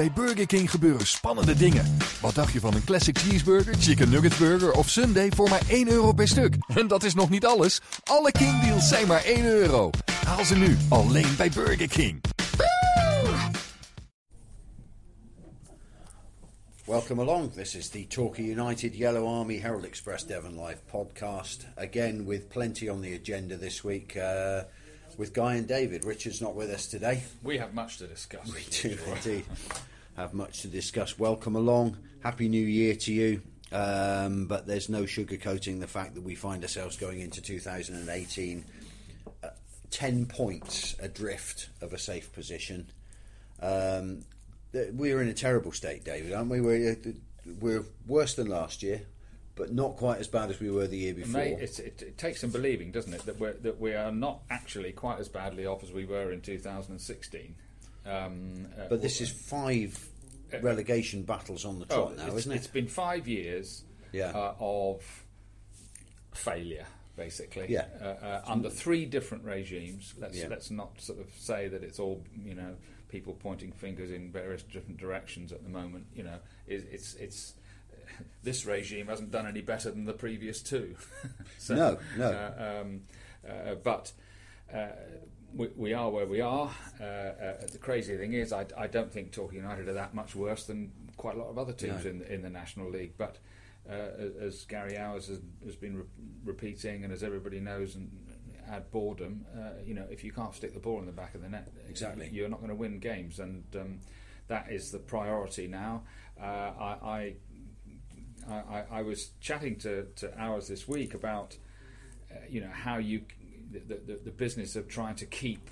bij 0.00 0.12
Burger 0.12 0.46
King 0.46 0.70
gebeuren 0.70 1.06
spannende 1.06 1.54
dingen. 1.54 1.96
Wat 2.20 2.34
dacht 2.34 2.52
je 2.52 2.60
van 2.60 2.74
een 2.74 2.84
classic 2.84 3.18
cheeseburger, 3.18 3.74
chicken 3.74 4.10
nugget 4.10 4.38
burger 4.38 4.72
of 4.72 4.88
sundae 4.88 5.28
voor 5.30 5.48
maar 5.48 5.62
1 5.68 5.88
euro 5.88 6.12
per 6.12 6.28
stuk? 6.28 6.54
En 6.80 6.88
dat 6.88 7.02
is 7.02 7.14
nog 7.14 7.30
niet 7.30 7.46
alles. 7.46 7.80
Alle 8.04 8.32
King 8.32 8.60
deals 8.62 8.88
zijn 8.88 9.06
maar 9.06 9.24
1 9.24 9.44
euro. 9.44 9.90
Haal 10.26 10.44
ze 10.44 10.56
nu 10.56 10.76
alleen 10.88 11.36
bij 11.36 11.50
Burger 11.50 11.88
King. 11.88 12.20
Welcome 16.84 17.20
along. 17.20 17.52
This 17.52 17.74
is 17.74 17.88
the 17.88 18.06
Torquay 18.06 18.44
United 18.44 18.96
Yellow 18.96 19.38
Army 19.38 19.58
Herald 19.58 19.84
Express 19.84 20.26
Devon 20.26 20.64
Live 20.64 20.78
podcast. 20.90 21.66
Again, 21.74 22.26
with 22.26 22.48
plenty 22.48 22.90
on 22.90 23.00
the 23.00 23.18
agenda 23.20 23.58
this 23.58 23.82
week. 23.82 24.14
Uh, 24.16 24.60
with 25.16 25.32
Guy 25.32 25.56
and 25.56 25.68
David. 25.68 26.04
Richard's 26.04 26.40
not 26.40 26.54
with 26.54 26.70
us 26.70 26.86
today. 26.86 27.22
We 27.42 27.58
have 27.58 27.74
much 27.74 27.98
to 27.98 28.06
discuss. 28.06 28.52
We 28.54 28.88
do 28.88 28.96
indeed 29.12 29.44
have 30.20 30.34
much 30.34 30.60
to 30.62 30.68
discuss. 30.68 31.18
Welcome 31.18 31.56
along. 31.56 31.96
Happy 32.22 32.48
New 32.48 32.64
Year 32.64 32.94
to 32.94 33.12
you. 33.12 33.42
Um, 33.72 34.46
but 34.46 34.66
there's 34.66 34.88
no 34.88 35.04
sugarcoating 35.04 35.80
the 35.80 35.86
fact 35.86 36.14
that 36.14 36.22
we 36.22 36.34
find 36.34 36.62
ourselves 36.62 36.96
going 36.96 37.20
into 37.20 37.40
2018 37.40 38.64
uh, 39.42 39.48
10 39.90 40.26
points 40.26 40.96
adrift 41.00 41.70
of 41.80 41.92
a 41.92 41.98
safe 41.98 42.32
position. 42.32 42.90
Um, 43.60 44.24
th- 44.72 44.92
we're 44.92 45.22
in 45.22 45.28
a 45.28 45.34
terrible 45.34 45.72
state, 45.72 46.04
David, 46.04 46.32
aren't 46.32 46.50
we? 46.50 46.60
We're, 46.60 46.92
uh, 46.92 47.10
we're 47.60 47.84
worse 48.06 48.34
than 48.34 48.48
last 48.48 48.82
year, 48.82 49.02
but 49.54 49.72
not 49.72 49.96
quite 49.96 50.18
as 50.18 50.28
bad 50.28 50.50
as 50.50 50.60
we 50.60 50.70
were 50.70 50.86
the 50.86 50.98
year 50.98 51.14
before. 51.14 51.40
Mate, 51.40 51.60
it, 51.60 51.78
it 51.78 52.18
takes 52.18 52.40
some 52.40 52.50
believing, 52.50 52.90
doesn't 52.90 53.14
it, 53.14 53.24
that 53.24 53.38
we're, 53.38 53.54
that 53.54 53.80
we 53.80 53.94
are 53.94 54.12
not 54.12 54.40
actually 54.50 54.92
quite 54.92 55.20
as 55.20 55.28
badly 55.28 55.64
off 55.64 55.82
as 55.82 55.92
we 55.92 56.04
were 56.04 56.32
in 56.32 56.40
2016. 56.40 57.54
Um, 58.04 58.66
uh, 58.78 58.88
but 58.88 59.02
this 59.02 59.20
is 59.20 59.30
five 59.30 60.09
relegation 60.62 61.22
battles 61.22 61.64
on 61.64 61.78
the 61.78 61.86
trot 61.86 62.16
now, 62.16 62.34
isn't 62.34 62.52
it? 62.52 62.56
It's 62.56 62.66
been 62.66 62.88
five 62.88 63.26
years 63.28 63.84
Yeah. 64.12 64.30
uh, 64.30 64.54
of 64.58 65.02
failure, 66.32 66.86
basically. 67.16 67.66
Yeah. 67.68 67.86
Uh, 68.00 68.04
uh, 68.04 68.42
under 68.46 68.70
three 68.70 69.04
different 69.06 69.44
regimes. 69.44 70.14
Let's 70.18 70.36
Yeah. 70.38 70.48
let's 70.48 70.70
not 70.70 71.00
sort 71.00 71.20
of 71.20 71.30
say 71.38 71.68
that 71.68 71.82
it's 71.82 71.98
all 71.98 72.24
you 72.44 72.54
know 72.54 72.76
people 73.08 73.34
pointing 73.34 73.72
fingers 73.72 74.10
in 74.10 74.30
various 74.30 74.62
different 74.62 74.98
directions 74.98 75.52
at 75.52 75.62
the 75.62 75.68
moment. 75.70 76.06
You 76.14 76.24
know, 76.24 76.38
it, 76.66 76.86
it's 76.90 77.14
it's. 77.14 77.54
This 78.42 78.66
regime 78.66 79.06
hasn't 79.06 79.30
done 79.30 79.46
any 79.46 79.62
better 79.62 79.90
than 79.90 80.04
the 80.04 80.12
previous 80.12 80.60
two. 80.60 80.96
So, 81.58 81.74
No, 81.74 81.98
no. 82.18 82.26
Uh, 82.30 82.80
um, 82.82 83.00
uh, 83.48 83.74
but 83.76 84.12
uh, 84.72 84.88
we, 85.54 85.68
we 85.76 85.92
are 85.92 86.10
where 86.10 86.26
we 86.26 86.40
are. 86.40 86.70
Uh, 87.00 87.04
uh, 87.04 87.66
the 87.72 87.78
crazy 87.78 88.16
thing 88.16 88.32
is, 88.32 88.52
I, 88.52 88.66
I 88.76 88.86
don't 88.86 89.12
think 89.12 89.32
Torquay 89.32 89.56
United 89.56 89.88
are 89.88 89.92
that 89.94 90.14
much 90.14 90.34
worse 90.34 90.64
than 90.64 90.92
quite 91.16 91.34
a 91.36 91.38
lot 91.38 91.48
of 91.48 91.58
other 91.58 91.72
teams 91.72 92.04
No. 92.04 92.10
in 92.10 92.18
the, 92.20 92.32
in 92.34 92.42
the 92.42 92.50
National 92.50 92.90
League. 92.90 93.14
But 93.18 93.38
uh, 93.88 93.92
as 94.40 94.64
Gary 94.64 94.92
Owers 94.98 95.28
has, 95.28 95.40
has 95.64 95.76
been 95.76 95.96
re- 95.98 96.04
repeating, 96.44 97.04
and 97.04 97.12
as 97.12 97.22
everybody 97.22 97.60
knows, 97.60 97.94
and 97.96 98.10
add 98.70 98.90
boredom, 98.90 99.44
uh, 99.56 99.80
you 99.84 99.94
know, 99.94 100.06
if 100.10 100.22
you 100.22 100.32
can't 100.32 100.54
stick 100.54 100.74
the 100.74 100.80
ball 100.80 101.00
in 101.00 101.06
the 101.06 101.12
back 101.12 101.34
of 101.34 101.42
the 101.42 101.48
net, 101.48 101.68
Exactly. 101.88 102.28
you're 102.32 102.48
not 102.48 102.58
going 102.60 102.68
to 102.70 102.74
win 102.76 102.98
games, 102.98 103.40
and 103.40 103.64
um, 103.74 104.00
that 104.48 104.70
is 104.70 104.90
the 104.92 104.98
priority 104.98 105.66
now. 105.66 106.02
Uh, 106.40 106.44
I, 106.44 106.96
I 107.02 107.34
I, 108.48 108.54
I, 108.54 108.84
I 108.90 109.02
was 109.02 109.30
chatting 109.40 109.76
to, 109.80 110.04
to 110.16 110.28
Owers 110.40 110.66
this 110.68 110.88
week 110.88 111.12
about 111.14 111.56
uh, 112.30 112.36
you 112.48 112.60
know 112.62 112.70
how 112.72 112.96
you 112.96 113.22
the, 113.70 113.94
the, 114.06 114.14
the 114.24 114.30
business 114.30 114.76
of 114.76 114.88
trying 114.88 115.14
to 115.16 115.26
keep 115.26 115.70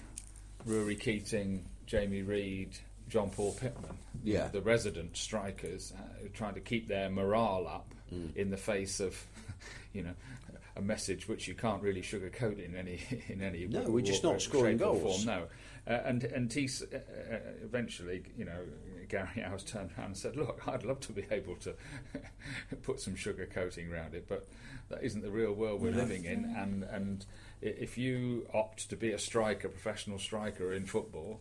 Ruairi 0.66 0.98
Keating, 0.98 1.64
Jamie 1.86 2.22
Reid, 2.22 2.76
John 3.08 3.30
Paul 3.30 3.52
Pittman, 3.60 3.96
Yeah. 4.22 4.48
the 4.48 4.60
resident 4.60 5.16
strikers, 5.16 5.92
uh, 5.96 6.28
trying 6.34 6.54
to 6.54 6.60
keep 6.60 6.88
their 6.88 7.08
morale 7.10 7.66
up 7.66 7.94
Mm. 8.14 8.34
in 8.36 8.48
the 8.50 8.56
face 8.56 9.00
of 9.00 9.22
you 9.92 10.02
know 10.02 10.14
a 10.76 10.80
message 10.80 11.28
which 11.28 11.46
you 11.46 11.54
can't 11.54 11.82
really 11.82 12.00
sugarcoat 12.00 12.58
in 12.64 12.74
any 12.74 13.00
in 13.28 13.42
any 13.42 13.66
No, 13.66 13.82
we're 13.82 14.00
just 14.00 14.22
not 14.24 14.40
scoring 14.40 14.78
goals. 14.78 15.24
Form. 15.24 15.26
No, 15.26 15.92
uh, 15.92 16.00
and 16.06 16.24
and 16.24 16.50
he 16.50 16.64
uh, 16.80 16.96
uh, 16.96 17.38
eventually, 17.62 18.22
you 18.38 18.46
know, 18.46 18.60
Gary 19.08 19.28
Owers 19.44 19.64
turned 19.64 19.90
around 19.96 20.06
and 20.08 20.16
said, 20.16 20.36
"Look, 20.36 20.62
I'd 20.66 20.84
love 20.84 21.00
to 21.00 21.12
be 21.12 21.24
able 21.30 21.56
to 21.56 21.74
put 22.82 23.00
some 23.00 23.14
sugar 23.16 23.46
coating 23.46 23.92
around 23.92 24.14
it, 24.14 24.26
but 24.28 24.48
that 24.88 25.02
isn't 25.02 25.22
the 25.22 25.30
real 25.30 25.52
world 25.52 25.80
we're 25.80 25.90
No. 25.90 25.98
living 25.98 26.24
in. 26.24 26.44
And 26.56 26.82
and 26.84 27.26
if 27.60 27.98
you 27.98 28.46
opt 28.54 28.88
to 28.90 28.96
be 28.96 29.10
a 29.12 29.18
striker, 29.18 29.68
professional 29.68 30.18
striker 30.18 30.72
in 30.72 30.86
football, 30.86 31.40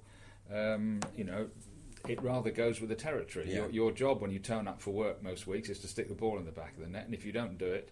um, 0.54 1.00
you 1.16 1.24
know." 1.24 1.50
It 2.08 2.22
rather 2.22 2.52
goes 2.52 2.80
with 2.80 2.90
the 2.90 2.96
territory. 2.96 3.48
Yeah. 3.50 3.56
Your, 3.56 3.70
your 3.70 3.92
job 3.92 4.22
when 4.22 4.32
you 4.32 4.40
turn 4.40 4.66
up 4.66 4.80
for 4.82 4.92
work 4.92 5.22
most 5.22 5.46
weeks 5.46 5.68
is 5.68 5.80
to 5.80 5.88
stick 5.88 6.08
the 6.08 6.14
ball 6.16 6.38
in 6.38 6.46
the 6.46 6.52
back 6.54 6.76
of 6.78 6.80
the 6.82 6.88
net, 6.88 7.04
and 7.06 7.14
if 7.14 7.26
you 7.26 7.34
don't 7.34 7.58
do 7.58 7.66
it, 7.66 7.92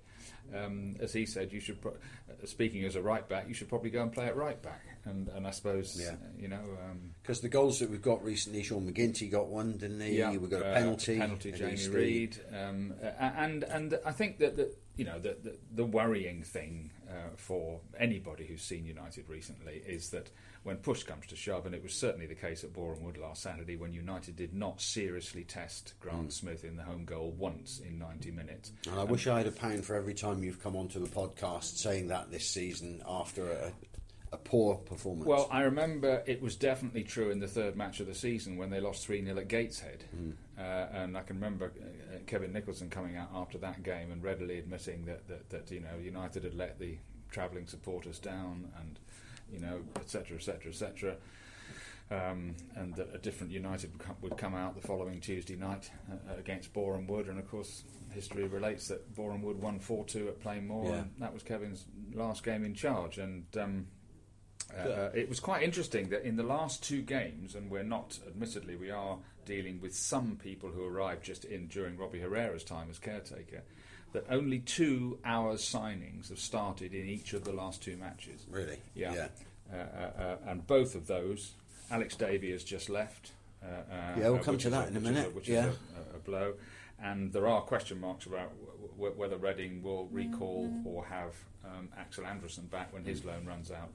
um, 0.56 0.96
as 1.02 1.12
he 1.12 1.26
said, 1.26 1.52
you 1.52 1.60
should. 1.60 1.82
Pro- 1.82 1.98
speaking 2.46 2.86
as 2.86 2.96
a 2.96 3.02
right 3.02 3.28
back, 3.28 3.48
you 3.50 3.54
should 3.54 3.68
probably 3.68 3.90
go 3.90 4.02
and 4.04 4.14
play 4.14 4.28
at 4.28 4.38
right 4.38 4.62
back. 4.62 4.86
And 5.06 5.28
and 5.30 5.46
I 5.48 5.52
suppose 5.52 6.00
Yeah. 6.00 6.16
you 6.38 6.48
know. 6.48 6.60
Um, 6.90 7.12
Because 7.22 7.42
the 7.42 7.50
goals 7.50 7.80
that 7.80 7.90
we've 7.90 8.02
got 8.02 8.24
recently, 8.24 8.62
Sean 8.64 8.92
McGinty 8.92 9.30
got 9.32 9.48
one, 9.48 9.78
didn't 9.78 10.00
he? 10.02 10.18
yeah, 10.18 10.36
we 10.36 10.48
got 10.48 10.62
a 10.62 10.68
uh, 10.70 10.74
penalty. 10.74 11.18
penalty, 11.18 11.52
Jamie 11.52 11.88
Reid, 11.90 12.40
um, 12.54 12.94
and 13.20 13.64
and 13.64 14.00
I 14.06 14.12
think 14.12 14.38
that 14.40 14.56
the, 14.58 14.72
you 14.96 15.06
know 15.06 15.20
the, 15.20 15.38
the 15.44 15.58
the 15.74 15.86
worrying 15.86 16.44
thing 16.44 16.92
uh, 17.10 17.36
for 17.36 17.80
anybody 18.00 18.46
who's 18.46 18.62
seen 18.64 18.86
United 18.86 19.28
recently 19.30 19.82
is 19.88 20.10
that 20.10 20.30
when 20.64 20.78
push 20.78 21.04
comes 21.04 21.28
to 21.28 21.36
shove, 21.36 21.66
and 21.68 21.76
it 21.76 21.84
was 21.84 21.94
certainly 21.94 22.26
the 22.26 22.34
case 22.36 22.64
at 22.64 22.74
Boreham 22.74 23.04
Wood 23.04 23.18
last 23.18 23.44
Saturday, 23.44 23.76
when 23.76 23.94
United 23.94 24.36
did 24.36 24.54
not 24.54 24.82
seriously 24.82 25.44
test 25.44 25.94
Grant 26.00 26.34
Smith 26.34 26.64
in 26.64 26.76
the 26.76 26.84
home 26.84 27.06
goal 27.06 27.32
once 27.38 27.80
in 27.80 28.00
90 28.00 28.32
minutes. 28.32 28.72
And 28.90 29.00
I 29.00 29.04
wish 29.04 29.28
I 29.28 29.38
had 29.38 29.48
a 29.48 29.52
pound 29.52 29.86
for 29.86 29.96
every 29.96 30.16
time 30.16 30.44
you've 30.44 30.62
come 30.64 30.76
onto 30.76 31.00
the 31.00 31.08
podcast 31.10 31.78
saying 31.78 32.08
that 32.08 32.32
this 32.32 32.48
season 32.50 33.04
after 33.08 33.48
a, 33.52 33.72
a 34.36 34.38
poor 34.38 34.76
performance. 34.76 35.26
Well, 35.26 35.48
I 35.52 35.62
remember 35.62 36.22
it 36.28 36.42
was 36.42 36.56
definitely 36.56 37.04
true 37.04 37.32
in 37.32 37.40
the 37.40 37.48
third 37.48 37.76
match 37.76 38.00
of 38.00 38.08
the 38.08 38.14
season 38.16 38.58
when 38.58 38.70
they 38.70 38.80
lost 38.80 39.06
3 39.06 39.24
0 39.24 39.38
at 39.38 39.48
Gateshead. 39.48 40.04
Uh, 40.58 40.62
and 40.62 41.18
I 41.18 41.22
can 41.24 41.38
remember 41.38 41.72
uh, 41.80 42.18
Kevin 42.28 42.54
Nicholson 42.54 42.90
coming 42.90 43.16
out 43.18 43.30
after 43.34 43.58
that 43.60 43.84
game 43.84 44.12
and 44.12 44.24
readily 44.24 44.58
admitting 44.60 45.06
that, 45.06 45.28
that, 45.28 45.50
that 45.50 45.72
you 45.72 45.80
know 45.80 45.98
United 46.02 46.44
had 46.44 46.54
let 46.56 46.80
the 46.80 46.98
travelling 47.32 47.68
supporters 47.68 48.20
down 48.20 48.72
and, 48.80 49.00
you 49.52 49.60
know, 49.60 49.82
etc., 49.98 50.38
etc., 50.38 50.70
etc. 50.72 51.16
Um, 52.12 52.56
and 52.76 52.94
that 52.96 53.10
a 53.16 53.18
different 53.18 53.52
United 53.52 53.92
would 53.94 54.00
come, 54.00 54.16
would 54.22 54.38
come 54.38 54.54
out 54.54 54.80
the 54.80 54.88
following 54.88 55.20
Tuesday 55.20 55.56
night 55.56 55.90
uh, 56.12 56.38
against 56.38 56.72
Boreham 56.72 57.08
Wood. 57.08 57.28
And 57.28 57.40
of 57.40 57.50
course, 57.50 57.84
history 58.12 58.44
relates 58.48 58.88
that 58.90 59.16
Boreham 59.16 59.42
Wood 59.42 59.60
won 59.60 59.80
4 59.80 60.06
2 60.06 60.28
at 60.28 60.40
Plainmoor, 60.40 60.86
Yeah. 60.86 60.96
and 61.00 61.12
that 61.20 61.34
was 61.34 61.42
Kevin's 61.42 61.86
last 62.14 62.44
game 62.44 62.64
in 62.64 62.76
charge. 62.76 63.18
And 63.18 63.46
um, 63.60 63.88
uh, 64.74 65.10
it 65.14 65.30
was 65.30 65.40
quite 65.40 65.64
interesting 65.64 66.10
that 66.10 66.24
in 66.24 66.36
the 66.36 66.44
last 66.44 66.84
two 66.84 67.02
games, 67.02 67.56
and 67.56 67.70
we're 67.70 67.84
not, 67.84 68.20
admittedly, 68.28 68.76
we 68.76 68.92
are 68.92 69.18
dealing 69.46 69.80
with 69.82 69.96
some 69.96 70.38
people 70.42 70.70
who 70.70 70.86
arrived 70.86 71.24
just 71.24 71.46
in 71.46 71.68
during 71.68 71.98
Robbie 71.98 72.20
Herrera's 72.20 72.64
time 72.64 72.88
as 72.90 73.00
caretaker, 73.00 73.64
that 74.14 74.26
only 74.30 74.60
two 74.60 75.20
Owers 75.26 75.60
signings 75.60 76.30
have 76.30 76.40
started 76.40 76.94
in 76.94 77.08
each 77.08 77.34
of 77.34 77.44
the 77.44 77.52
last 77.52 77.84
two 77.84 77.98
matches. 77.98 78.46
really? 78.50 78.78
Yeah. 78.94 79.14
yeah. 79.14 79.28
Uh, 79.74 79.78
uh, 79.78 80.22
uh, 80.22 80.38
and 80.48 80.66
both 80.68 80.96
of 80.96 81.08
those, 81.08 81.52
Alex 81.92 82.16
Davey 82.16 82.52
has 82.52 82.64
just 82.64 82.90
left. 82.90 83.32
Uh, 83.64 83.68
uh, 83.68 84.20
Yeah, 84.20 84.30
we'll 84.30 84.36
uh, 84.36 84.44
come 84.44 84.58
to 84.58 84.68
is 84.68 84.74
that 84.74 84.90
in 84.90 84.96
a 84.96 85.00
which 85.00 85.10
is 85.10 85.16
minute, 85.16 85.36
which 85.36 85.50
yeah. 85.50 85.68
is 85.68 85.76
a, 86.14 86.18
a 86.18 86.20
blow. 86.20 86.54
And 87.02 87.34
there 87.34 87.48
are 87.48 87.62
question 87.62 88.00
marks 88.00 88.26
about 88.26 88.52
w- 88.60 88.90
w- 88.96 89.14
whether 89.16 89.38
Reading 89.38 89.84
will 89.84 90.08
recall 90.12 90.72
or 90.86 91.06
have 91.06 91.36
um, 91.66 91.90
Axel 91.98 92.26
Anderson 92.26 92.68
back 92.68 92.94
when 92.94 93.04
his 93.04 93.26
loan 93.26 93.46
runs 93.46 93.70
out 93.72 93.90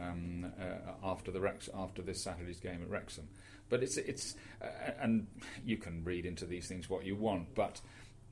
um, 0.00 0.52
uh, 0.60 0.92
after 1.04 1.30
the 1.30 1.40
Rex 1.40 1.68
after 1.74 2.02
this 2.02 2.22
Saturday's 2.22 2.60
game 2.60 2.82
at 2.82 2.90
Wrexham. 2.90 3.28
But 3.68 3.82
it's 3.82 3.96
it's 3.96 4.36
uh, 4.62 4.92
and 5.00 5.26
you 5.64 5.76
can 5.76 6.04
read 6.04 6.26
into 6.26 6.46
these 6.46 6.68
things 6.68 6.88
what 6.88 7.04
you 7.04 7.16
want, 7.16 7.54
but 7.54 7.80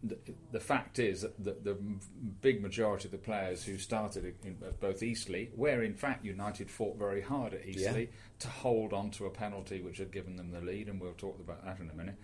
the, 0.05 0.19
the 0.53 0.61
fact 0.61 0.99
is 0.99 1.23
that 1.23 1.65
the, 1.65 1.77
big 2.41 2.61
majority 2.61 3.07
of 3.07 3.13
the 3.13 3.19
players 3.19 3.65
who 3.65 3.79
started 3.79 4.35
in 4.45 4.59
both 4.79 5.03
Eastleigh, 5.03 5.47
where 5.57 5.83
in 5.83 5.95
fact 5.95 6.25
United 6.25 6.71
fought 6.71 6.99
very 6.99 7.23
hard 7.23 7.55
at 7.55 7.67
Eastleigh 7.67 8.09
to 8.41 8.49
hold 8.49 8.93
on 8.93 9.11
to 9.13 9.25
a 9.25 9.31
penalty 9.31 9.81
which 9.81 9.97
had 9.97 10.13
given 10.13 10.37
them 10.37 10.51
the 10.51 10.61
lead, 10.61 10.89
and 10.89 11.01
we'll 11.01 11.13
talk 11.13 11.39
about 11.41 11.65
that 11.65 11.81
in 11.81 11.89
a 11.89 11.95
minute, 11.95 12.17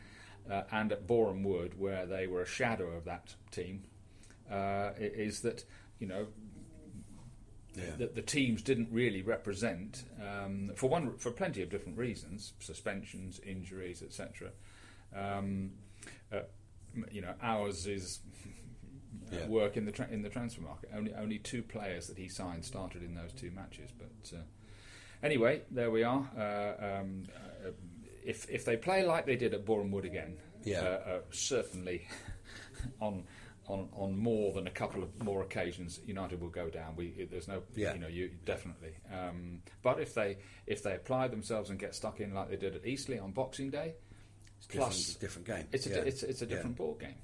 uh, 0.51 0.63
and 0.73 0.93
at 0.93 1.07
Boreham 1.07 1.43
Wood, 1.43 1.79
where 1.79 2.05
they 2.05 2.27
were 2.27 2.43
a 2.43 2.47
shadow 2.47 2.89
of 2.89 3.05
that 3.07 3.35
team, 3.51 3.85
uh, 4.51 4.91
is 4.99 5.41
that 5.41 5.65
you 5.99 6.07
know 6.07 6.27
Yeah. 7.77 7.97
that 7.99 8.15
the 8.17 8.23
teams 8.23 8.63
didn't 8.63 8.89
really 8.91 9.23
represent 9.23 10.05
um, 10.21 10.73
for 10.75 10.89
one 10.89 11.17
for 11.19 11.31
plenty 11.31 11.63
of 11.63 11.71
different 11.71 11.97
reasons, 11.99 12.53
suspensions, 12.59 13.41
injuries, 13.47 14.03
etc. 14.03 14.51
Um, 15.15 15.73
uh, 16.33 16.41
you 17.13 17.21
know, 17.21 17.35
ours 17.43 17.87
is 17.87 18.21
Yeah. 19.33 19.47
work 19.47 19.77
in 19.77 19.85
the 19.85 19.93
tra- 19.93 20.09
in 20.11 20.23
the 20.23 20.29
transfer 20.29 20.61
market. 20.63 20.91
Only 20.93 21.15
only 21.15 21.39
two 21.39 21.63
players 21.63 22.09
that 22.09 22.19
he 22.19 22.27
signed 22.29 22.65
started 22.65 23.03
in 23.05 23.15
those 23.15 23.33
two 23.33 23.53
matches, 23.53 23.91
but 23.97 24.37
uh, 24.37 24.43
anyway, 25.23 25.63
there 25.71 25.91
we 25.93 26.03
are. 26.03 26.29
Uh, 26.37 26.85
um, 27.01 27.25
uh, 27.65 27.71
if 28.25 28.51
if 28.51 28.65
they 28.65 28.77
play 28.77 29.05
like 29.07 29.27
they 29.27 29.37
did 29.37 29.55
at 29.55 29.65
Boreham 29.65 29.93
Wood 29.93 30.05
again, 30.05 30.37
Yeah. 30.65 30.81
uh, 30.81 30.85
uh, 31.11 31.21
certainly 31.31 32.09
on. 33.01 33.25
On, 33.71 33.89
on 33.93 34.19
more 34.19 34.53
than 34.53 34.67
a 34.67 34.71
couple 34.71 35.01
of 35.05 35.23
more 35.23 35.43
occasions, 35.43 36.01
United 36.05 36.41
will 36.41 36.49
go 36.49 36.69
down. 36.69 36.97
We, 36.97 37.29
there's 37.31 37.47
no, 37.47 37.63
Yeah. 37.77 37.93
you 37.95 38.01
know, 38.01 38.09
you 38.09 38.31
definitely. 38.45 38.95
Um, 39.13 39.63
but 39.83 40.01
if 40.01 40.13
they 40.13 40.39
if 40.67 40.83
they 40.83 40.95
apply 40.97 41.29
themselves 41.29 41.71
and 41.71 41.79
get 41.79 41.95
stuck 41.95 42.19
in 42.19 42.35
like 42.35 42.51
they 42.51 42.57
did 42.57 42.75
at 42.75 42.85
Eastleigh 42.85 43.21
on 43.21 43.31
Boxing 43.31 43.71
Day, 43.71 43.95
plus 44.69 45.15
different, 45.15 45.21
different 45.21 45.47
game. 45.47 45.67
it's 45.73 45.87
a 45.87 45.91
Yeah. 45.91 45.97
it's 45.99 46.23
it's 46.25 46.43
a 46.43 46.47
Yeah. 46.47 46.57
different 46.57 46.77
ball 46.77 46.95
game. 46.95 47.15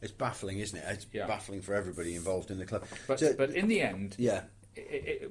It's 0.00 0.12
baffling, 0.12 0.58
isn't 0.60 0.78
it? 0.78 0.84
It's 0.88 1.06
Yeah. 1.12 1.26
baffling 1.26 1.60
for 1.60 1.74
everybody 1.74 2.14
involved 2.14 2.50
in 2.50 2.58
the 2.58 2.64
club. 2.66 2.84
But 3.06 3.20
So- 3.20 3.34
but 3.36 3.50
in 3.50 3.68
the 3.68 3.82
end, 3.82 4.16
yeah, 4.18 4.44
it, 4.74 4.80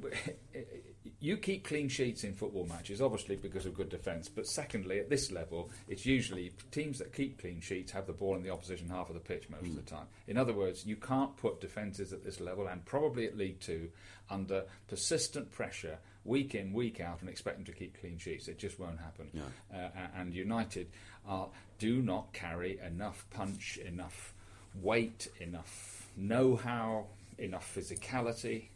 it, 0.03 0.37
it, 0.53 0.92
you 1.19 1.37
keep 1.37 1.65
clean 1.65 1.89
sheets 1.89 2.23
in 2.23 2.33
football 2.33 2.65
matches, 2.65 3.01
obviously 3.01 3.35
because 3.35 3.65
of 3.65 3.73
good 3.73 3.89
defence. 3.89 4.29
But 4.29 4.47
secondly, 4.47 4.99
at 4.99 5.09
this 5.09 5.31
level, 5.31 5.69
it's 5.87 6.05
usually 6.05 6.53
teams 6.71 6.99
that 6.99 7.13
keep 7.13 7.39
clean 7.39 7.61
sheets 7.61 7.91
have 7.91 8.07
the 8.07 8.13
ball 8.13 8.35
in 8.35 8.43
the 8.43 8.49
opposition 8.49 8.89
half 8.89 9.09
of 9.09 9.15
the 9.15 9.21
pitch 9.21 9.49
most 9.49 9.65
of 9.65 9.75
the 9.75 9.81
time. 9.81 10.07
In 10.27 10.37
other 10.37 10.53
words, 10.53 10.85
you 10.85 10.95
can't 10.95 11.35
put 11.37 11.61
defences 11.61 12.13
at 12.13 12.23
this 12.23 12.39
level 12.39 12.67
and 12.67 12.83
probably 12.85 13.25
at 13.25 13.37
League 13.37 13.59
Two 13.59 13.89
under 14.29 14.63
persistent 14.87 15.51
pressure 15.51 15.97
week 16.25 16.55
in 16.55 16.71
week 16.71 17.01
out 17.01 17.19
and 17.19 17.29
expect 17.29 17.57
them 17.57 17.65
to 17.65 17.73
keep 17.73 17.99
clean 17.99 18.17
sheets. 18.17 18.47
It 18.47 18.57
just 18.57 18.79
won't 18.79 18.99
happen. 18.99 19.29
Uh, 19.73 19.89
and 20.15 20.33
United 20.33 20.87
are, 21.27 21.49
do 21.79 22.01
not 22.01 22.31
carry 22.31 22.79
enough 22.79 23.25
punch, 23.29 23.77
enough 23.85 24.33
weight, 24.81 25.27
enough 25.41 26.07
know-how, 26.15 27.07
enough 27.37 27.75
physicality 27.75 28.69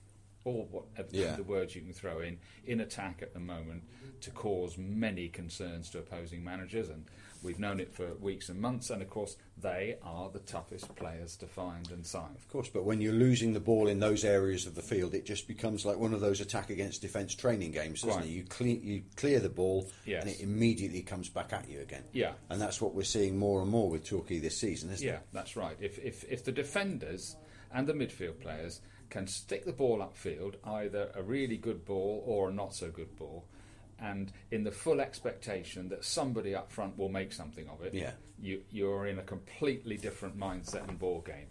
all 0.48 0.68
whatever 0.72 1.08
uh, 1.10 1.12
Yeah. 1.12 1.36
the 1.36 1.44
words 1.44 1.76
you 1.76 1.82
can 1.82 1.94
throw 1.94 2.20
in 2.20 2.40
in 2.66 2.80
attack 2.80 3.22
at 3.22 3.34
the 3.34 3.40
moment 3.40 3.84
to 4.22 4.32
cause 4.32 4.78
many 4.78 5.28
concerns 5.30 5.90
to 5.92 6.00
opposing 6.00 6.44
managers 6.44 6.90
and 6.90 7.06
we've 7.44 7.60
known 7.60 7.80
it 7.80 7.94
for 7.94 8.16
weeks 8.16 8.50
and 8.50 8.60
months 8.60 8.90
and 8.90 9.02
of 9.02 9.10
course 9.10 9.36
they 9.62 9.98
are 10.02 10.30
the 10.30 10.40
toughest 10.40 10.96
players 10.96 11.36
to 11.38 11.46
find 11.46 11.92
and 11.92 12.06
sign 12.06 12.32
of 12.36 12.48
course. 12.50 12.68
But 12.70 12.84
when 12.84 13.00
you're 13.02 13.14
losing 13.14 13.54
the 13.54 13.60
ball 13.60 13.88
in 13.88 14.00
those 14.00 14.24
areas 14.26 14.66
of 14.66 14.74
the 14.76 14.82
field, 14.82 15.14
it 15.14 15.26
just 15.26 15.48
becomes 15.48 15.86
like 15.86 15.98
one 15.98 16.14
of 16.14 16.22
those 16.22 16.42
attack 16.42 16.70
against 16.72 17.02
defence 17.02 17.36
training 17.36 17.72
games, 17.72 18.02
doesn't 18.02 18.22
Right. 18.22 18.30
it? 18.30 18.32
You 18.32 18.44
clear, 18.46 18.76
you 18.78 19.04
clear 19.16 19.40
the 19.40 19.50
ball, 19.50 19.88
Yes. 20.06 20.24
and 20.24 20.32
it 20.32 20.40
immediately 20.42 21.02
comes 21.04 21.30
back 21.30 21.54
at 21.54 21.70
you 21.70 21.82
again. 21.82 22.04
Yeah. 22.14 22.34
and 22.50 22.60
that's 22.62 22.82
what 22.82 22.96
we're 22.96 23.04
seeing 23.04 23.38
more 23.38 23.62
and 23.62 23.70
more 23.70 23.90
with 23.90 24.04
Torquay 24.06 24.40
this 24.40 24.58
season, 24.58 24.90
isn't 24.92 25.06
yeah 25.06 25.16
it? 25.18 25.28
that's 25.34 25.56
right 25.56 25.78
if, 25.80 26.00
if, 26.00 26.24
if 26.30 26.44
the 26.44 26.52
defenders 26.52 27.36
and 27.72 27.86
the 27.88 27.94
midfield 27.94 28.40
players 28.40 28.82
can 29.10 29.28
stick 29.28 29.66
the 29.66 29.74
ball 29.74 30.00
upfield 30.00 30.56
either 30.64 31.12
a 31.16 31.22
really 31.24 31.58
good 31.58 31.86
ball 31.86 32.24
or 32.26 32.50
a 32.50 32.54
not 32.54 32.74
so 32.74 32.90
good 32.90 33.16
ball 33.18 33.46
and 34.00 34.32
in 34.52 34.64
the 34.64 34.72
full 34.72 35.02
expectation 35.02 35.90
that 35.90 36.06
somebody 36.06 36.54
up 36.54 36.72
front 36.72 36.98
will 36.98 37.10
make 37.10 37.32
something 37.34 37.68
of 37.70 37.82
it 37.82 37.94
Yeah. 37.94 38.12
you, 38.40 38.62
you're 38.70 39.08
in 39.08 39.18
a 39.18 39.24
completely 39.24 39.98
different 39.98 40.38
mindset 40.38 40.88
and 40.88 41.00
ball 41.00 41.22
game. 41.22 41.48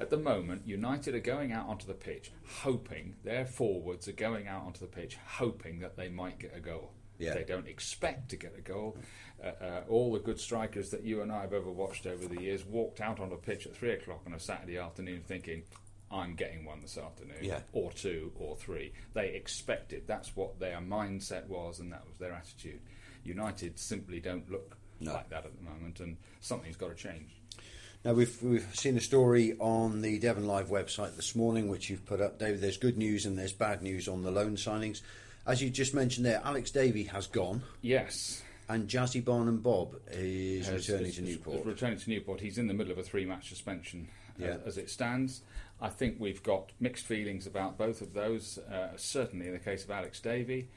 At 0.00 0.10
the 0.10 0.16
moment, 0.16 0.62
United 0.64 1.16
are 1.16 1.20
going 1.20 1.50
out 1.50 1.66
onto 1.68 1.86
the 1.88 1.94
pitch 1.94 2.30
hoping 2.46 3.16
their 3.24 3.44
forwards 3.44 4.06
are 4.06 4.12
going 4.12 4.46
out 4.46 4.62
onto 4.64 4.78
the 4.78 4.86
pitch 4.86 5.18
hoping 5.26 5.80
that 5.80 5.96
they 5.96 6.08
might 6.08 6.38
get 6.38 6.56
a 6.56 6.60
goal. 6.60 6.92
Yeah. 7.18 7.34
They 7.34 7.42
don't 7.42 7.66
expect 7.66 8.28
to 8.30 8.36
get 8.36 8.54
a 8.56 8.60
goal. 8.60 8.96
Uh, 9.42 9.48
uh, 9.60 9.80
all 9.88 10.12
the 10.12 10.20
good 10.20 10.38
strikers 10.38 10.90
that 10.90 11.02
you 11.02 11.20
and 11.20 11.32
I 11.32 11.40
have 11.40 11.52
ever 11.52 11.70
watched 11.72 12.06
over 12.06 12.28
the 12.28 12.40
years 12.40 12.64
walked 12.64 13.00
out 13.00 13.18
on 13.18 13.28
the 13.30 13.36
pitch 13.36 13.66
at 13.66 13.74
three 13.76 13.90
o'clock 13.90 14.20
on 14.24 14.34
a 14.34 14.38
Saturday 14.38 14.78
afternoon 14.78 15.22
thinking, 15.26 15.64
I'm 16.10 16.34
getting 16.34 16.64
one 16.64 16.80
this 16.80 16.96
afternoon, 16.96 17.36
Yeah. 17.42 17.60
or 17.72 17.92
two, 17.92 18.32
or 18.38 18.56
three. 18.56 18.92
They 19.14 19.34
expected. 19.34 20.04
That's 20.06 20.34
what 20.34 20.58
their 20.58 20.78
mindset 20.78 21.46
was, 21.48 21.80
and 21.80 21.92
that 21.92 22.06
was 22.08 22.16
their 22.18 22.32
attitude. 22.32 22.80
United 23.24 23.78
simply 23.78 24.20
don't 24.20 24.50
look 24.50 24.76
No. 25.00 25.12
like 25.12 25.28
that 25.30 25.44
at 25.44 25.56
the 25.56 25.62
moment, 25.62 26.00
and 26.00 26.16
something's 26.40 26.76
got 26.76 26.88
to 26.88 26.94
change. 26.94 27.30
Now 28.04 28.14
we've 28.14 28.40
we've 28.42 28.74
seen 28.74 28.96
a 28.96 29.00
story 29.00 29.54
on 29.58 30.00
the 30.02 30.18
Devon 30.18 30.46
Live 30.46 30.68
website 30.68 31.16
this 31.16 31.34
morning, 31.34 31.68
which 31.68 31.90
you've 31.90 32.06
put 32.06 32.20
up, 32.20 32.38
David. 32.38 32.60
There's 32.60 32.76
good 32.78 32.96
news 32.96 33.26
and 33.26 33.36
there's 33.36 33.52
bad 33.52 33.82
news 33.82 34.08
on 34.08 34.22
the 34.22 34.30
loan 34.30 34.56
signings. 34.56 35.02
As 35.46 35.60
you 35.60 35.68
just 35.68 35.94
mentioned 35.94 36.24
there, 36.24 36.40
Alex 36.44 36.70
Davey 36.70 37.04
has 37.04 37.26
gone, 37.26 37.62
Yes, 37.82 38.42
and 38.68 38.88
Jazzy 38.88 39.24
Barnum-Bobb 39.24 40.00
is 40.12 40.66
has- 40.68 40.88
returning 40.88 41.08
is- 41.10 41.16
to 41.16 41.22
Newport. 41.22 41.60
is 41.60 41.66
returning 41.66 41.98
to 41.98 42.10
Newport. 42.10 42.40
He's 42.40 42.56
in 42.58 42.66
the 42.68 42.74
middle 42.74 42.92
of 42.92 42.98
a 42.98 43.02
three-match 43.02 43.48
suspension 43.48 44.08
Yeah. 44.38 44.48
as, 44.48 44.60
as 44.66 44.78
it 44.78 44.90
stands. 44.90 45.40
I 45.80 45.88
think 45.88 46.16
we've 46.18 46.42
got 46.42 46.72
mixed 46.80 47.04
feelings 47.06 47.46
about 47.46 47.78
both 47.78 48.00
of 48.00 48.12
those. 48.14 48.58
Uh, 48.58 48.96
certainly 48.96 49.46
in 49.46 49.52
the 49.52 49.58
case 49.58 49.84
of 49.84 49.90
Alex 49.90 50.20
Davey, 50.20 50.68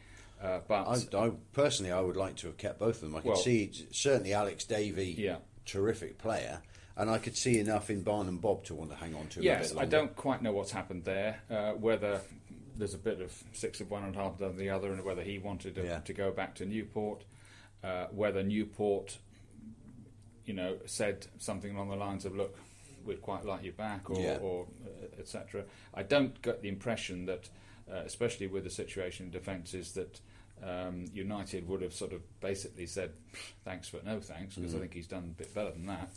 uh, 0.42 0.60
but 0.68 1.14
I, 1.16 1.26
I 1.26 1.32
personally, 1.54 1.92
I 1.92 2.02
would 2.02 2.16
like 2.18 2.36
to 2.38 2.48
have 2.48 2.58
kept 2.58 2.80
both 2.80 2.96
of 2.96 3.02
them. 3.02 3.16
I 3.16 3.22
could 3.22 3.30
Well- 3.30 3.38
see 3.38 3.72
certainly 3.92 4.34
Alex 4.34 4.64
Davey, 4.66 5.16
Yeah. 5.18 5.38
terrific 5.66 6.18
player, 6.18 6.62
and 6.96 7.10
I 7.10 7.18
could 7.18 7.36
see 7.36 7.58
enough 7.60 7.90
in 7.90 8.02
Barnum-Bobb 8.04 8.64
to 8.66 8.76
want 8.76 8.92
to 8.92 8.96
hang 8.98 9.16
on 9.16 9.28
to. 9.30 9.42
Yes, 9.44 9.76
I 9.76 9.86
don't 9.86 10.16
quite 10.16 10.42
know 10.44 10.52
what's 10.52 10.72
happened 10.72 11.04
there. 11.06 11.42
Uh, 11.50 11.72
whether 11.74 12.22
there's 12.78 12.94
a 12.94 12.98
bit 13.00 13.22
of 13.22 13.44
six 13.54 13.82
of 13.82 13.90
one 13.92 14.04
and 14.04 14.16
half 14.16 14.40
of 14.42 14.56
the 14.58 14.70
other, 14.70 14.92
and 14.92 15.04
whether 15.04 15.24
he 15.24 15.38
wanted 15.40 15.76
to, 15.76 15.84
Yeah. 15.84 16.00
to 16.00 16.14
go 16.14 16.32
back 16.32 16.56
to 16.56 16.66
Newport, 16.66 17.24
uh, 17.84 18.08
whether 18.08 18.44
Newport, 18.44 19.18
you 20.46 20.54
know, 20.54 20.78
said 20.86 21.28
something 21.38 21.76
along 21.76 21.90
the 21.90 21.96
lines 21.96 22.26
of, 22.26 22.36
"Look, 22.36 22.58
we'd 23.06 23.22
quite 23.22 23.46
like 23.46 23.64
you 23.64 23.72
back," 23.72 24.10
or, 24.10 24.20
Yeah. 24.20 24.38
or 24.42 24.68
uh, 24.86 25.20
etc. 25.20 25.64
I 25.94 26.04
don't 26.04 26.42
get 26.42 26.62
the 26.62 26.70
impression 26.70 27.26
that, 27.26 27.50
uh, 27.92 27.98
especially 28.06 28.48
with 28.48 28.64
the 28.64 28.70
situation 28.70 29.28
in 29.28 29.32
defence, 29.32 29.74
is 29.74 29.94
that. 29.94 30.20
Um, 30.64 31.06
United 31.12 31.68
would 31.68 31.82
have 31.82 31.92
sort 31.92 32.14
of 32.14 32.22
basically 32.40 32.86
said 32.86 33.14
thanks 33.66 33.90
but 33.90 34.06
no 34.06 34.20
thanks 34.20 34.54
because 34.54 34.76
I 34.76 34.78
Mm. 34.78 34.82
think 34.82 34.94
he's 34.94 35.08
done 35.08 35.24
a 35.36 35.38
bit 35.42 35.52
better 35.56 35.72
than 35.72 35.88
that. 35.88 36.12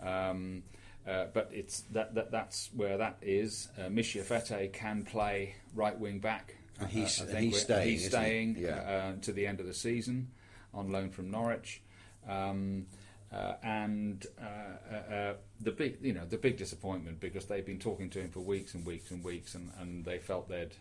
Um, 0.00 0.62
uh, 1.04 1.24
but 1.34 1.50
it's 1.52 1.80
that, 1.90 2.14
that 2.14 2.30
that's 2.30 2.70
where 2.74 2.96
that 2.98 3.16
is. 3.22 3.66
Uh, 3.76 3.88
Fete 3.90 4.72
can 4.72 5.02
play 5.04 5.56
right 5.74 5.98
wing 5.98 6.20
back. 6.20 6.54
And 6.78 6.88
he's- 6.90 7.20
Uh, 7.20 7.24
and 7.24 7.38
he's 7.46 7.60
staying, 7.60 7.88
He's 7.88 8.06
isn't 8.06 8.54
he? 8.54 8.62
Yeah. 8.62 8.76
uh, 9.16 9.20
to 9.22 9.32
the 9.32 9.48
end 9.48 9.58
of 9.58 9.66
the 9.66 9.74
season 9.74 10.30
on 10.72 10.92
loan 10.92 11.10
from 11.10 11.32
Norwich. 11.32 11.82
Um, 12.28 12.86
uh, 13.32 13.54
and 13.62 14.26
uh, 14.40 14.94
uh, 14.94 15.14
uh, 15.14 15.34
the 15.60 15.70
big, 15.72 15.98
you 16.00 16.12
know, 16.12 16.24
the 16.24 16.38
big 16.38 16.56
disappointment 16.56 17.20
because 17.20 17.46
they've 17.46 17.66
been 17.66 17.78
talking 17.78 18.08
to 18.10 18.20
him 18.20 18.30
for 18.30 18.40
weeks 18.40 18.74
and 18.74 18.84
weeks 18.86 19.10
and 19.10 19.22
weeks, 19.24 19.54
and, 19.54 19.70
and 19.80 20.04
they 20.04 20.18
felt 20.18 20.48
they'd 20.48 20.74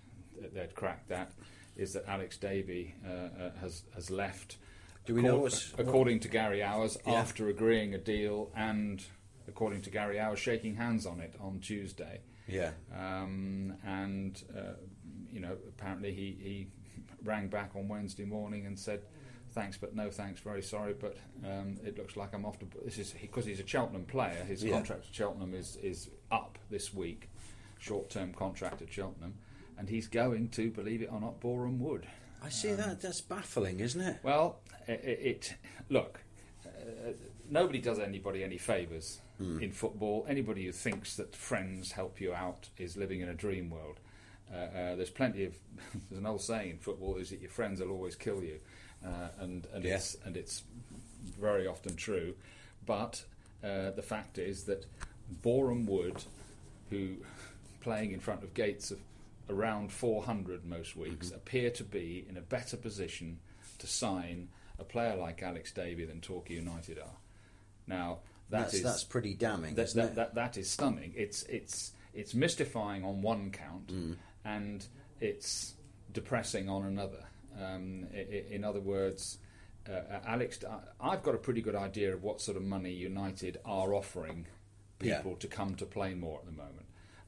they'd 0.54 0.74
cracked 0.76 1.10
that. 1.10 1.32
Is 1.76 1.94
that 1.94 2.06
Alex 2.08 2.38
Davey 2.38 2.96
uh, 3.06 3.10
uh, 3.12 3.52
has 3.62 3.84
has 3.96 4.10
left? 4.10 4.58
Do 5.06 5.14
we 5.16 5.22
know 5.22 5.38
what's- 5.40 5.74
according 5.78 6.20
to 6.22 6.28
Gary 6.28 6.60
Owers 6.60 6.98
Yeah. 7.06 7.14
after 7.14 7.48
agreeing 7.50 7.94
a 7.94 7.98
deal 7.98 8.52
and 8.56 9.02
according 9.48 9.82
to 9.84 9.90
Gary 9.90 10.18
Owers 10.18 10.38
shaking 10.38 10.76
hands 10.76 11.06
on 11.06 11.20
it 11.22 11.34
on 11.40 11.60
Tuesday? 11.60 12.20
Yeah, 12.48 12.72
Um, 12.98 13.74
and 13.86 14.42
uh, 14.58 14.74
you 15.32 15.40
know, 15.42 15.58
apparently 15.68 16.14
he, 16.14 16.38
he 16.42 16.68
rang 17.24 17.48
back 17.50 17.72
on 17.76 17.88
Wednesday 17.90 18.24
morning 18.26 18.66
and 18.66 18.78
said, 18.80 19.02
"Thanks, 19.58 19.78
but 19.78 19.96
no 19.96 20.10
thanks. 20.12 20.40
Very 20.42 20.62
sorry, 20.62 20.94
but 20.94 21.18
um, 21.44 21.78
it 21.84 21.98
looks 21.98 22.16
like 22.16 22.34
I'm 22.34 22.46
off 22.46 22.60
to." 22.60 22.68
This 22.86 22.98
is 23.00 23.12
because 23.20 23.46
he's 23.46 23.60
a 23.60 23.66
Cheltenham 23.68 24.06
player. 24.06 24.44
His 24.44 24.64
Yeah. 24.64 24.74
contract 24.74 25.06
at 25.10 25.16
Cheltenham 25.16 25.54
is 25.56 25.78
is 25.78 26.10
up 26.32 26.60
this 26.70 26.94
week, 26.94 27.30
short-term 27.80 28.34
contract 28.34 28.82
at 28.82 28.92
Cheltenham, 28.92 29.34
and 29.78 29.90
he's 29.90 30.08
going 30.08 30.50
to, 30.50 30.70
believe 30.70 31.02
it 31.02 31.10
or 31.12 31.20
not, 31.20 31.40
Boreham 31.40 31.80
Wood. 31.80 32.08
I 32.44 32.50
see 32.50 32.74
that. 32.74 33.02
That's 33.02 33.22
baffling, 33.22 33.80
isn't 33.80 34.02
it? 34.02 34.18
Well, 34.22 34.60
it, 34.88 35.02
it 35.04 35.56
look. 35.90 36.22
Uh, 36.66 37.14
nobody 37.50 37.80
does 37.80 37.98
anybody 38.00 38.44
any 38.44 38.58
favours 38.58 39.22
in 39.40 39.72
football. 39.72 40.26
Anybody 40.30 40.66
who 40.66 40.72
thinks 40.72 41.16
that 41.16 41.36
friends 41.36 41.92
help 41.92 42.20
you 42.20 42.34
out 42.34 42.70
is 42.78 42.96
living 42.98 43.22
in 43.22 43.30
a 43.30 43.34
dream 43.36 43.70
world. 43.70 44.00
Uh, 44.52 44.56
uh, 44.58 44.96
there's 44.96 45.10
plenty 45.10 45.46
of 45.46 45.56
there's 46.10 46.20
an 46.20 46.26
old 46.26 46.42
saying 46.42 46.72
in 46.72 46.78
football 46.78 47.18
is 47.18 47.30
that 47.32 47.42
your 47.42 47.50
friends 47.50 47.80
will 47.82 47.92
always 47.92 48.16
kill 48.16 48.42
you, 48.44 48.60
uh, 49.08 49.30
and 49.40 49.68
and 49.74 49.84
Yeah. 49.84 49.96
it's 49.96 50.18
and 50.26 50.36
it's 50.38 50.64
very 51.40 51.66
often 51.68 51.96
true. 51.96 52.36
But 52.86 53.24
uh, 53.64 53.92
the 53.92 54.02
fact 54.04 54.38
is 54.38 54.64
that 54.66 54.86
Boreham 55.42 55.86
Wood, 55.86 56.24
who 56.90 57.18
playing 57.82 58.12
in 58.12 58.20
front 58.20 58.44
of 58.44 58.54
gates 58.54 58.92
of 58.92 59.00
around 59.50 59.92
400 59.92 60.66
most 60.66 60.96
weeks, 60.98 61.32
appear 61.32 61.70
to 61.72 61.84
be 61.84 62.26
in 62.30 62.38
a 62.38 62.42
better 62.42 62.76
position 62.78 63.40
to 63.80 63.88
sign 63.88 64.50
a 64.80 64.84
player 64.84 65.16
like 65.16 65.42
Alex 65.42 65.72
Davey 65.72 66.06
than 66.06 66.20
Torquay 66.22 66.56
United 66.56 67.00
are. 67.00 67.18
Now 67.88 68.20
that 68.50 68.60
that's 68.62 68.74
is- 68.76 68.84
that's 68.84 69.04
pretty 69.04 69.34
damning, 69.34 69.76
that, 69.76 69.84
isn't 69.84 70.02
that, 70.02 70.12
it? 70.12 70.16
that, 70.16 70.36
that 70.36 70.58
is 70.58 70.70
stunning. 70.70 71.14
It's 71.16 71.44
it's 71.44 71.92
it's 72.14 72.34
mystifying 72.34 73.04
on 73.06 73.22
one 73.22 73.52
count, 73.52 73.88
Mm. 73.88 74.16
and 74.44 74.86
it's 75.22 75.74
depressing 76.12 76.68
on 76.70 76.84
another. 76.86 77.24
Um, 77.62 78.08
in 78.14 78.64
other 78.64 78.80
words, 78.80 79.38
uh, 79.90 80.20
Alex, 80.26 80.60
I've 81.00 81.24
got 81.24 81.36
a 81.36 81.38
pretty 81.40 81.62
good 81.62 81.76
idea 81.76 82.14
of 82.14 82.24
what 82.24 82.42
sort 82.42 82.58
of 82.58 82.64
money 82.64 82.92
United 82.92 83.58
are 83.66 83.94
offering 83.94 84.48
Yeah. 85.02 85.18
people 85.18 85.36
to 85.38 85.48
come 85.48 85.76
to 85.76 85.86
play 85.86 86.14
more 86.14 86.40
at 86.40 86.46
the 86.46 86.52
moment, 86.52 86.86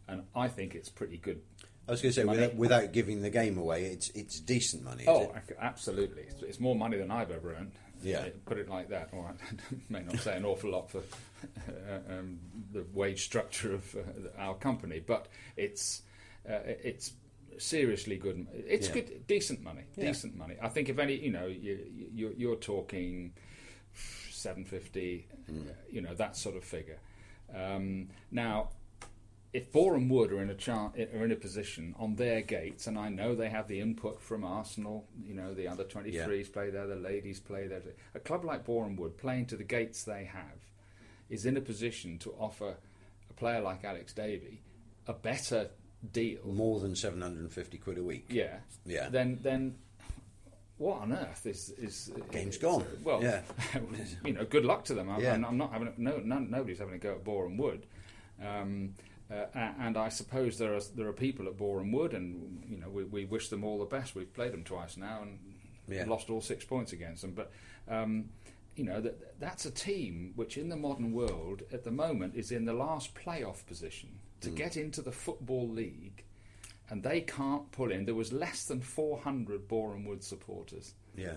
and 0.08 0.24
I 0.36 0.48
think 0.48 0.76
it's 0.76 0.90
pretty 0.90 1.18
good. 1.18 1.42
I 1.88 1.92
was 1.92 2.02
going 2.02 2.14
to 2.14 2.22
say, 2.22 2.26
without, 2.26 2.56
without 2.56 2.92
giving 2.94 3.22
the 3.22 3.30
game 3.32 3.58
away, 3.58 3.86
it's 3.86 4.10
it's 4.12 4.40
decent 4.40 4.84
money. 4.84 5.04
is 5.04 5.10
Oh, 5.10 5.34
it? 5.48 5.58
absolutely! 5.60 6.24
It's, 6.24 6.42
it's 6.44 6.60
more 6.60 6.76
money 6.76 6.98
than 6.98 7.10
I've 7.12 7.32
ever 7.32 7.54
earned. 7.56 7.72
Yeah. 8.04 8.20
Uh, 8.20 8.30
put 8.46 8.58
it 8.58 8.70
like 8.70 8.90
that. 8.90 9.10
I 9.14 9.32
may 9.90 10.02
not 10.04 10.20
say 10.20 10.36
an 10.38 10.46
awful 10.46 10.70
lot 10.72 10.90
for 10.92 11.00
uh, 11.68 12.14
um, 12.20 12.40
the 12.72 12.86
wage 12.94 13.24
structure 13.24 13.74
of 13.74 13.96
uh, 13.96 14.30
our 14.42 14.56
company, 14.56 15.00
but 15.06 15.28
it's 15.58 16.04
uh, 16.48 16.60
it's 16.66 17.14
seriously 17.60 18.18
good. 18.18 18.48
It's 18.54 18.88
Yeah. 18.88 18.94
good, 18.96 19.28
decent 19.28 19.62
money, 19.62 19.84
Yeah. 19.96 20.06
decent 20.08 20.36
money. 20.36 20.56
I 20.62 20.70
think 20.70 20.90
if 20.90 20.98
any, 21.00 21.16
you 21.16 21.32
know, 21.32 21.48
you, 21.48 21.86
you, 22.14 22.34
you're 22.38 22.56
talking 22.56 23.34
seven 24.32 24.64
fifty, 24.66 25.28
Mm. 25.50 25.74
you 25.90 26.02
know, 26.02 26.14
that 26.16 26.36
sort 26.36 26.56
of 26.56 26.64
figure. 26.64 27.00
Um, 27.54 28.10
now, 28.32 28.70
if 29.52 29.72
Boreham 29.72 30.08
Wood 30.10 30.32
are 30.32 30.42
in 30.42 30.50
a 30.52 30.56
char- 30.56 30.94
are 30.96 31.26
in 31.26 31.32
a 31.32 31.36
position 31.36 31.96
on 31.98 32.16
their 32.16 32.42
gates, 32.42 32.86
and 32.88 32.98
I 32.98 33.10
know 33.10 33.34
they 33.36 33.50
have 33.50 33.68
the 33.68 33.80
input 33.80 34.22
from 34.22 34.44
Arsenal, 34.44 35.08
you 35.24 35.34
know, 35.34 35.54
the 35.56 35.68
under 35.68 35.84
23s 35.84 36.50
play 36.50 36.70
there, 36.70 36.86
the 36.86 36.96
ladies 36.96 37.40
play 37.40 37.68
there. 37.68 37.82
A 38.14 38.20
club 38.20 38.46
like 38.46 38.64
Boreham 38.64 38.96
Wood, 38.96 39.18
playing 39.18 39.48
to 39.48 39.58
the 39.58 39.64
gates 39.64 40.04
they 40.04 40.26
have, 40.26 40.60
is 41.30 41.46
in 41.48 41.58
a 41.58 41.62
position 41.62 42.20
to 42.20 42.32
offer 42.34 42.78
a 43.30 43.34
player 43.34 43.60
like 43.62 43.84
Alex 43.84 44.14
Davey 44.14 44.62
a 45.08 45.14
better 45.14 45.72
deal. 46.12 46.40
More 46.46 46.80
than 46.80 46.96
750 46.96 47.78
quid 47.78 47.98
a 47.98 48.04
week. 48.04 48.26
Yeah. 48.30 48.58
Yeah. 48.86 49.10
Then 49.10 49.40
then 49.42 49.76
what 50.78 51.02
on 51.02 51.12
earth 51.14 51.46
is 51.46 51.70
is 51.78 52.12
Game's 52.32 52.56
is- 52.56 52.62
gone. 52.62 52.86
Well, 53.04 53.22
Yeah. 53.22 53.42
you 54.26 54.34
know, 54.34 54.46
good 54.46 54.66
luck 54.66 54.86
to 54.86 54.94
them. 54.94 55.10
I'm, 55.10 55.22
Yeah. 55.22 55.34
I'm, 55.34 55.58
not 55.58 55.72
having 55.74 55.88
a, 55.90 55.94
no, 55.98 56.18
no 56.18 56.40
nobody's 56.40 56.80
having 56.80 56.96
a 56.96 57.00
go 57.00 57.12
at 57.14 57.24
Boreham 57.24 57.58
Wood. 57.58 57.86
Um, 58.44 58.96
uh, 59.32 59.46
and 59.56 59.96
I 59.98 60.10
suppose 60.10 60.58
there 60.58 60.74
are 60.74 60.82
there 60.96 61.08
are 61.08 61.14
people 61.14 61.48
at 61.48 61.58
Boreham 61.58 61.92
Wood, 61.92 62.14
and 62.14 62.64
you 62.70 62.78
know 62.78 62.90
we, 62.90 63.04
we 63.04 63.26
wish 63.26 63.50
them 63.50 63.64
all 63.64 63.78
the 63.78 63.86
best. 63.86 64.16
We've 64.16 64.34
played 64.34 64.54
them 64.54 64.64
twice 64.64 64.98
now 64.98 65.22
and 65.22 65.38
Yeah. 65.88 66.06
lost 66.08 66.30
all 66.30 66.42
six 66.42 66.66
points 66.66 66.94
against 66.94 67.22
them. 67.22 67.34
But 67.34 67.52
um, 67.88 68.30
you 68.80 68.86
know 68.86 69.02
that 69.02 69.40
that's 69.42 69.66
a 69.66 69.72
team 69.72 70.32
which, 70.38 70.58
in 70.58 70.70
the 70.70 70.76
modern 70.78 71.12
world, 71.12 71.64
at 71.74 71.84
the 71.84 71.92
moment, 71.92 72.36
is 72.36 72.50
in 72.52 72.64
the 72.66 72.74
last 72.74 73.14
playoff 73.14 73.66
position 73.66 74.10
Mm. 74.40 74.42
to 74.42 74.50
get 74.52 74.78
into 74.78 75.02
the 75.02 75.12
football 75.12 75.68
league, 75.68 76.24
and 76.90 77.04
they 77.04 77.20
can't 77.20 77.70
pull 77.74 77.92
in. 77.92 78.06
There 78.06 78.16
was 78.16 78.32
less 78.32 78.64
than 78.64 78.80
400 78.80 79.68
Boreham 79.68 80.06
Wood 80.06 80.24
supporters 80.24 80.94
Yeah. 81.14 81.36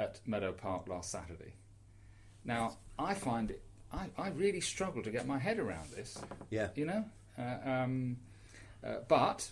at 0.00 0.20
Meadow 0.26 0.50
Park 0.52 0.88
last 0.88 1.12
Saturday. 1.12 1.52
Now, 2.44 2.76
I 2.98 3.14
find 3.14 3.52
it, 3.52 3.62
I, 3.92 4.08
I 4.18 4.28
really 4.30 4.60
struggle 4.60 5.02
to 5.04 5.12
get 5.12 5.26
my 5.28 5.38
head 5.38 5.60
around 5.60 5.90
this, 5.90 6.18
Yeah. 6.50 6.70
you 6.74 6.86
know. 6.86 7.04
Uh, 7.38 7.58
um, 7.64 8.16
uh, 8.82 8.96
but 9.06 9.48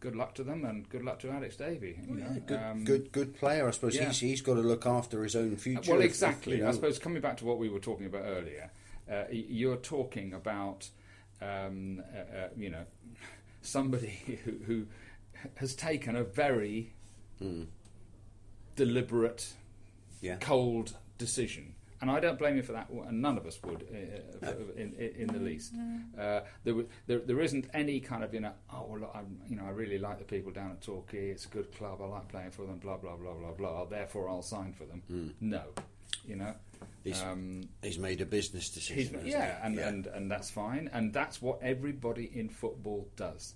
good 0.00 0.16
luck 0.16 0.34
to 0.34 0.42
them 0.42 0.64
and 0.64 0.88
good 0.88 1.04
luck 1.04 1.18
to 1.20 1.30
Alex 1.30 1.56
Davey. 1.56 1.98
You 2.08 2.14
know. 2.16 2.26
Yeah, 2.32 2.38
good, 2.40 2.58
Um, 2.60 2.84
good, 2.84 3.12
good 3.12 3.34
player. 3.34 3.68
I 3.68 3.70
suppose 3.70 3.94
yeah. 3.94 4.06
he's 4.08 4.18
he's 4.20 4.40
got 4.42 4.54
to 4.54 4.60
look 4.62 4.86
after 4.86 5.22
his 5.22 5.36
own 5.36 5.56
future. 5.56 5.92
Well, 5.92 6.00
if- 6.00 6.06
if, 6.06 6.10
exactly. 6.12 6.56
you 6.58 6.66
I 6.66 6.72
suppose 6.72 6.98
coming 6.98 7.20
back 7.20 7.36
to 7.38 7.44
what 7.44 7.58
we 7.58 7.68
were 7.68 7.78
talking 7.80 8.06
about 8.06 8.22
earlier, 8.24 8.70
uh, 9.10 9.24
you're 9.30 9.76
talking 9.76 10.32
about, 10.32 10.88
um, 11.42 12.02
uh, 12.14 12.36
uh, 12.36 12.48
you 12.56 12.70
know, 12.70 12.84
somebody 13.62 14.38
who, 14.44 14.52
who 14.66 14.86
has 15.56 15.74
taken 15.74 16.16
a 16.16 16.24
very 16.24 16.92
deliberate, 18.76 19.54
Yeah. 20.20 20.36
cold 20.36 20.96
decision. 21.18 21.74
And 22.02 22.10
I 22.10 22.18
don't 22.18 22.38
blame 22.38 22.56
you 22.56 22.62
for 22.62 22.72
that, 22.72 22.88
and 22.88 23.20
none 23.20 23.36
of 23.36 23.44
us 23.46 23.60
would, 23.62 23.86
uh, 23.92 24.46
uh, 24.46 24.52
in, 24.74 24.94
in, 24.94 25.10
in 25.16 25.26
the 25.28 25.38
least. 25.38 25.74
Uh, 26.18 26.40
there, 26.64 26.72
w- 26.72 26.88
there, 27.06 27.18
there 27.18 27.40
isn't 27.40 27.68
any 27.74 28.00
kind 28.00 28.24
of, 28.24 28.32
you 28.32 28.40
know, 28.40 28.52
oh, 28.72 28.86
well, 28.88 29.10
I'm, 29.14 29.38
you 29.50 29.56
know, 29.56 29.64
I 29.66 29.70
really 29.70 29.98
like 29.98 30.18
the 30.18 30.24
people 30.24 30.50
down 30.50 30.70
at 30.70 30.80
Torquay. 30.80 31.28
It's 31.28 31.44
a 31.44 31.48
good 31.48 31.70
club. 31.76 32.00
I 32.02 32.06
like 32.06 32.28
playing 32.28 32.52
for 32.52 32.64
them. 32.64 32.78
Blah 32.78 32.96
blah 32.96 33.16
blah 33.16 33.34
blah 33.34 33.52
blah. 33.52 33.84
Therefore, 33.84 34.30
I'll 34.30 34.40
sign 34.40 34.72
for 34.72 34.86
them. 34.86 35.34
No, 35.42 35.62
you 36.26 36.36
know. 36.36 36.54
He's, 37.04 37.20
Um, 37.22 37.68
he's 37.82 37.98
made 37.98 38.22
a 38.22 38.26
business 38.26 38.70
decision. 38.70 39.20
yeah, 39.24 39.58
and, 39.62 39.74
yeah. 39.74 39.88
and 39.88 40.06
and 40.06 40.30
that's 40.30 40.50
fine, 40.50 40.88
and 40.94 41.12
that's 41.12 41.42
what 41.42 41.58
everybody 41.62 42.30
in 42.34 42.48
football 42.48 43.08
does. 43.16 43.54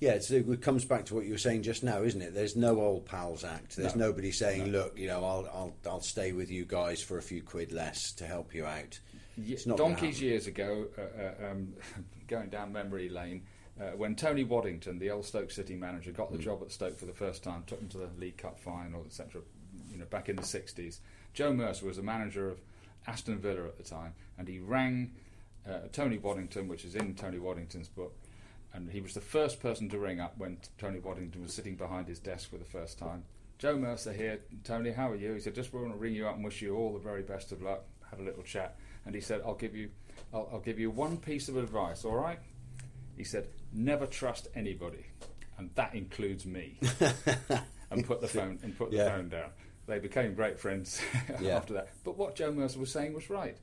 Yeah, 0.00 0.12
it's, 0.12 0.30
it 0.30 0.60
comes 0.60 0.84
back 0.84 1.06
to 1.06 1.14
what 1.14 1.24
you 1.24 1.32
were 1.32 1.38
saying 1.38 1.62
just 1.62 1.82
now, 1.84 2.02
isn't 2.02 2.20
it? 2.20 2.34
There's 2.34 2.56
no 2.56 2.80
old 2.80 3.06
pals 3.06 3.44
act. 3.44 3.76
There's 3.76 3.94
No. 3.96 4.06
nobody 4.08 4.32
saying, 4.32 4.66
"Look, 4.66 4.98
you 4.98 5.06
know, 5.06 5.24
I'll, 5.24 5.46
I'll, 5.54 5.74
I'll 5.86 6.00
stay 6.00 6.32
with 6.32 6.50
you 6.50 6.64
guys 6.64 7.00
for 7.02 7.16
a 7.16 7.22
few 7.22 7.42
quid 7.42 7.72
less 7.72 8.12
to 8.14 8.26
help 8.26 8.54
you 8.54 8.66
out." 8.66 8.98
Ye- 9.36 9.54
It's 9.54 9.66
not 9.66 9.78
donkeys 9.78 10.20
years 10.20 10.46
ago, 10.46 10.86
uh, 10.98 11.44
uh, 11.46 11.50
um, 11.52 11.72
going 12.28 12.48
down 12.50 12.72
memory 12.72 13.08
lane, 13.08 13.42
uh, 13.80 13.90
when 13.96 14.14
Tony 14.14 14.44
Waddington, 14.44 14.98
the 14.98 15.10
old 15.10 15.24
Stoke 15.24 15.50
City 15.50 15.74
manager, 15.76 16.10
got 16.12 16.30
the 16.32 16.38
job 16.38 16.60
at 16.62 16.70
Stoke 16.72 16.98
for 16.98 17.06
the 17.06 17.12
first 17.14 17.42
time, 17.42 17.62
took 17.66 17.78
them 17.80 17.88
to 17.90 17.98
the 17.98 18.08
League 18.18 18.36
Cup 18.36 18.58
final, 18.58 19.04
etc. 19.06 19.40
You 19.90 19.98
know, 19.98 20.06
back 20.06 20.28
in 20.28 20.36
the 20.36 20.42
'60s, 20.42 20.98
Joe 21.32 21.52
Mercer 21.52 21.86
was 21.86 21.96
the 21.96 22.02
manager 22.02 22.50
of 22.50 22.60
Aston 23.06 23.38
Villa 23.38 23.64
at 23.64 23.78
the 23.78 23.84
time, 23.84 24.14
and 24.38 24.48
he 24.48 24.58
rang 24.58 25.12
uh, 25.68 25.88
Tony 25.92 26.18
Waddington, 26.18 26.68
which 26.68 26.84
is 26.84 26.94
in 26.94 27.14
Tony 27.14 27.38
Waddington's 27.38 27.88
book, 27.88 28.14
and 28.74 28.90
he 28.90 29.00
was 29.00 29.14
the 29.14 29.20
first 29.20 29.60
person 29.62 29.88
to 29.88 29.98
ring 29.98 30.20
up 30.20 30.36
when 30.36 30.58
Tony 30.78 30.98
Waddington 30.98 31.42
was 31.42 31.54
sitting 31.54 31.76
behind 31.76 32.08
his 32.08 32.18
desk 32.18 32.50
for 32.50 32.58
the 32.58 32.64
first 32.64 32.98
time. 32.98 33.24
Joe 33.58 33.78
Mercer 33.78 34.12
here, 34.12 34.40
Tony, 34.64 34.90
how 34.90 35.10
are 35.10 35.14
you? 35.14 35.32
He 35.34 35.40
said, 35.40 35.54
just 35.54 35.72
want 35.72 35.90
to 35.92 35.96
ring 35.96 36.12
you 36.14 36.26
up 36.26 36.34
and 36.34 36.44
wish 36.44 36.60
you 36.60 36.76
all 36.76 36.92
the 36.92 36.98
very 36.98 37.22
best 37.22 37.52
of 37.52 37.62
luck. 37.62 37.84
Had 38.10 38.18
a 38.18 38.22
little 38.24 38.42
chat, 38.42 38.76
and 39.06 39.14
he 39.14 39.20
said, 39.20 39.40
I'll 39.46 39.54
give 39.54 39.74
you, 39.74 39.88
I'll, 40.32 40.48
I'll 40.52 40.60
give 40.60 40.78
you 40.78 40.90
one 40.90 41.16
piece 41.16 41.48
of 41.48 41.56
advice. 41.56 42.04
All 42.04 42.16
right? 42.16 42.38
He 43.16 43.24
said, 43.24 43.46
never 43.72 44.06
trust 44.06 44.48
anybody, 44.56 45.06
and 45.56 45.70
that 45.76 45.94
includes 45.94 46.44
me. 46.44 46.78
and 47.90 48.04
put 48.04 48.20
the 48.20 48.28
phone 48.28 48.58
and 48.62 48.76
put 48.76 48.90
the 48.90 48.96
Yeah. 48.98 49.08
phone 49.16 49.28
down. 49.28 49.50
They 49.86 49.98
became 50.00 50.34
great 50.34 50.58
friends 50.58 51.00
Yeah. 51.40 51.56
after 51.56 51.74
that. 51.74 51.88
But 52.04 52.16
what 52.18 52.34
Joe 52.34 52.50
Mercer 52.52 52.78
was 52.80 52.90
saying 52.90 53.12
was 53.14 53.30
right. 53.30 53.56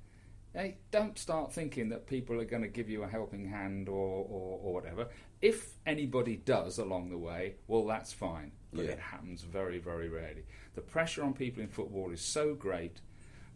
Hey, 0.54 0.78
don't 0.92 1.18
start 1.18 1.54
thinking 1.54 1.90
that 1.90 2.08
people 2.08 2.40
are 2.42 2.46
going 2.46 2.62
to 2.62 2.68
give 2.68 2.90
you 2.90 3.04
a 3.04 3.08
helping 3.08 3.46
hand 3.48 3.88
or, 3.88 3.96
or, 4.30 4.60
or 4.62 4.74
whatever. 4.74 5.08
If 5.42 5.76
anybody 5.86 6.36
does 6.36 6.78
along 6.78 7.10
the 7.10 7.18
way, 7.18 7.56
well, 7.68 7.86
that's 7.86 8.12
fine. 8.12 8.52
But 8.74 8.86
Yeah. 8.86 8.92
it 8.92 9.00
happens 9.00 9.44
very, 9.44 9.80
very 9.80 10.10
rarely. 10.10 10.44
The 10.76 10.82
pressure 10.82 11.24
on 11.24 11.34
people 11.34 11.64
in 11.64 11.70
football 11.70 12.12
is 12.12 12.22
so 12.22 12.54
great 12.54 13.00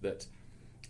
that 0.02 0.26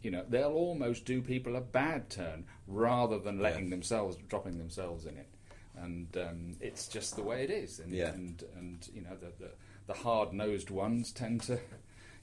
you 0.04 0.12
know 0.12 0.24
they'll 0.30 0.52
almost 0.52 1.06
do 1.06 1.22
people 1.22 1.56
a 1.56 1.62
bad 1.62 2.10
turn 2.10 2.46
rather 2.68 3.18
than 3.18 3.40
letting 3.40 3.66
Yeah. 3.66 3.70
themselves 3.72 4.18
dropping 4.28 4.58
themselves 4.60 5.06
in 5.06 5.18
it. 5.18 5.28
And 5.76 6.16
um, 6.18 6.56
it's 6.62 6.88
just 6.88 7.16
the 7.16 7.24
way 7.24 7.44
it 7.44 7.50
is. 7.50 7.80
And 7.80 7.92
Yeah. 7.92 8.14
and, 8.14 8.44
and 8.56 8.88
you 8.94 9.02
know 9.02 9.16
the 9.16 9.32
the, 9.44 9.52
the 9.88 9.94
hard 9.94 10.34
nosed 10.34 10.70
ones 10.70 11.12
tend 11.12 11.42
to 11.44 11.60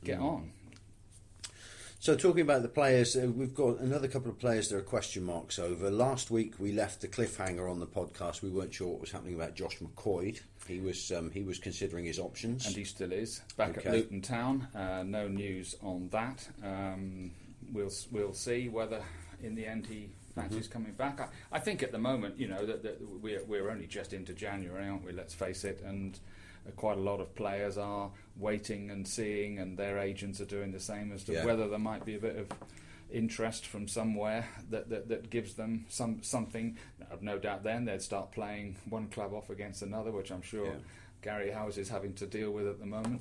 get 0.05 0.19
Mm. 0.21 0.23
on. 0.25 0.53
So, 2.03 2.17
talking 2.17 2.41
about 2.41 2.63
the 2.63 2.69
players, 2.69 3.15
uh, 3.15 3.31
we've 3.33 3.55
got 3.55 3.79
another 3.79 4.09
couple 4.09 4.29
of 4.29 4.37
players 4.37 4.69
that 4.71 4.77
are 4.77 4.81
question 4.83 5.23
marks 5.23 5.57
over. 5.61 5.89
Last 5.89 6.33
week, 6.33 6.55
we 6.59 6.73
left 6.73 7.01
the 7.01 7.07
cliffhanger 7.07 7.71
on 7.71 7.79
the 7.79 7.87
podcast. 7.87 8.43
We 8.43 8.51
weren't 8.51 8.75
sure 8.75 8.89
what 8.89 9.01
was 9.01 9.13
happening 9.13 9.37
about 9.37 9.55
Josh 9.55 9.79
McQuoid. 9.79 10.41
He 10.67 10.81
was 10.81 11.13
um, 11.13 11.31
he 11.31 11.45
was 11.45 11.61
considering 11.61 12.05
his 12.05 12.19
options. 12.19 12.67
And 12.67 12.75
he 12.75 12.83
still 12.83 13.13
is 13.13 13.41
back 13.57 13.79
Okay. 13.79 13.89
at 13.89 13.95
Luton 13.95 14.21
Town. 14.21 14.67
Uh, 14.75 15.05
no 15.05 15.29
news 15.29 15.77
on 15.81 16.09
that. 16.09 16.49
Um, 16.65 17.31
we'll 17.73 17.93
we'll 18.11 18.35
see 18.35 18.69
whether 18.69 19.01
in 19.41 19.55
the 19.55 19.65
end 19.65 19.87
he 19.87 20.09
fancies 20.35 20.65
Mm-hmm. 20.67 20.73
coming 20.73 20.93
back. 20.95 21.21
I, 21.21 21.29
I 21.53 21.61
think 21.61 21.85
at 21.85 21.93
the 21.93 21.99
moment, 21.99 22.37
you 22.37 22.49
know, 22.49 22.67
that, 22.67 22.83
that 22.83 22.99
we're 23.23 23.45
we're 23.45 23.71
only 23.71 23.87
just 23.87 24.13
into 24.13 24.33
January, 24.35 24.89
aren't 24.89 25.05
we? 25.05 25.13
Let's 25.13 25.35
face 25.35 25.63
it, 25.63 25.81
and. 25.87 26.19
Quite 26.77 26.97
a 26.97 27.01
lot 27.01 27.21
of 27.21 27.35
players 27.35 27.77
are 27.79 28.11
waiting 28.37 28.91
and 28.91 29.07
seeing, 29.07 29.59
and 29.59 29.77
their 29.77 29.99
agents 29.99 30.41
are 30.41 30.45
doing 30.47 30.73
the 30.73 30.81
same 30.81 31.13
as 31.13 31.25
to 31.25 31.33
Yeah. 31.33 31.45
whether 31.45 31.69
there 31.69 31.79
might 31.79 32.05
be 32.05 32.15
a 32.15 32.19
bit 32.21 32.37
of 32.37 32.49
interest 33.11 33.67
from 33.67 33.87
somewhere 33.89 34.49
that, 34.71 34.89
that, 34.89 35.09
that 35.09 35.29
gives 35.29 35.55
them 35.55 35.85
some 35.89 36.23
something. 36.23 36.79
I've 37.11 37.23
no 37.23 37.39
doubt 37.39 37.63
then 37.63 37.85
they'd 37.85 38.01
start 38.01 38.33
playing 38.33 38.77
one 38.89 39.09
club 39.09 39.35
off 39.35 39.51
against 39.51 39.83
another, 39.83 40.11
which 40.11 40.31
I'm 40.31 40.41
sure 40.43 40.67
Yeah. 40.67 40.73
Gary 41.21 41.51
Owers 41.51 41.79
is 41.79 41.89
having 41.89 42.15
to 42.15 42.27
deal 42.27 42.51
with 42.53 42.67
at 42.67 42.79
the 42.81 42.87
moment. 42.87 43.21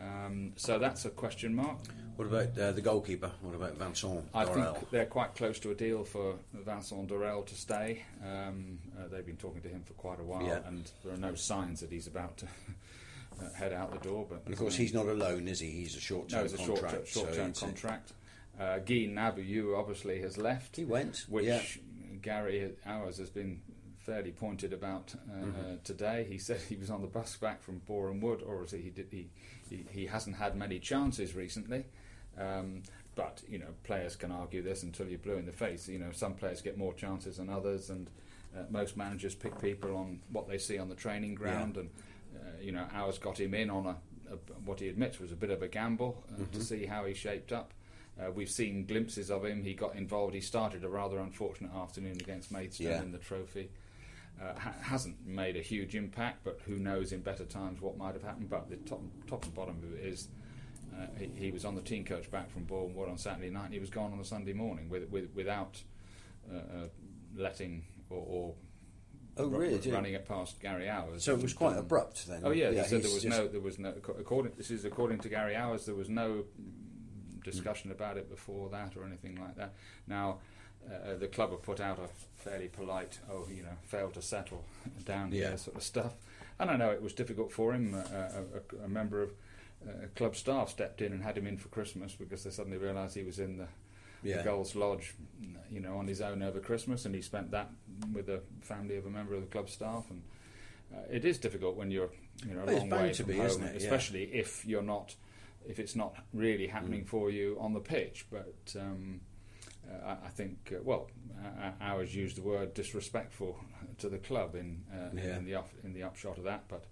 Um, 0.00 0.52
so 0.56 0.78
that's 0.78 1.04
a 1.04 1.10
question 1.10 1.54
mark. 1.54 1.78
What 2.16 2.28
about 2.28 2.58
uh, 2.58 2.72
the 2.72 2.80
goalkeeper? 2.82 3.30
What 3.40 3.54
about 3.54 3.74
Vincent 3.76 4.28
I 4.34 4.44
Dorel? 4.44 4.74
think 4.76 4.90
they're 4.90 5.06
quite 5.06 5.34
close 5.34 5.58
to 5.60 5.70
a 5.70 5.74
deal 5.74 6.04
for 6.04 6.34
Vincent 6.52 7.08
Dorel 7.08 7.44
to 7.46 7.54
stay. 7.54 8.02
Um, 8.24 8.78
uh, 8.98 9.08
they've 9.08 9.24
been 9.26 9.36
talking 9.36 9.62
to 9.62 9.68
him 9.68 9.82
for 9.82 9.94
quite 9.94 10.20
a 10.20 10.22
while, 10.22 10.42
Yeah. 10.46 10.60
and 10.66 10.90
there 11.04 11.14
are 11.14 11.18
no 11.18 11.34
signs 11.34 11.80
that 11.80 11.90
he's 11.90 12.06
about 12.06 12.36
to 12.38 12.46
uh, 13.42 13.52
head 13.54 13.72
out 13.72 13.92
the 13.92 14.06
door. 14.08 14.26
But 14.28 14.42
And 14.44 14.52
of 14.52 14.58
course, 14.60 14.76
he's 14.76 14.92
not 14.94 15.06
alone, 15.06 15.48
is 15.48 15.58
he? 15.60 15.70
He's 15.70 15.96
a 15.96 16.00
short-term 16.00 16.40
no, 16.40 16.44
it's 16.44 16.54
a 16.54 16.58
short 16.58 16.80
contract. 16.80 17.08
so 17.08 17.20
short 17.20 17.34
term 17.34 17.50
it's 17.50 17.62
a- 17.62 17.64
contract. 17.64 18.12
Uh, 18.60 18.78
Guy 18.80 19.06
Nabu 19.06 19.74
obviously 19.74 20.20
has 20.20 20.36
left. 20.36 20.76
He 20.76 20.84
went. 20.84 21.24
which 21.28 21.46
yeah. 21.46 21.62
Gary 22.20 22.72
Owers 22.86 23.16
has 23.18 23.30
been 23.30 23.62
fairly 24.00 24.32
pointed 24.32 24.74
about 24.74 25.14
uh, 25.14 25.34
Mm-hmm. 25.46 25.60
uh, 25.60 25.76
today. 25.82 26.26
He 26.28 26.36
said 26.36 26.60
he 26.68 26.76
was 26.76 26.90
on 26.90 27.00
the 27.00 27.06
bus 27.08 27.36
back 27.36 27.62
from 27.62 27.78
Boreham 27.86 28.20
Wood, 28.20 28.42
or 28.42 28.64
he 28.70 28.90
did, 28.90 29.06
he, 29.10 29.28
he 29.70 29.86
he 29.90 30.06
hasn't 30.06 30.36
had 30.36 30.54
many 30.56 30.78
chances 30.78 31.34
recently. 31.34 31.86
Um, 32.38 32.82
but 33.14 33.42
you 33.48 33.58
know, 33.58 33.68
players 33.84 34.16
can 34.16 34.32
argue 34.32 34.62
this 34.62 34.82
until 34.82 35.06
you're 35.08 35.18
blue 35.18 35.36
in 35.36 35.46
the 35.46 35.52
face. 35.52 35.88
You 35.88 35.98
know, 35.98 36.12
some 36.12 36.34
players 36.34 36.62
get 36.62 36.78
more 36.78 36.94
chances 36.94 37.36
than 37.36 37.48
others, 37.50 37.90
and 37.90 38.08
uh, 38.56 38.62
most 38.70 38.96
managers 38.96 39.34
pick 39.34 39.60
people 39.60 39.96
on 39.96 40.20
what 40.30 40.48
they 40.48 40.58
see 40.58 40.78
on 40.78 40.88
the 40.88 40.94
training 40.94 41.34
ground. 41.34 41.76
And 41.76 41.90
uh, 42.34 42.38
you 42.60 42.72
know, 42.72 42.86
Owers 42.94 43.18
got 43.20 43.38
him 43.38 43.52
in 43.54 43.68
on 43.70 43.86
a, 43.86 43.96
a, 44.32 44.36
what 44.64 44.80
he 44.80 44.88
admits 44.88 45.18
was 45.20 45.30
a 45.32 45.36
bit 45.36 45.50
of 45.50 45.62
a 45.62 45.68
gamble 45.68 46.24
uh, 46.30 46.40
Mm-hmm. 46.42 46.58
to 46.58 46.64
see 46.64 46.86
how 46.86 47.04
he 47.04 47.12
shaped 47.14 47.52
up. 47.52 47.72
Uh, 48.20 48.30
we've 48.30 48.50
seen 48.50 48.84
glimpses 48.86 49.30
of 49.30 49.44
him. 49.44 49.62
He 49.62 49.74
got 49.74 49.94
involved. 49.94 50.34
He 50.34 50.40
started 50.40 50.84
a 50.84 50.88
rather 50.88 51.18
unfortunate 51.18 51.72
afternoon 51.74 52.16
against 52.20 52.50
Maidstone 52.52 52.86
Yeah. 52.88 53.02
in 53.02 53.12
the 53.12 53.18
trophy. 53.18 53.70
Uh, 54.40 54.58
ha- 54.58 54.74
hasn't 54.80 55.16
made 55.26 55.56
a 55.56 55.60
huge 55.62 55.94
impact, 55.94 56.40
but 56.44 56.60
who 56.66 56.76
knows 56.76 57.12
in 57.12 57.20
better 57.20 57.44
times 57.44 57.80
what 57.80 57.96
might 57.98 58.14
have 58.14 58.22
happened. 58.22 58.48
But 58.50 58.68
the 58.70 58.76
top, 58.76 59.00
top 59.26 59.44
and 59.44 59.54
bottom 59.54 59.76
of 59.82 59.94
it 59.94 60.04
is 60.06 60.28
uh, 60.94 61.06
he, 61.18 61.30
he 61.46 61.50
was 61.50 61.64
on 61.64 61.74
the 61.74 61.80
team 61.82 62.04
coach 62.04 62.30
back 62.30 62.50
from 62.50 62.64
Bournemouth 62.64 63.08
on 63.08 63.18
Saturday 63.18 63.50
night, 63.50 63.66
and 63.66 63.74
he 63.74 63.80
was 63.80 63.90
gone 63.90 64.12
on 64.12 64.18
the 64.18 64.24
Sunday 64.24 64.52
morning 64.52 64.88
with, 64.88 65.08
with, 65.10 65.30
without 65.34 65.82
uh, 66.52 66.56
uh, 66.56 66.60
letting 67.36 67.84
or, 68.10 68.24
or 68.26 68.54
Oh, 69.38 69.46
ru- 69.46 69.60
really? 69.60 69.78
Did- 69.78 69.94
running 69.94 70.12
it 70.12 70.28
past 70.28 70.60
Gary 70.60 70.84
Owers. 70.90 71.22
So 71.22 71.32
it 71.34 71.40
was 71.42 71.54
quite 71.54 71.72
um, 71.72 71.78
abrupt 71.78 72.26
then. 72.28 72.42
Oh 72.44 72.50
yeah, 72.50 72.70
he 72.70 72.76
said 72.82 73.02
there 73.02 73.14
was 73.14 73.24
no, 73.24 73.48
there 73.48 73.60
was 73.62 73.78
no. 73.78 73.94
According, 74.18 74.52
this 74.58 74.70
is 74.70 74.84
according 74.84 75.20
to 75.20 75.30
Gary 75.30 75.54
Owers. 75.54 75.86
There 75.86 75.94
was 75.94 76.10
no 76.10 76.44
discussion 77.42 77.90
about 77.90 78.16
it 78.18 78.28
before 78.30 78.68
that 78.70 78.96
or 78.96 79.04
anything 79.04 79.36
like 79.40 79.56
that. 79.56 79.72
Now, 80.06 80.38
uh, 80.86 81.14
the 81.18 81.28
club 81.28 81.50
have 81.50 81.62
put 81.62 81.80
out 81.80 81.98
a 81.98 82.08
fairly 82.42 82.68
polite, 82.68 83.18
oh, 83.30 83.46
you 83.50 83.62
know, 83.62 83.76
failed 83.84 84.14
to 84.14 84.22
settle 84.22 84.64
down 85.06 85.32
Yeah. 85.32 85.48
here 85.48 85.56
sort 85.56 85.76
of 85.76 85.82
stuff. 85.82 86.12
And 86.58 86.70
I 86.70 86.76
know 86.76 86.90
it 86.90 87.02
was 87.02 87.12
difficult 87.14 87.50
for 87.52 87.72
him. 87.72 87.94
Uh, 87.94 88.28
a, 88.80 88.84
a 88.84 88.88
member 88.88 89.22
of 89.22 89.32
uh, 89.88 90.06
club 90.14 90.36
staff 90.36 90.70
stepped 90.70 91.00
in 91.02 91.12
and 91.12 91.22
had 91.22 91.36
him 91.36 91.46
in 91.46 91.56
for 91.58 91.68
Christmas 91.68 92.14
because 92.14 92.44
they 92.44 92.50
suddenly 92.50 92.78
realised 92.78 93.14
he 93.16 93.22
was 93.24 93.38
in 93.38 93.56
the, 93.58 93.68
Yeah. 94.22 94.38
the 94.38 94.42
Gulls 94.44 94.74
Lodge, 94.76 95.14
you 95.70 95.80
know, 95.80 95.96
on 95.96 96.06
his 96.06 96.20
own 96.20 96.42
over 96.42 96.60
Christmas, 96.60 97.04
and 97.04 97.14
he 97.14 97.22
spent 97.22 97.50
that 97.50 97.70
with 98.12 98.26
the 98.26 98.42
family 98.60 98.96
of 98.96 99.06
a 99.06 99.10
member 99.10 99.34
of 99.34 99.40
the 99.40 99.46
club 99.48 99.68
staff. 99.68 100.04
And 100.10 100.22
uh, 100.94 100.98
it 101.10 101.24
is 101.24 101.38
difficult 101.38 101.76
when 101.76 101.90
you're, 101.90 102.10
you 102.46 102.54
know, 102.54 102.62
a 102.62 102.66
Well, 102.66 102.78
long 102.78 102.90
way 102.90 103.12
to 103.12 103.22
from 103.22 103.32
be, 103.32 103.36
home, 103.38 103.46
isn't 103.46 103.62
it? 103.64 103.72
Yeah. 103.72 103.78
especially 103.86 104.24
if 104.24 104.64
you're 104.64 104.82
not, 104.82 105.16
if 105.66 105.78
it's 105.78 105.96
not 105.96 106.14
really 106.32 106.66
happening 106.68 107.02
Mm. 107.02 107.08
for 107.08 107.30
you 107.30 107.56
on 107.60 107.72
the 107.72 107.80
pitch. 107.80 108.26
But 108.30 108.54
um, 108.78 109.20
uh, 109.90 110.16
I, 110.24 110.28
think, 110.28 110.72
uh, 110.72 110.82
well, 110.84 111.10
uh, 111.44 111.72
Owers 111.82 112.14
used 112.14 112.36
the 112.36 112.42
word 112.42 112.74
disrespectful 112.74 113.58
to 113.98 114.08
the 114.08 114.18
club 114.18 114.54
in 114.54 114.82
uh, 114.92 115.08
Yeah. 115.14 115.36
in 115.38 115.44
the 115.44 115.54
up, 115.56 115.70
in 115.82 115.92
the 115.94 116.02
upshot 116.04 116.38
of 116.38 116.44
that, 116.44 116.64
but. 116.68 116.84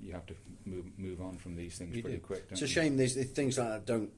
You 0.00 0.12
have 0.12 0.26
to 0.26 0.34
move 0.64 0.86
move 0.98 1.20
on 1.20 1.38
from 1.38 1.56
these 1.56 1.78
things 1.78 1.96
You 1.96 2.02
pretty 2.02 2.18
do. 2.18 2.22
quick. 2.22 2.48
Don't 2.48 2.52
It's 2.52 2.62
a 2.62 2.64
you? 2.66 2.70
shame 2.70 2.96
these 2.96 3.14
there's 3.14 3.30
things 3.30 3.58
like 3.58 3.68
that 3.68 3.86
don't, 3.86 4.10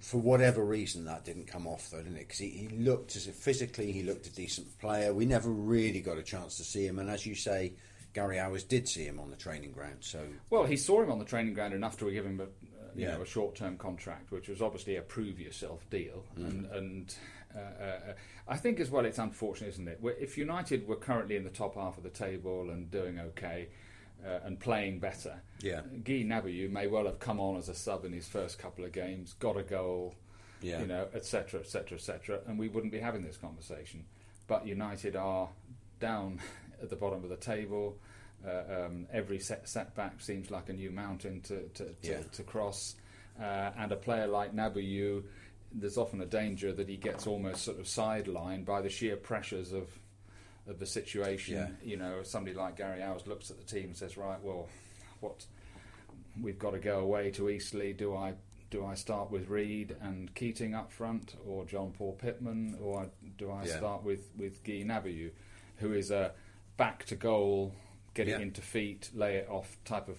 for 0.00 0.18
whatever 0.18 0.64
reason, 0.64 1.04
that 1.06 1.24
didn't 1.24 1.46
come 1.48 1.66
off 1.66 1.90
though, 1.90 1.98
didn't 2.02 2.16
it? 2.16 2.28
Because 2.28 2.38
he, 2.38 2.50
he 2.50 2.68
looked 2.68 3.16
as 3.16 3.26
if 3.26 3.34
physically 3.34 3.90
he 3.92 4.02
looked 4.02 4.26
a 4.26 4.32
decent 4.32 4.78
player. 4.78 5.12
We 5.12 5.26
never 5.26 5.50
really 5.50 6.00
got 6.00 6.18
a 6.18 6.22
chance 6.22 6.56
to 6.58 6.64
see 6.64 6.86
him, 6.86 6.98
and 7.00 7.10
as 7.10 7.26
you 7.26 7.34
say, 7.34 7.74
Gary 8.14 8.36
Owers 8.36 8.62
did 8.68 8.88
see 8.88 9.04
him 9.04 9.18
on 9.18 9.30
the 9.30 9.36
training 9.36 9.72
ground. 9.72 9.98
So 10.00 10.20
Well, 10.50 10.64
he 10.64 10.76
saw 10.76 11.02
him 11.02 11.10
on 11.10 11.18
the 11.18 11.24
training 11.24 11.54
ground 11.54 11.74
enough 11.74 11.96
to 11.98 12.10
give 12.12 12.24
him 12.26 12.38
a, 12.40 12.44
uh, 12.44 12.46
you 12.94 13.06
Yeah. 13.06 13.14
know, 13.16 13.22
a 13.22 13.26
short-term 13.26 13.76
contract, 13.78 14.30
which 14.30 14.48
was 14.48 14.62
obviously 14.62 14.96
a 14.96 15.02
prove 15.02 15.40
yourself 15.40 15.88
deal. 15.90 16.24
Mm. 16.38 16.46
And, 16.46 16.66
and 16.66 17.14
uh, 17.56 17.58
uh, 17.82 18.14
I 18.46 18.56
think 18.58 18.78
as 18.80 18.90
well, 18.90 19.04
it's 19.06 19.18
unfortunate, 19.18 19.68
isn't 19.70 19.88
it? 19.88 19.98
If 20.20 20.36
United 20.38 20.86
were 20.86 20.96
currently 20.96 21.36
in 21.36 21.44
the 21.44 21.50
top 21.50 21.74
half 21.74 21.96
of 21.96 22.02
the 22.04 22.10
table 22.10 22.70
and 22.70 22.90
doing 22.90 23.18
okay 23.18 23.68
uh, 24.26 24.40
and 24.44 24.58
playing 24.60 24.98
better, 25.00 25.40
Yeah. 25.60 25.80
Guy 26.04 26.22
Nabayu 26.24 26.70
may 26.70 26.86
well 26.86 27.06
have 27.06 27.18
come 27.18 27.40
on 27.40 27.56
as 27.56 27.68
a 27.68 27.74
sub 27.74 28.04
in 28.04 28.12
his 28.12 28.28
first 28.28 28.58
couple 28.58 28.84
of 28.84 28.92
games, 28.92 29.34
got 29.40 29.56
a 29.56 29.62
goal, 29.62 30.14
Yeah. 30.60 30.80
you 30.80 30.86
know, 30.86 31.08
etc., 31.14 31.60
etc., 31.60 31.96
etc., 31.98 32.40
and 32.46 32.58
we 32.58 32.68
wouldn't 32.68 32.92
be 32.92 33.00
having 33.00 33.22
this 33.22 33.36
conversation. 33.36 34.04
But 34.46 34.66
United 34.66 35.16
are 35.16 35.48
down 36.00 36.40
at 36.82 36.90
the 36.90 36.96
bottom 36.96 37.22
of 37.24 37.30
the 37.30 37.36
table. 37.36 37.96
Uh, 38.46 38.86
um, 38.86 39.06
every 39.12 39.38
set, 39.38 39.68
setback 39.68 40.20
seems 40.20 40.50
like 40.50 40.68
a 40.68 40.72
new 40.72 40.90
mountain 40.90 41.40
to 41.42 41.68
to, 41.74 41.84
to, 41.84 41.94
Yeah. 42.02 42.22
to 42.32 42.42
cross. 42.42 42.96
Uh, 43.40 43.70
and 43.78 43.92
a 43.92 43.96
player 43.96 44.26
like 44.26 44.52
Nabayu, 44.54 45.22
there's 45.72 45.96
often 45.96 46.20
a 46.20 46.26
danger 46.26 46.72
that 46.72 46.88
he 46.88 46.96
gets 46.96 47.26
almost 47.26 47.62
sort 47.64 47.78
of 47.78 47.86
sidelined 47.86 48.64
by 48.66 48.82
the 48.82 48.90
sheer 48.90 49.16
pressures 49.16 49.72
of 49.72 49.88
of 50.66 50.78
the 50.78 50.86
situation. 50.86 51.54
Yeah. 51.54 51.68
You 51.82 51.96
know, 51.96 52.22
somebody 52.22 52.56
like 52.56 52.76
Gary 52.76 53.00
Owers 53.00 53.26
looks 53.26 53.50
at 53.50 53.58
the 53.58 53.64
team 53.64 53.86
and 53.86 53.96
says, 53.96 54.16
"Right, 54.16 54.40
well, 54.42 54.68
what 55.20 55.44
we've 56.40 56.58
got 56.58 56.70
to 56.70 56.78
go 56.78 57.00
away 57.00 57.30
to 57.32 57.48
Eastleigh. 57.50 57.92
Do 57.92 58.14
I 58.16 58.34
do 58.70 58.86
I 58.86 58.94
start 58.94 59.30
with 59.30 59.48
Reid 59.48 59.96
and 60.00 60.34
Keating 60.34 60.74
up 60.74 60.90
front, 60.90 61.36
or 61.46 61.66
John 61.66 61.92
Paul 61.92 62.14
Pittman, 62.14 62.78
or 62.80 63.10
do 63.36 63.50
I 63.50 63.64
Yeah. 63.64 63.76
start 63.76 64.02
with 64.02 64.30
with 64.36 64.64
Guy 64.64 64.82
Nabayu, 64.84 65.30
who 65.76 65.92
is 65.92 66.10
a 66.10 66.32
back 66.78 67.04
to 67.06 67.16
goal, 67.16 67.74
getting 68.14 68.32
Yeah. 68.34 68.40
into 68.40 68.62
feet, 68.62 69.10
lay 69.14 69.36
it 69.36 69.48
off 69.48 69.76
type 69.84 70.08
of 70.08 70.18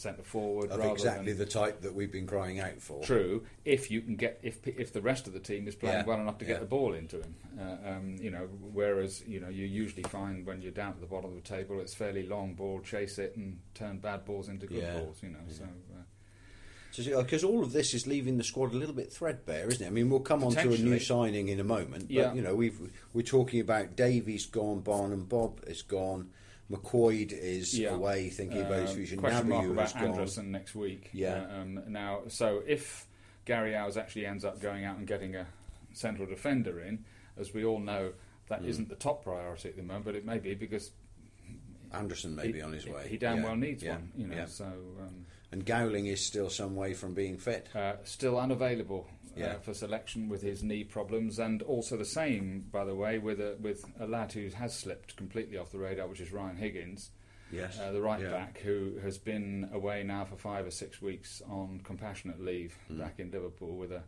centre 0.00 0.22
forward, 0.22 0.70
of 0.70 0.80
exactly 0.84 1.32
than 1.32 1.38
the 1.38 1.50
type 1.50 1.82
that 1.82 1.94
we've 1.94 2.10
been 2.10 2.26
crying 2.26 2.58
out 2.58 2.78
for. 2.80 3.02
True, 3.02 3.44
if 3.64 3.90
you 3.90 4.00
can 4.00 4.16
get 4.16 4.40
if 4.42 4.66
if 4.66 4.92
the 4.92 5.00
rest 5.00 5.26
of 5.26 5.32
the 5.32 5.40
team 5.40 5.68
is 5.68 5.74
playing 5.74 5.98
Yeah, 5.98 6.04
well 6.06 6.20
enough 6.20 6.38
to 6.38 6.44
get 6.44 6.54
yeah. 6.54 6.58
the 6.60 6.66
ball 6.66 6.94
into 6.94 7.16
him, 7.16 7.34
uh, 7.58 7.88
um, 7.90 8.16
you 8.20 8.30
know. 8.30 8.48
Whereas 8.72 9.22
you 9.26 9.40
know 9.40 9.48
you 9.48 9.66
usually 9.66 10.04
find 10.04 10.46
when 10.46 10.62
you're 10.62 10.72
down 10.72 10.92
at 10.92 11.00
the 11.00 11.06
bottom 11.06 11.30
of 11.30 11.36
the 11.36 11.48
table, 11.48 11.80
it's 11.80 11.94
fairly 11.94 12.26
long 12.26 12.54
ball, 12.54 12.80
chase 12.80 13.18
it, 13.18 13.36
and 13.36 13.58
turn 13.74 13.98
bad 13.98 14.24
balls 14.24 14.48
into 14.48 14.66
good 14.66 14.78
Yeah, 14.82 14.98
balls. 14.98 15.18
You 15.22 15.30
know, 15.30 15.38
so 15.48 15.64
uh, 15.64 17.22
Because 17.22 17.44
all 17.44 17.62
of 17.62 17.72
this 17.72 17.94
is 17.94 18.06
leaving 18.06 18.36
the 18.38 18.44
squad 18.44 18.72
a 18.72 18.76
little 18.76 18.94
bit 18.94 19.12
threadbare, 19.12 19.68
isn't 19.68 19.84
it? 19.84 19.88
I 19.88 19.90
mean, 19.90 20.10
we'll 20.10 20.20
come 20.20 20.42
on 20.42 20.52
to 20.54 20.72
a 20.72 20.78
new 20.78 20.98
signing 20.98 21.48
in 21.48 21.60
a 21.60 21.64
moment, 21.64 22.04
but 22.08 22.10
Yeah. 22.10 22.32
you 22.32 22.42
know, 22.42 22.54
we've 22.54 22.80
we're 23.12 23.22
talking 23.22 23.60
about 23.60 23.96
Davies 23.96 24.46
gone, 24.46 24.80
Barnum-Bobb 24.80 25.64
is 25.66 25.82
gone, 25.82 26.30
McQuoid 26.70 27.32
is 27.32 27.78
yeah. 27.78 27.90
away, 27.90 28.28
thinking 28.28 28.60
about 28.60 28.82
his 28.82 28.90
Um, 28.90 28.96
future. 28.96 29.16
Question 29.16 29.48
mark 29.48 29.66
about. 29.66 29.96
Anderson 29.96 30.50
next 30.52 30.74
week. 30.74 31.10
Yeah. 31.12 31.46
Uh, 31.50 31.60
um, 31.62 31.82
now, 31.88 32.22
so 32.28 32.62
if 32.66 33.06
Gary 33.44 33.72
Owers 33.72 33.96
actually 33.96 34.26
ends 34.26 34.44
up 34.44 34.60
going 34.60 34.84
out 34.84 34.96
and 34.98 35.06
getting 35.06 35.34
a 35.34 35.46
central 35.92 36.28
defender 36.28 36.80
in, 36.80 37.04
as 37.36 37.52
we 37.52 37.64
all 37.64 37.80
know, 37.80 38.12
that 38.48 38.62
Mm. 38.62 38.66
not 38.68 38.88
the 38.88 38.94
top 38.96 39.24
priority 39.24 39.68
at 39.68 39.76
the 39.76 39.82
moment, 39.82 40.04
but 40.04 40.14
it 40.14 40.24
may 40.24 40.38
be 40.38 40.54
because 40.54 40.92
Anderson 41.92 42.36
may 42.36 42.46
he, 42.46 42.52
be 42.52 42.62
on 42.62 42.72
his 42.72 42.86
way. 42.86 43.08
He 43.08 43.16
damn 43.16 43.38
Yeah, 43.38 43.44
well 43.44 43.56
needs 43.56 43.82
yeah, 43.82 43.92
one. 43.96 44.12
You 44.16 44.26
know, 44.28 44.36
yeah. 44.36 44.46
so. 44.46 44.66
Um, 44.66 45.26
And 45.52 45.66
Gowling 45.66 46.06
is 46.06 46.24
still 46.24 46.48
some 46.48 46.76
way 46.76 46.94
from 46.94 47.12
being 47.14 47.36
fit. 47.36 47.68
Uh, 47.74 47.94
still 48.04 48.38
unavailable 48.38 49.08
Yeah. 49.36 49.46
uh, 49.54 49.58
for 49.60 49.74
selection 49.74 50.28
with 50.28 50.42
his 50.42 50.62
knee 50.62 50.84
problems, 50.84 51.38
and 51.38 51.62
also 51.62 51.96
the 51.96 52.04
same, 52.04 52.66
by 52.72 52.84
the 52.84 52.94
way, 52.94 53.18
with 53.18 53.40
a, 53.40 53.56
with 53.60 53.84
a 53.98 54.06
lad 54.06 54.32
who 54.32 54.48
has 54.48 54.74
slipped 54.76 55.16
completely 55.16 55.56
off 55.56 55.70
the 55.72 55.78
radar, 55.78 56.06
which 56.08 56.20
is 56.20 56.32
Ryan 56.32 56.56
Higgins, 56.56 57.10
Yes, 57.52 57.78
uh, 57.80 57.90
the 57.90 58.00
right 58.00 58.20
Yeah. 58.20 58.30
back, 58.30 58.58
who 58.58 58.98
has 59.02 59.18
been 59.18 59.68
away 59.72 60.04
now 60.04 60.24
for 60.24 60.36
five 60.36 60.66
or 60.66 60.70
six 60.70 61.02
weeks 61.02 61.42
on 61.48 61.80
compassionate 61.84 62.40
leave 62.40 62.76
Hmm. 62.88 62.98
back 62.98 63.18
in 63.18 63.30
Liverpool 63.32 63.76
with 63.76 63.90
a, 63.90 64.02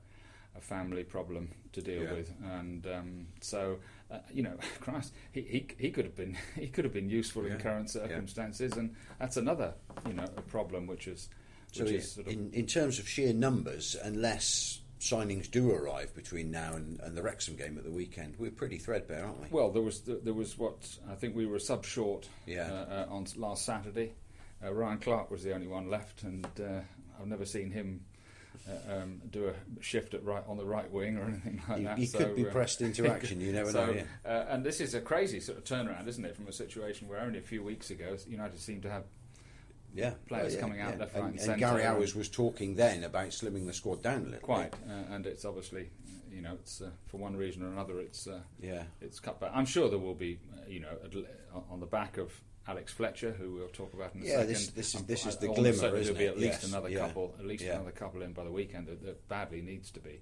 a 0.54 0.60
family 0.60 1.02
problem 1.02 1.50
to 1.72 1.82
deal 1.82 2.02
Yeah. 2.04 2.12
with, 2.12 2.32
and 2.44 2.86
um, 2.86 3.26
so 3.40 3.78
uh, 4.12 4.18
you 4.32 4.42
know, 4.42 4.56
Christ, 4.80 5.12
he, 5.32 5.40
he 5.42 5.66
he 5.78 5.90
could 5.90 6.04
have 6.04 6.14
been 6.14 6.36
he 6.54 6.68
could 6.68 6.84
have 6.84 6.92
been 6.94 7.08
useful 7.10 7.44
Yeah. 7.46 7.54
in 7.54 7.58
current 7.58 7.90
circumstances, 7.90 8.74
and 8.76 8.94
that's 9.18 9.36
another 9.36 9.74
you 10.06 10.12
know 10.12 10.28
a 10.36 10.42
problem 10.42 10.86
which 10.86 11.08
is. 11.08 11.28
So 11.72 11.84
which 11.84 11.92
in, 11.94 11.98
is 12.00 12.12
sort 12.12 12.26
of 12.28 12.32
in, 12.34 12.50
in 12.52 12.66
terms 12.66 12.98
of 12.98 13.08
sheer 13.08 13.32
numbers, 13.32 13.96
unless 14.02 14.81
signings 15.02 15.50
do 15.50 15.72
arrive 15.72 16.14
between 16.14 16.50
now 16.50 16.74
and, 16.74 17.00
and 17.00 17.16
the 17.16 17.22
Wrexham 17.22 17.56
game 17.56 17.76
at 17.76 17.82
the 17.82 17.90
weekend, 17.90 18.36
we're 18.38 18.52
pretty 18.52 18.78
threadbare, 18.78 19.24
aren't 19.24 19.40
we? 19.40 19.48
Well, 19.50 19.70
there 19.70 19.82
was 19.82 20.02
there 20.02 20.32
was 20.32 20.56
what 20.56 20.76
I 21.10 21.16
think 21.16 21.34
we 21.34 21.44
were 21.44 21.58
sub 21.58 21.84
short 21.84 22.28
Yeah. 22.46 22.70
uh, 22.72 23.06
uh, 23.10 23.14
on 23.14 23.26
last 23.36 23.64
Saturday. 23.64 24.12
Uh, 24.64 24.72
Ryan 24.72 24.98
Clark 24.98 25.30
was 25.30 25.42
the 25.42 25.54
only 25.54 25.66
one 25.66 25.90
left, 25.90 26.22
and 26.22 26.46
uh, 26.60 26.80
I've 27.20 27.26
never 27.26 27.44
seen 27.44 27.72
him 27.72 28.04
uh, 28.68 28.94
um, 28.94 29.20
do 29.28 29.48
a 29.48 29.82
shift 29.82 30.14
at 30.14 30.24
right 30.24 30.44
on 30.46 30.56
the 30.56 30.64
right 30.64 30.88
wing 30.92 31.16
or 31.16 31.24
anything 31.24 31.60
like 31.68 31.82
that. 31.82 31.98
he 31.98 32.06
so, 32.06 32.18
could 32.18 32.36
be 32.36 32.46
uh, 32.46 32.52
pressed 32.52 32.80
into 32.80 33.04
action, 33.12 33.40
you 33.40 33.52
never 33.52 33.72
so, 33.72 33.86
know, 33.86 33.92
yeah. 33.92 34.04
uh, 34.24 34.46
and 34.50 34.62
this 34.64 34.80
is 34.80 34.94
a 34.94 35.00
crazy 35.00 35.40
sort 35.40 35.58
of 35.58 35.64
turnaround, 35.64 36.06
isn't 36.06 36.24
it, 36.24 36.36
from 36.36 36.46
a 36.46 36.52
situation 36.52 37.08
where 37.08 37.18
only 37.18 37.40
a 37.40 37.42
few 37.42 37.64
weeks 37.64 37.90
ago 37.90 38.16
United 38.28 38.60
seemed 38.60 38.82
to 38.82 38.90
have 38.90 39.02
Yeah, 39.94 40.14
players 40.26 40.54
yeah, 40.54 40.60
coming 40.60 40.80
out 40.80 40.94
yeah. 40.94 41.00
left, 41.00 41.14
and, 41.14 41.22
right, 41.22 41.30
and 41.32 41.38
and 41.38 41.40
centre 41.46 41.58
Gary 41.60 41.82
and- 41.84 41.96
Owers 41.98 42.14
was 42.14 42.28
talking 42.28 42.74
then 42.76 43.04
about 43.04 43.28
slimming 43.28 43.66
the 43.66 43.72
squad 43.74 44.02
down 44.02 44.22
a 44.22 44.30
little. 44.30 44.40
quite, 44.40 44.70
bit. 44.70 44.80
uh, 44.88 45.14
and 45.14 45.26
it's 45.26 45.44
obviously 45.44 45.90
you 46.30 46.40
know 46.40 46.54
it's 46.54 46.80
uh, 46.80 46.90
for 47.08 47.18
one 47.18 47.36
reason 47.36 47.62
or 47.62 47.68
another 47.68 48.00
it's. 48.00 48.26
Uh, 48.26 48.40
Yeah, 48.60 48.84
it's 49.00 49.20
cut 49.20 49.38
back. 49.40 49.50
I'm 49.54 49.66
sure 49.66 49.88
there 49.90 49.98
will 49.98 50.14
be, 50.14 50.38
uh, 50.54 50.60
you 50.68 50.80
know, 50.80 50.96
on 51.70 51.80
the 51.80 51.86
back 51.86 52.16
of 52.16 52.32
Alex 52.66 52.92
Fletcher, 52.92 53.32
who 53.32 53.52
we'll 53.54 53.68
talk 53.68 53.92
about 53.92 54.14
in 54.14 54.22
a 54.22 54.24
Yeah, 54.24 54.30
second. 54.36 54.48
this- 54.48 54.68
this 54.68 54.94
is- 54.94 55.02
this 55.04 55.26
is 55.26 55.36
the 55.36 55.48
glimmer, 55.48 55.90
There'll 55.90 56.14
be 56.14 56.26
at 56.26 56.38
least 56.38 56.62
Yes, 56.62 56.64
another 56.68 56.88
yeah. 56.88 57.00
couple, 57.06 57.34
at 57.38 57.44
least 57.44 57.64
Yeah. 57.64 57.74
another 57.74 57.90
couple 57.90 58.22
in 58.22 58.32
by 58.32 58.44
the 58.44 58.52
weekend 58.52 58.86
that, 58.86 59.02
that 59.02 59.28
badly 59.28 59.60
needs 59.62 59.90
to 59.90 60.00
be. 60.00 60.20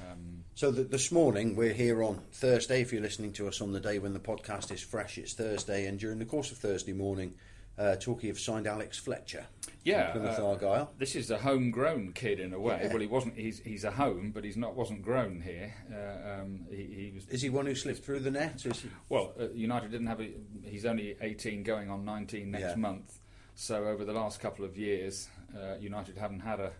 Um, 0.00 0.42
So 0.54 0.72
th 0.72 0.88
this 0.90 1.12
morning 1.12 1.54
we're 1.54 1.72
here 1.72 2.02
on 2.02 2.22
Thursday. 2.32 2.80
If 2.80 2.92
you're 2.92 3.00
listening 3.02 3.32
to 3.34 3.46
us 3.46 3.60
on 3.60 3.70
the 3.72 3.80
day 3.80 3.98
when 4.00 4.12
the 4.12 4.18
podcast 4.20 4.72
is 4.72 4.80
fresh, 4.82 5.18
it's 5.18 5.34
Thursday, 5.34 5.86
and 5.86 6.00
during 6.00 6.18
the 6.18 6.24
course 6.24 6.50
of 6.50 6.58
Thursday 6.58 6.92
morning, 6.92 7.34
uh, 7.78 7.96
Torquay 7.96 8.28
have 8.28 8.38
signed 8.38 8.66
Alex 8.66 8.98
Fletcher. 8.98 9.46
Yeah, 9.82 10.12
Plymouth 10.12 10.38
uh, 10.38 10.48
Argyle. 10.48 10.90
this 10.98 11.14
is 11.14 11.30
a 11.30 11.38
homegrown 11.38 12.12
kid 12.12 12.40
in 12.40 12.54
a 12.54 12.58
way. 12.60 12.80
Yeah. 12.82 12.88
Well, 12.88 13.00
he 13.00 13.06
wasn't. 13.06 13.36
He's 13.36 13.58
he's 13.58 13.84
a 13.84 13.90
home, 13.90 14.30
but 14.32 14.42
he's 14.44 14.56
not. 14.56 14.74
wasn't 14.74 15.02
grown 15.02 15.40
here. 15.42 15.74
Uh, 15.92 16.40
um, 16.42 16.60
he, 16.70 16.76
he 16.76 17.12
was. 17.14 17.28
Is 17.28 17.42
he 17.42 17.50
one 17.50 17.66
who 17.66 17.74
slipped 17.74 18.02
through 18.04 18.20
the 18.20 18.30
net? 18.30 18.64
Well, 19.08 19.34
uh, 19.38 19.48
United 19.50 19.90
didn't 19.90 20.06
have 20.06 20.20
a. 20.20 20.30
He's 20.62 20.86
only 20.86 21.16
18, 21.20 21.62
going 21.64 21.90
on 21.90 22.04
19 22.04 22.50
next 22.50 22.62
Yeah. 22.62 22.74
month. 22.76 23.18
So 23.56 23.84
over 23.84 24.04
the 24.04 24.12
last 24.14 24.40
couple 24.40 24.64
of 24.64 24.76
years, 24.76 25.28
uh, 25.54 25.76
United 25.78 26.16
haven't 26.16 26.40
had 26.40 26.60
a 26.60 26.72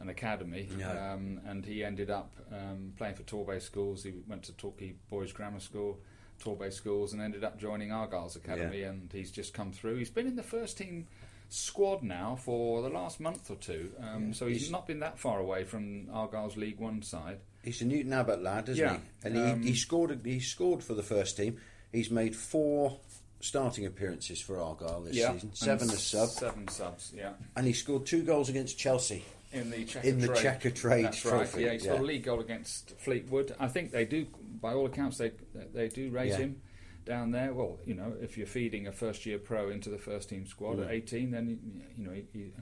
an 0.00 0.08
academy, 0.08 0.66
No. 0.78 0.90
um, 0.90 1.40
and 1.46 1.62
he 1.62 1.84
ended 1.84 2.08
up 2.10 2.32
um, 2.50 2.94
playing 2.96 3.16
for 3.16 3.22
Torbay 3.24 3.60
schools. 3.60 4.02
He 4.02 4.14
went 4.26 4.44
to 4.44 4.52
Torquay 4.54 4.94
Boys 5.10 5.30
Grammar 5.30 5.60
School, 5.60 5.98
Torbay 6.40 6.72
schools, 6.72 7.12
and 7.12 7.20
ended 7.22 7.44
up 7.44 7.58
joining 7.58 7.92
Argyle's 7.92 8.36
academy. 8.36 8.82
And 8.82 9.10
he's 9.12 9.30
just 9.30 9.54
come 9.54 9.72
through. 9.72 9.96
He's 9.96 10.10
been 10.10 10.26
in 10.26 10.36
the 10.36 10.42
first 10.42 10.78
team 10.78 11.06
squad 11.48 12.02
now 12.02 12.36
for 12.36 12.80
the 12.82 12.88
last 12.88 13.18
month 13.20 13.50
or 13.50 13.56
two, 13.56 13.92
um, 14.00 14.26
Yeah. 14.28 14.32
so 14.32 14.46
he's, 14.46 14.58
He's- 14.60 14.70
not 14.70 14.86
been 14.86 15.00
that 15.00 15.18
far 15.18 15.40
away 15.40 15.64
from 15.64 16.08
Argyle's 16.12 16.56
League 16.56 16.78
One 16.78 17.02
side. 17.02 17.38
He's 17.64 17.82
a 17.82 17.84
Newton 17.84 18.12
Abbot 18.12 18.40
lad, 18.42 18.68
isn't 18.68 18.82
Yeah. 18.84 18.98
he? 19.22 19.28
And 19.28 19.36
Um, 19.36 19.62
he, 19.62 19.70
he 19.70 19.74
scored. 19.76 20.20
He 20.24 20.38
scored 20.40 20.82
for 20.84 20.94
the 20.94 21.02
first 21.02 21.36
team. 21.36 21.58
He's 21.92 22.10
made 22.10 22.36
four 22.36 23.00
starting 23.40 23.84
appearances 23.84 24.40
for 24.40 24.58
Argyle 24.60 25.00
this 25.02 25.14
season. 25.16 25.38
and 25.42 25.56
Seven 25.56 25.90
as 25.90 26.02
sub, 26.02 26.28
Seven 26.28 26.68
subs, 26.68 27.12
yeah. 27.16 27.32
and 27.56 27.66
he 27.66 27.72
scored 27.72 28.06
two 28.06 28.22
goals 28.22 28.48
against 28.48 28.78
Chelsea. 28.78 29.24
in 29.52 29.68
the 29.70 29.84
Checker 29.84 30.06
In 30.06 30.20
the 30.20 30.28
Trade. 30.28 30.36
Checkatrade 30.60 31.02
That's 31.02 31.20
trophy, 31.22 31.56
right. 31.56 31.66
Yeah, 31.66 31.72
he's 31.72 31.84
got 31.84 31.94
yeah. 31.96 32.00
a 32.00 32.02
league 32.02 32.22
goal 32.22 32.38
against 32.38 32.96
Fleetwood. 33.00 33.56
I 33.58 33.66
think 33.66 33.90
they 33.90 34.04
do, 34.04 34.28
by 34.60 34.72
all 34.74 34.86
accounts, 34.86 35.18
they 35.18 35.32
they 35.72 35.88
do 35.88 36.10
raise 36.10 36.30
Yeah. 36.32 36.38
him 36.38 36.62
down 37.04 37.30
there. 37.30 37.52
Well, 37.54 37.78
you 37.86 37.94
know, 37.94 38.14
if 38.20 38.36
you're 38.36 38.46
feeding 38.46 38.86
a 38.86 38.92
first 38.92 39.24
year 39.26 39.38
pro 39.38 39.70
into 39.70 39.88
the 39.90 39.98
first 39.98 40.28
team 40.28 40.46
squad 40.46 40.76
Mm. 40.78 40.84
at 40.84 40.90
18, 40.92 41.30
then 41.30 41.82
you, 41.96 42.04
know, 42.06 42.12
he, 42.12 42.26
he, 42.32 42.52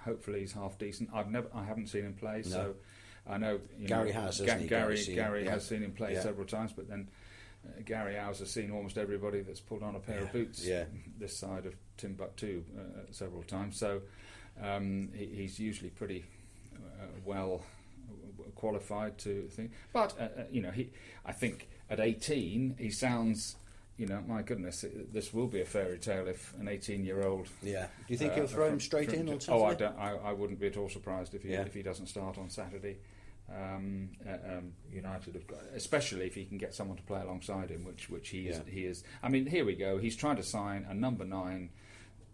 hopefully 0.00 0.40
he's 0.40 0.52
half 0.52 0.76
decent. 0.78 1.10
I've 1.14 1.30
never, 1.30 1.48
I 1.54 1.64
haven't 1.64 1.86
seen 1.88 2.02
him 2.04 2.14
play, 2.14 2.42
so 2.42 2.74
I 3.26 3.38
know 3.38 3.60
you 3.78 3.86
Gary 3.86 4.12
know, 4.12 4.20
has, 4.22 4.40
Ga- 4.40 4.58
he? 4.58 4.66
Gary, 4.66 4.96
seen 4.98 5.12
him, 5.16 5.24
Gary 5.24 5.44
yeah. 5.44 5.50
has 5.52 5.66
seen 5.66 5.82
him 5.82 5.92
play 5.92 6.14
Yeah. 6.14 6.22
several 6.22 6.46
times, 6.46 6.72
but 6.72 6.88
then. 6.88 7.08
Uh, 7.66 7.80
Gary 7.86 8.16
Owers 8.16 8.40
has 8.40 8.50
seen 8.50 8.70
almost 8.70 8.98
everybody 8.98 9.40
that's 9.40 9.60
pulled 9.60 9.82
on 9.82 9.96
a 9.96 9.98
pair 9.98 10.18
of 10.18 10.32
boots 10.32 10.66
Yeah. 10.66 10.84
this 11.18 11.34
side 11.34 11.64
of 11.64 11.74
Timbuktu 11.96 12.62
uh, 12.78 13.10
several 13.10 13.42
times. 13.42 13.78
So 13.78 14.02
um, 14.62 15.08
he, 15.14 15.24
he's 15.24 15.58
usually 15.58 15.88
pretty 15.88 16.26
uh, 16.76 17.06
well 17.24 17.62
qualified 18.54 19.18
to 19.18 19.48
think. 19.48 19.72
But 19.92 20.14
uh, 20.18 20.24
uh, 20.24 20.28
you 20.50 20.62
know, 20.62 20.70
he 20.70 20.90
I 21.24 21.32
think 21.32 21.68
at 21.90 22.00
18 22.00 22.76
he 22.78 22.90
sounds. 22.90 23.56
You 23.96 24.06
know, 24.08 24.20
my 24.26 24.42
goodness, 24.42 24.82
it- 24.82 25.12
this 25.12 25.32
will 25.32 25.46
be 25.46 25.60
a 25.60 25.64
fairy 25.64 25.98
tale 25.98 26.26
if 26.26 26.52
an 26.58 26.66
18-year-old. 26.66 27.46
Yeah. 27.62 27.86
Do 28.08 28.12
you 28.12 28.16
think 28.16 28.32
uh, 28.32 28.34
he'll 28.34 28.46
throw 28.48 28.66
him 28.66 28.80
straight 28.80 29.10
from- 29.10 29.20
in 29.20 29.28
on 29.28 29.38
Oh, 29.48 29.62
I 29.62 29.74
don't. 29.74 29.96
I, 29.96 30.16
I 30.16 30.32
wouldn't 30.32 30.58
be 30.58 30.66
at 30.66 30.76
all 30.76 30.88
surprised 30.88 31.32
if 31.32 31.44
he 31.44 31.50
Yeah. 31.52 31.60
if 31.62 31.74
he 31.74 31.82
doesn't 31.82 32.06
start 32.08 32.36
on 32.36 32.50
Saturday. 32.50 32.96
Um, 33.48 34.08
uh, 34.26 34.56
um, 34.56 34.72
United 34.90 35.34
have 35.34 35.46
got, 35.46 35.60
especially 35.76 36.26
if 36.26 36.34
he 36.34 36.44
can 36.44 36.58
get 36.58 36.74
someone 36.74 36.96
to 36.96 37.02
play 37.04 37.20
alongside 37.20 37.70
him, 37.70 37.84
which 37.84 38.08
which 38.10 38.30
he 38.30 38.48
is. 38.48 38.56
Yeah. 38.66 38.72
He 38.72 38.84
is. 38.84 39.04
I 39.22 39.28
mean, 39.28 39.46
here 39.46 39.64
we 39.64 39.74
go. 39.76 39.98
He's 39.98 40.16
trying 40.16 40.36
to 40.36 40.42
sign 40.42 40.86
a 40.88 40.94
number 40.94 41.24
nine, 41.24 41.68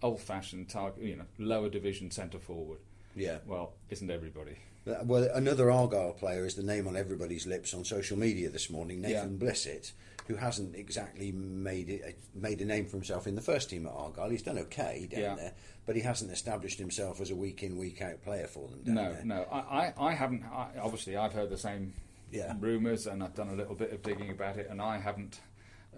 old-fashioned 0.03 0.71
target, 0.71 1.03
you 1.05 1.17
know, 1.17 1.25
lower 1.39 1.69
division 1.69 2.11
centre 2.11 2.39
forward. 2.39 2.79
Yeah. 3.17 3.39
Well, 3.45 3.75
isn't 3.91 4.11
everybody? 4.11 4.57
Uh, 4.87 4.95
Well, 5.05 5.29
another 5.35 5.71
Argyle 5.71 6.13
player 6.13 6.45
is 6.47 6.55
the 6.55 6.63
name 6.63 6.87
on 6.89 6.97
everybody's 6.97 7.47
lips 7.47 7.75
on 7.75 7.85
social 7.85 8.19
media 8.19 8.49
this 8.49 8.71
morning, 8.71 9.01
Nathan 9.03 9.39
Blissett, 9.39 9.93
who 10.27 10.37
hasn't 10.37 10.75
exactly 10.75 11.33
made 11.33 11.89
it 11.91 12.19
made 12.35 12.61
a 12.61 12.65
name 12.65 12.87
for 12.87 12.97
himself 12.97 13.27
in 13.27 13.35
the 13.35 13.43
first 13.43 13.69
team 13.71 13.87
at 13.87 13.93
Argyle. 13.93 14.31
He's 14.31 14.43
done 14.43 14.59
okay 14.59 15.07
down 15.11 15.21
Yeah. 15.21 15.35
there, 15.35 15.53
but 15.87 15.97
he 15.97 16.03
hasn't 16.03 16.31
established 16.31 16.79
himself 16.79 17.21
as 17.21 17.31
a 17.31 17.37
week 17.37 17.63
in 17.63 17.77
week 17.77 18.01
out 18.01 18.23
player 18.23 18.47
for 18.47 18.69
them. 18.69 18.83
Down 18.83 18.95
No, 18.95 19.13
there. 19.13 19.25
no. 19.25 19.43
I, 19.53 19.59
I, 19.59 19.93
I 19.99 20.15
haven't. 20.15 20.45
I, 20.45 20.69
obviously, 20.81 21.17
I've 21.17 21.33
heard 21.33 21.51
the 21.51 21.59
same 21.59 21.93
Yeah. 22.33 22.55
rumours, 22.59 23.07
and 23.07 23.23
I've 23.23 23.35
done 23.35 23.51
a 23.51 23.55
little 23.55 23.75
bit 23.75 23.93
of 23.93 24.03
digging 24.03 24.31
about 24.31 24.57
it, 24.57 24.69
and 24.71 24.81
I 24.81 24.99
haven't. 24.99 25.41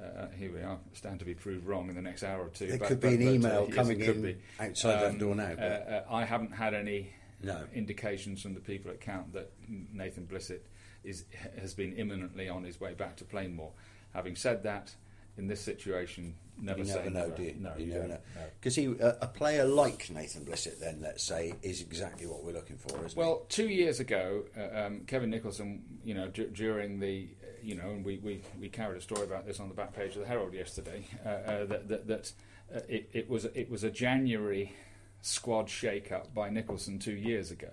Uh, 0.03 0.27
here 0.31 0.51
we 0.51 0.61
are, 0.63 0.79
stand 0.95 1.19
to 1.21 1.25
be 1.25 1.35
proved 1.35 1.67
wrong 1.67 1.89
in 1.91 1.95
the 1.95 2.01
next 2.03 2.25
hour 2.25 2.41
or 2.47 2.49
two. 2.49 2.67
There 2.67 2.79
but- 2.79 2.89
could 2.89 3.01
be 3.01 3.09
but- 3.09 3.13
an 3.15 3.19
but, 3.21 3.29
uh, 3.29 3.33
email 3.35 3.65
yes, 3.67 3.75
coming 3.77 4.01
in 4.01 4.23
be. 4.23 4.37
outside 4.59 5.01
that 5.03 5.19
door 5.19 5.35
now, 5.37 5.55
but- 5.55 5.63
Uh, 5.63 5.67
uh, 5.67 6.05
I 6.11 6.25
haven't 6.25 6.53
had 6.53 6.73
any 6.75 7.11
No. 7.43 7.65
indications 7.75 8.43
from 8.43 8.55
the 8.55 8.61
people 8.61 8.91
at 8.91 9.01
Count 9.01 9.33
that 9.33 9.53
Nathan 9.69 10.27
Blissett 10.27 10.61
is 11.05 11.25
has 11.61 11.75
been 11.75 11.93
imminently 11.95 12.49
on 12.49 12.65
his 12.65 12.81
way 12.81 12.95
back 12.95 13.17
to 13.17 13.25
Plainmoor. 13.25 13.73
Having 14.15 14.37
said 14.37 14.63
that, 14.65 14.95
in 15.37 15.47
this 15.49 15.61
situation, 15.61 16.35
never 16.61 16.81
you 16.81 16.85
say 16.85 17.09
never 17.09 17.11
know, 17.11 17.31
do 17.31 17.43
you? 17.43 17.57
No, 17.59 17.73
you 17.77 17.87
you 17.87 17.93
never 17.95 18.09
know. 18.09 18.19
No. 18.37 18.43
Because 18.61 18.77
he, 18.77 18.89
uh, 18.89 19.15
a 19.21 19.27
player 19.27 19.65
like 19.65 20.11
Nathan 20.11 20.45
Blissett, 20.45 20.79
then 20.79 21.01
let's 21.01 21.25
say, 21.25 21.55
is 21.63 21.81
exactly 21.81 22.27
what 22.27 22.45
we're 22.45 22.53
looking 22.53 22.77
for, 22.77 22.95
isn't 23.05 23.17
Well, 23.17 23.47
two 23.49 23.69
years 23.69 23.99
ago, 24.01 24.45
uh, 24.57 24.87
um, 24.87 25.01
Kevin 25.07 25.31
Nicholson, 25.31 25.83
you 26.05 26.15
know, 26.15 26.29
d- 26.29 26.51
during 26.53 27.01
the, 27.01 27.29
uh, 27.43 27.47
you 27.63 27.75
know, 27.75 27.89
and 27.91 28.05
we, 28.05 28.19
we, 28.19 28.43
we 28.61 28.69
carried 28.69 28.99
a 28.99 29.01
story 29.01 29.23
about 29.23 29.47
this 29.47 29.59
on 29.59 29.69
the 29.69 29.75
back 29.75 29.95
page 29.95 30.15
of 30.15 30.21
the 30.21 30.29
Herald 30.29 30.53
yesterday, 30.53 31.07
uh, 31.25 31.29
uh, 31.29 31.65
that 31.65 31.89
that, 31.89 32.07
that 32.07 32.33
uh, 32.75 32.81
it, 32.89 33.09
it 33.15 33.31
was 33.31 33.47
it 33.47 33.71
was 33.71 33.83
a 33.83 33.91
January 33.91 34.75
squad 35.23 35.71
shake-up 35.71 36.35
by 36.35 36.51
Nicholson 36.51 36.99
two 36.99 37.15
years 37.17 37.51
ago 37.51 37.71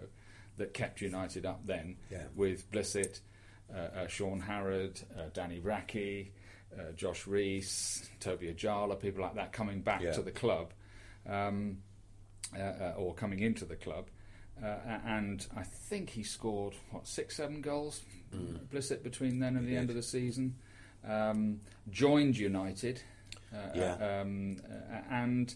that 0.58 0.74
kept 0.74 1.02
United 1.02 1.46
up 1.46 1.66
then 1.66 1.98
Yeah. 2.12 2.24
with 2.36 2.70
Blissett, 2.72 3.20
uh, 3.74 3.78
uh, 3.78 4.08
Sean 4.08 4.40
Harrod, 4.42 5.00
uh, 5.18 5.30
Danny 5.34 5.60
Racchi, 5.60 6.32
uh, 6.78 6.92
Josh 6.94 7.28
Reese, 7.28 8.10
Toby 8.20 8.54
Ajala, 8.54 9.00
people 9.00 9.22
like 9.22 9.36
that 9.36 9.52
coming 9.52 9.82
back 9.82 10.02
Yeah. 10.02 10.12
to 10.14 10.22
the 10.22 10.32
club. 10.32 10.74
Um, 11.26 11.82
uh, 12.56 12.60
uh, 12.62 12.94
or 12.98 13.14
coming 13.14 13.40
into 13.42 13.64
the 13.64 13.76
club. 13.76 14.10
Uh, 14.60 14.66
and 15.06 15.46
I 15.56 15.62
think 15.64 16.10
he 16.10 16.24
scored 16.24 16.74
what 16.90 17.06
six, 17.08 17.36
seven 17.36 17.62
goals, 17.62 18.04
Blissett 18.72 19.04
between 19.04 19.38
then 19.40 19.56
and 19.56 19.68
He 19.68 19.74
the 19.76 19.78
end 19.80 19.90
of 19.92 19.96
the 19.96 20.02
season. 20.02 20.56
Um, 21.04 21.62
joined 21.92 22.38
United, 22.38 23.02
uh, 23.54 23.70
Yeah. 23.76 24.22
um, 24.22 24.58
uh, 24.68 25.02
and 25.12 25.54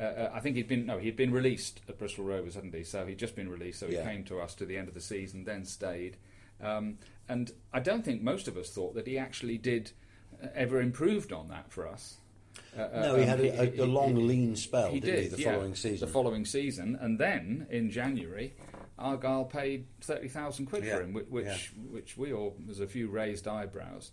uh, 0.00 0.02
uh, 0.02 0.30
I 0.34 0.40
think 0.40 0.56
he'd 0.56 0.68
been 0.68 0.86
no, 0.86 0.98
he'd 0.98 1.16
been 1.16 1.32
released 1.32 1.80
at 1.88 1.98
Bristol 1.98 2.24
Rovers, 2.24 2.54
hadn't 2.54 2.74
he? 2.74 2.84
So 2.84 3.06
he'd 3.06 3.18
just 3.18 3.34
been 3.34 3.48
released. 3.48 3.80
So 3.80 3.86
he 3.88 3.94
Yeah. 3.94 4.04
came 4.04 4.24
to 4.24 4.40
us 4.40 4.54
to 4.56 4.66
the 4.66 4.76
end 4.76 4.88
of 4.88 4.94
the 4.94 5.00
season, 5.00 5.44
then 5.44 5.64
stayed. 5.64 6.16
Um, 6.60 6.98
and 7.28 7.52
I 7.72 7.80
don't 7.80 8.04
think 8.04 8.22
most 8.22 8.48
of 8.48 8.56
us 8.56 8.70
thought 8.70 8.94
that 8.94 9.06
he 9.06 9.18
actually 9.18 9.58
did 9.58 9.92
uh, 10.42 10.48
ever 10.54 10.80
improved 10.80 11.32
on 11.32 11.48
that 11.48 11.70
for 11.70 11.86
us. 11.86 12.18
Uh, 12.76 12.88
No, 13.00 13.16
he 13.16 13.22
um, 13.22 13.28
had 13.28 13.40
a, 13.40 13.80
a, 13.80 13.84
a 13.84 13.86
long, 13.86 14.14
lean 14.26 14.56
spell, 14.56 14.90
he 14.90 15.00
didn't 15.00 15.14
did 15.14 15.22
he, 15.24 15.28
the 15.36 15.42
yeah, 15.42 15.52
following 15.52 15.74
season? 15.74 16.06
The 16.06 16.12
following 16.12 16.44
season, 16.44 16.98
and 17.00 17.18
then 17.18 17.66
in 17.70 17.90
January, 17.90 18.54
Argyle 18.98 19.44
paid 19.44 19.86
thirty 20.00 20.28
thousand 20.28 20.66
quid 20.66 20.84
Yeah, 20.84 20.96
for 20.96 21.02
him, 21.02 21.12
which 21.12 21.26
which, 21.28 21.46
yeah. 21.46 21.56
which 21.90 22.16
we 22.16 22.32
all 22.32 22.56
there's 22.58 22.80
a 22.80 22.86
few 22.88 23.08
raised 23.08 23.46
eyebrows. 23.46 24.10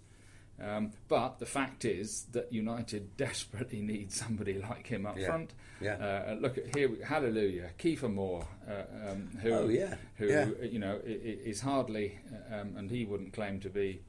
Um, 0.61 0.91
but 1.09 1.39
the 1.39 1.45
fact 1.45 1.83
is 1.83 2.25
that 2.31 2.51
United 2.53 3.17
desperately 3.17 3.81
need 3.81 4.11
somebody 4.13 4.53
like 4.57 4.87
him 4.87 5.05
up 5.05 5.17
Yeah, 5.17 5.25
front. 5.27 5.51
yeah. 5.81 5.95
Uh, 5.95 6.37
look 6.39 6.57
at 6.57 6.73
here, 6.75 6.89
hallelujah, 7.05 7.71
Kiefer 7.77 8.11
Moore, 8.13 8.47
uh, 8.69 9.09
um, 9.11 9.29
who, 9.41 9.51
Oh, 9.53 9.67
yeah, 9.67 9.95
who 10.15 10.27
yeah. 10.27 10.47
you 10.63 10.79
know 10.79 10.99
is 11.03 11.59
hardly, 11.61 12.17
um, 12.51 12.75
and 12.77 12.89
he 12.89 13.03
wouldn't 13.05 13.33
claim 13.33 13.59
to 13.61 13.69
be. 13.69 13.99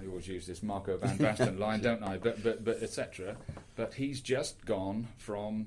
I 0.00 0.06
always 0.06 0.28
use 0.28 0.46
this 0.46 0.62
Marco 0.62 0.96
van 0.96 1.18
Basten 1.18 1.58
line, 1.58 1.80
don't 1.80 2.02
I? 2.02 2.16
But 2.18 2.42
but 2.44 2.64
but 2.64 2.80
etc. 2.82 3.36
But 3.76 3.94
he's 3.94 4.20
just 4.20 4.64
gone 4.64 5.08
from 5.18 5.66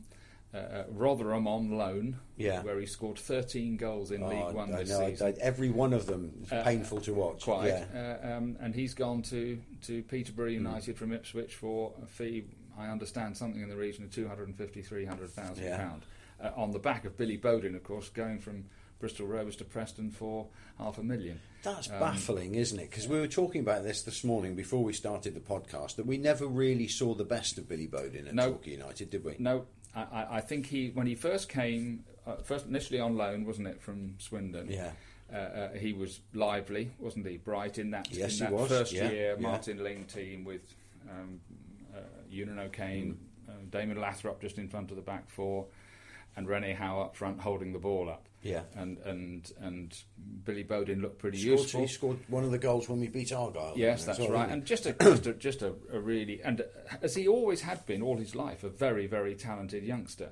uh, 0.54 0.58
uh, 0.58 0.84
Rotherham 0.92 1.48
on 1.48 1.72
loan, 1.78 2.20
Yeah. 2.38 2.62
where 2.64 2.80
he 2.80 2.86
scored 2.86 3.18
13 3.18 3.76
goals 3.78 4.12
in 4.12 4.22
Oh, 4.22 4.30
League 4.30 4.56
One 4.56 4.72
this 4.72 4.90
season. 4.96 5.28
I- 5.28 5.40
every 5.42 5.70
one 5.70 5.94
of 5.94 6.06
them 6.06 6.42
is 6.44 6.52
Uh, 6.52 6.64
painful 6.64 7.02
to 7.02 7.14
watch. 7.14 7.44
Quite, 7.44 7.68
Yeah. 7.68 8.20
uh, 8.24 8.38
um, 8.38 8.58
and 8.60 8.76
he's 8.76 8.94
gone 8.94 9.22
to, 9.24 9.60
to 9.84 10.04
Peterborough 10.04 10.50
Hmm. 10.50 10.66
United 10.66 10.98
from 10.98 11.12
Ipswich 11.12 11.56
for 11.56 11.94
a 12.02 12.06
fee. 12.06 12.46
I 12.78 12.88
understand 12.90 13.36
something 13.38 13.62
in 13.62 13.70
the 13.70 13.76
region 13.78 14.04
of 14.04 14.12
250, 14.12 14.82
300,000 14.82 15.64
Yeah. 15.64 15.78
pound. 15.78 16.06
Uh, 16.40 16.52
on 16.56 16.72
the 16.72 16.80
back 16.80 17.06
of 17.06 17.16
Billy 17.18 17.38
Bodin, 17.38 17.76
of 17.76 17.84
course, 17.84 18.10
going 18.10 18.40
from 18.40 18.66
Bristol 19.00 19.28
Rovers 19.28 19.56
to 19.58 19.66
Preston 19.66 20.12
for 20.12 20.48
half 20.78 20.98
a 20.98 21.04
million. 21.04 21.40
That's 21.62 21.90
Um, 21.90 22.00
baffling, 22.00 22.56
isn't 22.56 22.80
it? 22.80 22.90
Because 22.90 23.08
we 23.08 23.20
were 23.20 23.28
talking 23.28 23.62
about 23.62 23.84
this 23.84 24.02
this 24.02 24.24
morning 24.24 24.56
before 24.56 24.84
we 24.84 24.94
started 24.94 25.34
the 25.36 25.40
podcast 25.42 25.96
that 25.98 26.06
we 26.06 26.18
never 26.18 26.48
really 26.48 26.88
saw 26.88 27.14
the 27.14 27.26
best 27.26 27.58
of 27.58 27.68
Billy 27.68 27.88
Bodin 27.88 28.28
at 28.28 28.34
No. 28.36 28.52
Torquay 28.52 28.72
United, 28.72 29.10
did 29.10 29.24
we? 29.24 29.36
No, 29.40 29.66
I, 29.96 30.38
I- 30.38 30.42
think 30.42 30.66
he 30.68 30.90
when 30.90 31.08
he 31.08 31.16
first 31.16 31.50
came, 31.50 32.04
uh, 32.26 32.36
first 32.38 32.66
initially 32.68 33.00
on 33.00 33.16
loan, 33.18 33.46
wasn't 33.46 33.68
it, 33.68 33.82
from 33.82 34.16
Swindon? 34.20 34.70
Yeah. 34.70 34.92
Uh, 35.32 35.36
uh, 35.38 35.74
he 35.74 35.94
was 35.94 36.20
lively, 36.34 36.92
wasn't 37.00 37.26
he? 37.28 37.38
Bright 37.38 37.78
in 37.80 37.92
that, 37.92 38.08
Yes, 38.12 38.40
in 38.40 38.48
he 38.48 38.52
that 38.52 38.60
was, 38.60 38.70
first 38.70 38.92
yeah, 38.94 39.10
year 39.10 39.36
yeah. 39.36 39.42
Martin 39.42 39.84
Ling 39.84 40.06
team 40.06 40.44
with 40.44 40.62
um, 41.10 41.40
uh, 41.96 42.00
Eunan 42.32 42.60
O'Kane, 42.60 43.18
Mm. 43.50 43.50
uh, 43.50 43.54
Damon 43.72 43.98
Lathrope 43.98 44.40
just 44.42 44.58
in 44.58 44.68
front 44.68 44.90
of 44.92 44.96
the 44.96 45.02
back 45.02 45.30
four, 45.30 45.66
and 46.36 46.48
Rene 46.48 46.74
Howe 46.74 47.02
up 47.02 47.16
front 47.16 47.40
holding 47.40 47.74
the 47.74 47.80
ball 47.80 48.10
up. 48.10 48.28
Yeah. 48.44 48.62
and 48.76 48.98
and 49.00 49.52
and 49.62 49.98
Billy 50.44 50.64
Bodin 50.64 51.02
looked 51.02 51.20
pretty 51.20 51.38
Scored, 51.40 51.60
useful. 51.60 51.82
he 51.82 51.88
scored 51.88 52.18
one 52.28 52.44
of 52.44 52.52
the 52.52 52.58
goals 52.60 52.90
when 52.90 53.00
we 53.00 53.08
beat 53.08 53.32
Argyle. 53.32 53.74
Yes, 53.76 54.06
that's 54.06 54.20
well, 54.20 54.30
right. 54.32 54.50
And 54.50 54.66
just 54.66 54.86
a 54.86 54.94
just 55.02 55.26
a, 55.28 55.34
just 55.34 55.62
a, 55.62 55.74
a 55.92 56.00
really 56.00 56.42
and 56.44 56.62
uh, 56.62 56.64
as 57.02 57.16
he 57.16 57.28
always 57.28 57.62
had 57.62 57.86
been 57.86 58.02
all 58.02 58.18
his 58.18 58.36
life, 58.36 58.64
a 58.64 58.70
very 58.70 59.08
very 59.08 59.36
talented 59.36 59.84
youngster. 59.84 60.30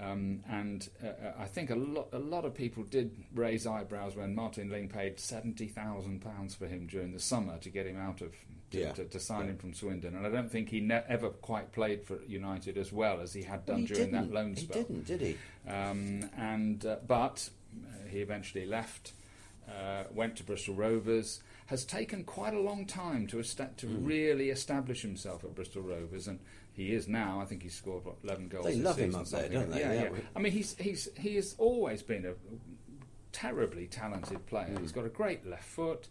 Um, 0.00 0.42
and 0.50 0.88
uh, 1.04 1.06
uh, 1.06 1.32
I 1.38 1.44
think 1.44 1.70
a 1.70 1.76
lot, 1.76 2.08
a 2.12 2.18
lot 2.18 2.44
of 2.44 2.52
people 2.52 2.82
did 2.82 3.12
raise 3.32 3.64
eyebrows 3.64 4.16
when 4.16 4.34
Martin 4.34 4.68
Ling 4.68 4.88
paid 4.88 5.20
seventy 5.20 5.68
thousand 5.68 6.20
pounds 6.20 6.54
for 6.56 6.66
him 6.66 6.86
during 6.88 7.12
the 7.12 7.20
summer 7.20 7.58
to 7.58 7.70
get 7.70 7.86
him 7.86 7.96
out 7.98 8.20
of 8.20 8.32
to, 8.70 8.78
Yeah. 8.78 8.92
to, 8.92 9.04
to 9.04 9.20
sign 9.20 9.44
Yeah. 9.44 9.50
him 9.52 9.56
from 9.58 9.74
Swindon. 9.74 10.14
And 10.16 10.26
I 10.26 10.30
don't 10.30 10.50
think 10.50 10.68
he 10.70 10.80
ne- 10.80 11.04
ever 11.08 11.30
quite 11.30 11.72
played 11.72 12.02
for 12.04 12.18
United 12.26 12.76
as 12.78 12.92
well 12.92 13.20
as 13.20 13.32
he 13.32 13.42
had 13.42 13.64
done 13.66 13.76
Well, 13.82 13.86
he 13.86 13.94
during 13.94 14.10
that 14.12 14.20
didn't. 14.22 14.34
loan 14.34 14.56
spell. 14.56 14.78
he 14.78 14.84
didn't, 14.84 15.06
did 15.06 15.20
he? 15.20 15.36
Um, 15.70 16.28
and 16.36 16.84
uh, 16.84 16.96
but 17.06 17.48
uh, 17.84 18.08
he 18.08 18.18
eventually 18.20 18.66
left, 18.66 19.12
uh, 19.68 20.04
went 20.12 20.36
to 20.36 20.44
Bristol 20.44 20.74
Rovers. 20.74 21.40
Has 21.68 21.86
taken 21.86 22.24
quite 22.24 22.52
a 22.52 22.60
long 22.60 22.84
time 22.84 23.26
to 23.28 23.40
esta- 23.40 23.70
to 23.78 23.86
Hmm. 23.86 24.04
really 24.04 24.50
establish 24.50 25.00
himself 25.00 25.44
at 25.44 25.54
Bristol 25.54 25.80
Rovers, 25.80 26.28
and 26.28 26.38
he 26.74 26.92
is 26.92 27.08
now. 27.08 27.40
I 27.40 27.46
think 27.46 27.62
he's 27.62 27.74
scored 27.74 28.04
what, 28.04 28.16
eleven 28.22 28.48
goals. 28.48 28.66
They 28.66 28.74
love 28.76 28.98
him 28.98 29.14
up 29.14 29.26
there, 29.28 29.48
don't 29.48 29.70
they? 29.70 29.80
Yeah, 29.80 29.92
Yeah, 29.94 30.02
yeah. 30.12 30.18
I 30.36 30.40
mean, 30.40 30.52
he's 30.52 30.74
he's 30.76 31.08
he 31.16 31.36
has 31.36 31.54
always 31.56 32.02
been 32.02 32.26
a 32.26 32.34
terribly 33.32 33.86
talented 33.86 34.44
player. 34.46 34.66
Hmm. 34.66 34.82
He's 34.82 34.92
got 34.92 35.04
a 35.06 35.08
great 35.08 35.46
left 35.46 35.64
foot. 35.64 36.08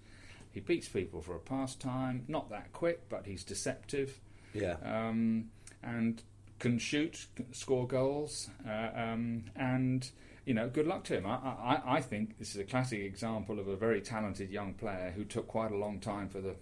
He 0.54 0.60
beats 0.62 0.88
people 0.88 1.22
for 1.22 1.36
a 1.36 1.40
pastime. 1.40 2.24
Not 2.30 2.50
that 2.52 2.72
quick, 2.72 3.10
but 3.10 3.26
he's 3.26 3.44
deceptive 3.44 4.20
Yeah. 4.54 4.78
um, 4.84 5.50
and 5.84 6.22
can 6.60 6.78
shoot, 6.80 7.28
score 7.52 7.86
goals, 7.88 8.50
uh, 8.66 8.90
um, 8.96 9.46
and 9.56 10.10
you 10.46 10.54
know, 10.54 10.70
good 10.70 10.86
luck 10.88 11.04
to 11.06 11.18
him. 11.18 11.26
I, 11.26 11.36
I, 11.36 11.82
I 11.98 12.02
think 12.02 12.38
this 12.38 12.50
is 12.54 12.58
a 12.58 12.64
classic 12.66 13.00
example 13.00 13.60
of 13.60 13.68
a 13.68 13.76
very 13.78 14.02
talented 14.02 14.50
young 14.50 14.74
player 14.74 15.12
who 15.16 15.24
took 15.26 15.48
quite 15.48 15.72
a 15.72 15.76
long 15.78 16.00
time 16.00 16.28
for 16.30 16.40
the 16.42 16.56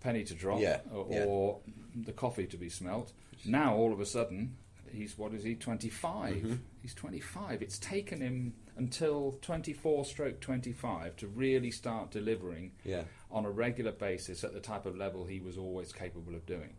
penny 0.00 0.24
to 0.24 0.34
drop 0.34 0.60
Yeah, 0.60 0.80
or, 0.92 1.06
yeah. 1.10 1.24
or 1.24 1.60
the 1.94 2.12
coffee 2.12 2.46
to 2.46 2.56
be 2.56 2.68
smelt. 2.68 3.12
Now, 3.44 3.74
all 3.76 3.92
of 3.92 4.00
a 4.00 4.06
sudden, 4.06 4.56
he's 4.92 5.16
what 5.18 5.32
is 5.34 5.42
he? 5.44 5.54
25 5.54 6.34
Mm-hmm. 6.34 6.54
He's 6.82 6.94
twenty 6.94 7.20
five. 7.20 7.62
It's 7.62 7.78
taken 7.78 8.20
him 8.20 8.54
until 8.76 9.38
twenty 9.42 9.72
four 9.72 10.04
stroke 10.04 10.40
twenty 10.40 10.72
five 10.72 11.16
to 11.16 11.26
really 11.26 11.70
start 11.72 12.10
delivering 12.12 12.72
Yeah. 12.84 13.02
on 13.30 13.44
a 13.44 13.50
regular 13.50 13.92
basis 13.92 14.44
at 14.44 14.52
the 14.52 14.60
type 14.60 14.86
of 14.86 14.96
level 14.96 15.24
he 15.24 15.40
was 15.40 15.58
always 15.58 15.92
capable 15.92 16.34
of 16.34 16.46
doing. 16.46 16.74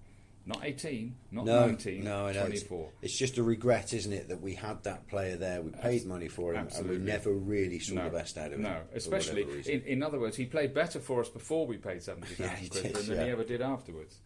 Not 0.46 0.64
18, 0.64 1.14
not 1.30 1.44
No, 1.46 1.66
19, 1.68 2.06
no, 2.06 2.28
I 2.28 2.32
know. 2.32 2.46
It's, 2.46 2.64
it's 3.02 3.18
just 3.18 3.38
a 3.38 3.44
regret, 3.44 3.92
isn't 3.92 4.14
it, 4.14 4.30
that 4.30 4.40
we 4.40 4.54
had 4.56 4.82
that 4.84 5.06
player 5.10 5.36
there. 5.36 5.62
We 5.62 5.72
paid 5.72 6.06
money 6.06 6.30
for 6.30 6.54
him, 6.54 6.60
absolutely. 6.68 6.96
and 6.96 7.06
we 7.06 7.12
never 7.12 7.34
really 7.34 7.80
saw 7.80 7.96
no, 7.96 8.04
the 8.06 8.12
best 8.12 8.38
out 8.38 8.48
of 8.48 8.54
him. 8.54 8.62
No, 8.62 8.80
especially, 8.96 9.42
in, 9.66 9.82
in 9.82 10.02
other 10.02 10.18
words, 10.18 10.38
he 10.38 10.46
played 10.46 10.74
better 10.74 11.02
for 11.02 11.20
us 11.20 11.28
before 11.28 11.68
we 11.68 11.76
paid 11.76 12.02
70,000 12.02 12.46
Yeah, 12.46 12.56
he 12.56 12.70
quid 12.70 12.84
did, 12.84 12.96
than 12.96 13.18
yeah. 13.18 13.26
he 13.26 13.30
ever 13.32 13.44
did 13.44 13.62
afterwards. 13.62 14.20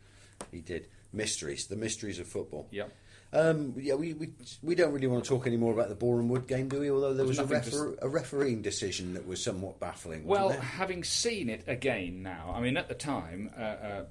he 0.51 0.61
did 0.61 0.89
mysteries, 1.11 1.65
the 1.65 1.75
mysteries 1.75 2.19
of 2.19 2.27
football. 2.27 2.67
Yep. 2.69 2.93
Um, 3.33 3.73
yeah, 3.77 3.93
we, 3.95 4.13
we 4.13 4.29
we 4.61 4.75
don't 4.75 4.91
really 4.91 5.07
want 5.07 5.23
to 5.23 5.29
talk 5.29 5.47
any 5.47 5.55
more 5.57 5.73
about 5.73 5.87
the 5.89 5.95
Boreham 5.95 6.27
Wood 6.27 6.47
game, 6.47 6.67
do 6.67 6.79
we? 6.81 6.91
Although 6.91 7.13
there 7.13 7.25
was 7.25 7.39
a, 7.39 7.45
nothing 7.45 7.71
to 7.71 7.97
a 8.01 8.09
refereeing 8.09 8.61
decision 8.61 9.13
that 9.13 9.25
was 9.25 9.41
somewhat 9.41 9.79
baffling. 9.79 10.25
Well, 10.25 10.49
there? 10.49 10.59
having 10.59 11.03
seen 11.05 11.49
it 11.49 11.63
again 11.67 12.23
now, 12.23 12.53
I 12.53 12.59
mean, 12.59 12.75
at 12.75 12.89
the 12.89 12.93
time, 12.95 13.49
uh, 13.57 13.61
uh, 13.61 14.05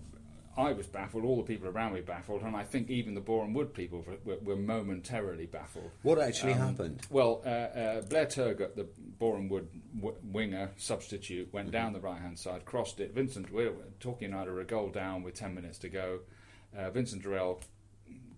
I 0.57 0.73
was 0.73 0.87
baffled, 0.87 1.25
all 1.25 1.37
the 1.37 1.43
people 1.43 1.69
around 1.69 1.93
me 1.95 2.01
baffled, 2.01 2.43
and 2.43 2.57
I 2.57 2.65
think 2.65 2.89
even 2.91 3.15
the 3.15 3.21
Boreham 3.21 3.53
Wood 3.55 3.73
people 3.75 4.05
were, 4.25 4.37
were 4.43 4.57
momentarily 4.57 5.47
baffled. 5.47 5.91
what 6.03 6.19
actually 6.19 6.53
Um, 6.55 6.59
happened? 6.59 7.01
Well, 7.11 7.43
uh, 7.45 7.49
uh, 7.49 8.01
Blair 8.03 8.27
Turgott, 8.27 8.75
the 8.75 8.89
Boreham 9.19 9.49
Wood 9.51 9.69
w- 9.97 10.17
winger 10.25 10.71
substitute, 10.77 11.49
Mm-hmm. 11.49 11.57
went 11.57 11.71
down 11.71 11.93
the 11.93 12.01
right 12.01 12.21
hand 12.21 12.39
side, 12.39 12.65
crossed 12.65 13.01
it. 13.01 13.15
Vincent, 13.15 13.53
we 13.53 13.65
we're 13.69 13.75
talking 14.01 14.33
about 14.33 14.49
a 14.49 14.65
goal 14.65 14.89
down 14.89 15.23
with 15.23 15.35
10 15.35 15.55
minutes 15.55 15.79
to 15.79 15.89
go. 15.91 16.21
Uh, 16.77 16.91
Vincent 16.91 17.23
Dorel 17.23 17.63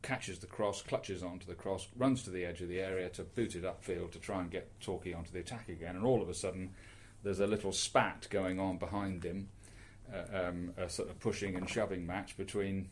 catches 0.02 0.38
the 0.40 0.46
cross, 0.46 0.82
clutches 0.82 1.22
onto 1.22 1.46
the 1.46 1.54
cross, 1.54 1.88
runs 1.96 2.22
to 2.24 2.30
the 2.30 2.44
edge 2.44 2.60
of 2.60 2.68
the 2.68 2.80
area 2.80 3.08
to 3.10 3.22
boot 3.22 3.54
it 3.54 3.62
upfield 3.64 4.10
to 4.12 4.18
try 4.18 4.40
and 4.40 4.50
get 4.50 4.68
Torquay 4.80 5.12
onto 5.12 5.30
the 5.32 5.38
attack 5.40 5.68
again. 5.68 5.94
And 5.96 6.04
all 6.04 6.20
of 6.22 6.28
a 6.28 6.34
sudden, 6.34 6.70
there's 7.22 7.40
a 7.40 7.46
little 7.46 7.72
spat 7.72 8.26
going 8.30 8.58
on 8.58 8.78
behind 8.78 9.22
him, 9.24 9.48
uh, 10.12 10.46
um, 10.48 10.74
a 10.76 10.88
sort 10.88 11.08
of 11.08 11.20
pushing 11.20 11.54
and 11.54 11.68
shoving 11.70 12.04
match 12.04 12.36
between 12.36 12.88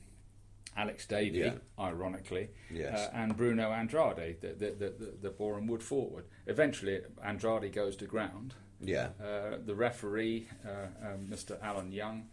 Alex 0.76 1.04
Davey, 1.04 1.38
Yeah. 1.38 1.54
ironically, 1.78 2.50
Yes. 2.70 3.08
uh, 3.08 3.10
and 3.12 3.36
Bruno 3.36 3.72
Andrade, 3.72 4.40
the, 4.40 4.48
the, 4.54 4.70
the, 4.70 5.12
the, 5.20 5.30
Boreham 5.30 5.66
Wood 5.66 5.82
forward. 5.82 6.26
Eventually, 6.46 7.00
Andrade 7.24 7.72
goes 7.72 7.96
to 7.96 8.06
ground. 8.06 8.54
Yeah, 8.80 9.08
Uh, 9.20 9.58
the 9.66 9.74
referee, 9.74 10.46
uh, 10.64 10.86
um, 11.08 11.26
Mr. 11.28 11.60
Alan 11.60 11.90
Young, 11.92 12.28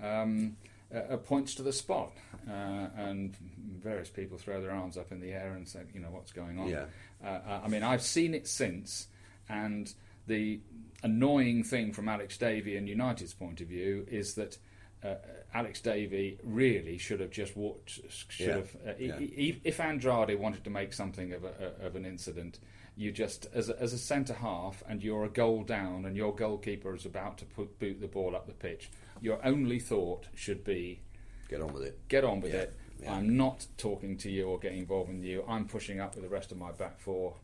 um, 0.00 0.56
uh, 0.94 1.16
points 1.18 1.54
to 1.56 1.62
the 1.62 1.72
spot, 1.72 2.12
uh, 2.48 2.88
and 2.96 3.36
various 3.82 4.08
people 4.10 4.38
throw 4.38 4.60
their 4.60 4.70
arms 4.72 4.96
up 4.96 5.12
in 5.12 5.20
the 5.20 5.32
air 5.32 5.54
and 5.54 5.66
say, 5.66 5.80
"You 5.94 6.00
know 6.00 6.10
what's 6.10 6.32
going 6.32 6.58
on?" 6.58 6.68
Yeah. 6.68 6.84
Uh, 7.24 7.60
I 7.64 7.68
mean, 7.68 7.82
I've 7.82 8.02
seen 8.02 8.34
it 8.34 8.46
since, 8.48 9.08
and 9.48 9.92
the 10.26 10.60
annoying 11.02 11.64
thing 11.64 11.92
from 11.92 12.08
Alex 12.08 12.36
Davey 12.38 12.76
and 12.76 12.88
United's 12.88 13.34
point 13.34 13.60
of 13.60 13.68
view 13.68 14.06
is 14.10 14.34
that. 14.34 14.58
Uh, 15.04 15.16
Alex 15.52 15.80
Davey 15.80 16.38
really 16.44 16.96
should 16.96 17.18
have 17.18 17.32
just 17.32 17.56
walked. 17.56 17.98
Should 18.28 18.46
Yeah, 18.46 18.54
have. 18.54 18.76
Uh, 18.86 18.92
yeah. 19.00 19.18
e- 19.18 19.60
if 19.64 19.80
Andrade 19.80 20.38
wanted 20.38 20.62
to 20.62 20.70
make 20.70 20.92
something 20.92 21.32
of, 21.32 21.42
a, 21.42 21.72
of 21.84 21.96
an 21.96 22.06
incident, 22.06 22.60
you 22.96 23.10
just 23.10 23.48
as 23.52 23.68
a, 23.68 23.76
as 23.82 23.92
a 23.92 23.98
centre 23.98 24.32
half, 24.32 24.84
and 24.88 25.02
you're 25.02 25.24
a 25.24 25.28
goal 25.28 25.64
down, 25.64 26.04
and 26.04 26.16
your 26.16 26.32
goalkeeper 26.32 26.94
is 26.94 27.04
about 27.04 27.36
to 27.38 27.44
put, 27.46 27.80
boot 27.80 28.00
the 28.00 28.06
ball 28.06 28.36
up 28.36 28.46
the 28.46 28.52
pitch. 28.52 28.90
Your 29.22 29.38
only 29.46 29.78
thought 29.78 30.26
should 30.34 30.64
be 30.64 31.00
get 31.48 31.62
on 31.62 31.72
with 31.72 31.84
it. 31.84 32.06
get 32.08 32.24
on 32.24 32.40
with 32.40 32.52
Yeah, 32.52 32.60
it. 32.62 32.76
yeah. 33.00 33.14
I'm 33.14 33.36
not 33.36 33.66
talking 33.78 34.18
to 34.18 34.30
you 34.30 34.48
or 34.48 34.58
getting 34.58 34.80
involved 34.80 35.10
with 35.10 35.22
you. 35.22 35.44
I'm 35.48 35.66
pushing 35.66 36.00
up 36.00 36.14
with 36.16 36.24
the 36.24 36.28
rest 36.28 36.50
of 36.52 36.58
my 36.58 36.72
back 36.72 36.98
four, 36.98 37.36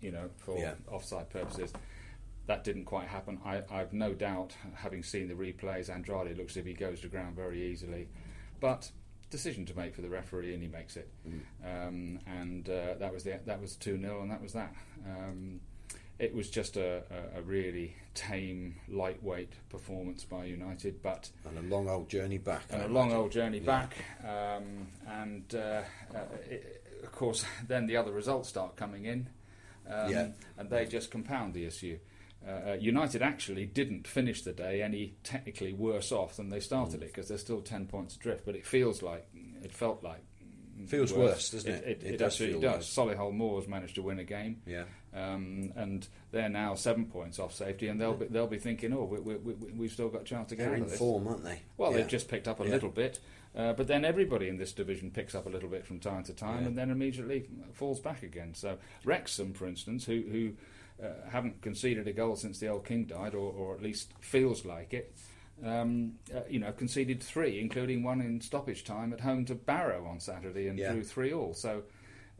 you 0.00 0.10
know, 0.10 0.30
for 0.38 0.58
Yeah. 0.58 0.74
offside 0.88 1.28
purposes. 1.30 1.72
That 2.46 2.64
didn't 2.64 2.84
quite 2.86 3.08
happen. 3.08 3.38
I, 3.44 3.62
I've 3.70 3.92
no 3.92 4.14
doubt, 4.14 4.54
having 4.76 5.02
seen 5.02 5.28
the 5.28 5.34
replays, 5.34 5.90
Andrade 5.90 6.36
looks 6.38 6.52
as 6.54 6.58
if 6.58 6.66
he 6.66 6.72
goes 6.72 7.00
to 7.02 7.08
ground 7.08 7.36
very 7.36 7.62
easily. 7.70 8.08
But 8.60 8.90
decision 9.28 9.66
to 9.66 9.76
make 9.76 9.94
for 9.94 10.00
the 10.02 10.08
referee, 10.08 10.54
and 10.54 10.62
he 10.62 10.68
makes 10.68 10.96
it. 10.96 11.10
Mm. 11.28 11.40
Um, 11.88 12.18
and 12.26 12.68
uh, 12.70 12.94
that 12.98 13.12
was 13.12 13.24
the, 13.24 13.40
that 13.44 13.60
was 13.60 13.76
two 13.76 14.00
0 14.00 14.22
and 14.22 14.30
that 14.30 14.40
was 14.40 14.52
that. 14.54 14.74
Um, 15.04 15.60
it 16.18 16.34
was 16.34 16.48
just 16.50 16.76
a, 16.76 17.02
a, 17.34 17.38
a 17.38 17.42
really 17.42 17.94
tame, 18.14 18.76
lightweight 18.88 19.52
performance 19.68 20.24
by 20.24 20.44
United, 20.46 21.02
but 21.02 21.30
And 21.46 21.58
a 21.58 21.62
long 21.74 21.88
old 21.88 22.08
journey 22.08 22.38
back. 22.38 22.62
and 22.70 22.82
I 22.82 22.84
a 22.86 22.88
long 22.88 23.06
imagine. 23.08 23.20
old 23.22 23.32
journey 23.32 23.58
Yeah. 23.58 23.64
back. 23.66 23.94
Um, 24.24 24.86
and 25.06 25.54
uh, 25.54 25.82
uh, 26.14 26.18
it, 26.48 26.82
of 27.02 27.12
course, 27.12 27.44
then 27.68 27.86
the 27.86 27.96
other 27.96 28.12
results 28.12 28.48
start 28.48 28.76
coming 28.76 29.04
in, 29.04 29.28
um, 29.88 30.10
Yeah. 30.10 30.28
and 30.56 30.70
they 30.70 30.86
just 30.86 31.10
compound 31.10 31.52
the 31.54 31.64
issue. 31.66 31.98
Uh, 32.46 32.70
uh, 32.70 32.76
United 32.80 33.22
actually 33.22 33.66
didn't 33.66 34.06
finish 34.06 34.42
the 34.42 34.52
day 34.52 34.80
any 34.80 35.14
technically 35.24 35.72
worse 35.72 36.12
off 36.12 36.36
than 36.36 36.48
they 36.48 36.60
started 36.60 37.02
it 37.02 37.08
because 37.08 37.28
they're 37.28 37.38
still 37.38 37.60
ten 37.60 37.86
points 37.86 38.14
adrift. 38.16 38.44
But 38.46 38.54
it 38.54 38.64
feels 38.64 39.02
like 39.02 39.26
it 39.62 39.72
felt 39.72 40.02
like 40.02 40.20
Feels 40.88 41.10
worse, 41.10 41.48
doesn't 41.50 41.72
it? 41.72 41.84
It, 41.84 42.02
It 42.04 42.14
it 42.16 42.22
absolutely 42.22 42.60
feel 42.60 42.72
does. 42.72 42.96
worse. 42.98 43.16
Solihull 43.16 43.32
Moors 43.32 43.66
managed 43.66 43.94
to 43.94 44.02
win 44.02 44.18
a 44.18 44.24
game. 44.24 44.60
Yeah. 44.66 44.84
Um, 45.16 45.72
and 45.76 46.06
they're 46.30 46.50
now 46.50 46.74
seven 46.74 47.06
points 47.06 47.38
off 47.38 47.54
safety, 47.54 47.88
and 47.88 47.98
they'll 47.98 48.14
be, 48.14 48.26
they'll 48.26 48.46
be 48.46 48.58
thinking, 48.58 48.92
"Oh, 48.92 49.04
we, 49.04 49.18
we, 49.18 49.36
we, 49.36 49.54
we've 49.72 49.90
still 49.90 50.08
got 50.10 50.22
a 50.22 50.24
chance 50.24 50.50
to 50.50 50.56
get 50.56 50.64
They're 50.64 50.72
out 50.72 50.76
in 50.76 50.82
of 50.82 50.90
this." 50.90 50.98
form, 50.98 51.26
aren't 51.26 51.42
they? 51.44 51.62
Well, 51.78 51.90
yeah. 51.90 51.98
they've 51.98 52.08
just 52.08 52.28
picked 52.28 52.46
up 52.46 52.60
a 52.60 52.64
Yeah. 52.64 52.70
little 52.70 52.90
bit, 52.90 53.18
uh, 53.56 53.72
but 53.72 53.86
then 53.86 54.04
everybody 54.04 54.48
in 54.48 54.58
this 54.58 54.72
division 54.72 55.10
picks 55.10 55.34
up 55.34 55.46
a 55.46 55.48
little 55.48 55.70
bit 55.70 55.86
from 55.86 56.00
time 56.00 56.22
to 56.24 56.34
time, 56.34 56.62
Yeah. 56.62 56.66
and 56.68 56.76
then 56.78 56.90
immediately 56.90 57.46
falls 57.72 57.98
back 58.00 58.22
again. 58.22 58.52
So 58.54 58.76
Wrexham, 59.04 59.54
for 59.54 59.66
instance, 59.66 60.04
who 60.04 60.22
who 60.30 60.52
uh, 61.02 61.30
haven't 61.30 61.62
conceded 61.62 62.06
a 62.08 62.12
goal 62.12 62.36
since 62.36 62.58
the 62.58 62.68
old 62.68 62.84
king 62.84 63.04
died, 63.04 63.34
or, 63.34 63.52
or 63.52 63.74
at 63.74 63.82
least 63.82 64.12
feels 64.20 64.66
like 64.66 64.92
it, 64.92 65.14
um, 65.64 66.14
uh, 66.34 66.40
you 66.48 66.58
know, 66.58 66.72
conceded 66.72 67.22
three, 67.22 67.58
including 67.58 68.02
one 68.02 68.20
in 68.20 68.40
stoppage 68.42 68.84
time 68.84 69.12
at 69.14 69.20
home 69.20 69.46
to 69.46 69.54
Barrow 69.54 70.04
on 70.06 70.20
Saturday, 70.20 70.68
and 70.68 70.78
drew 70.78 71.02
three 71.02 71.32
all. 71.32 71.54
So 71.54 71.84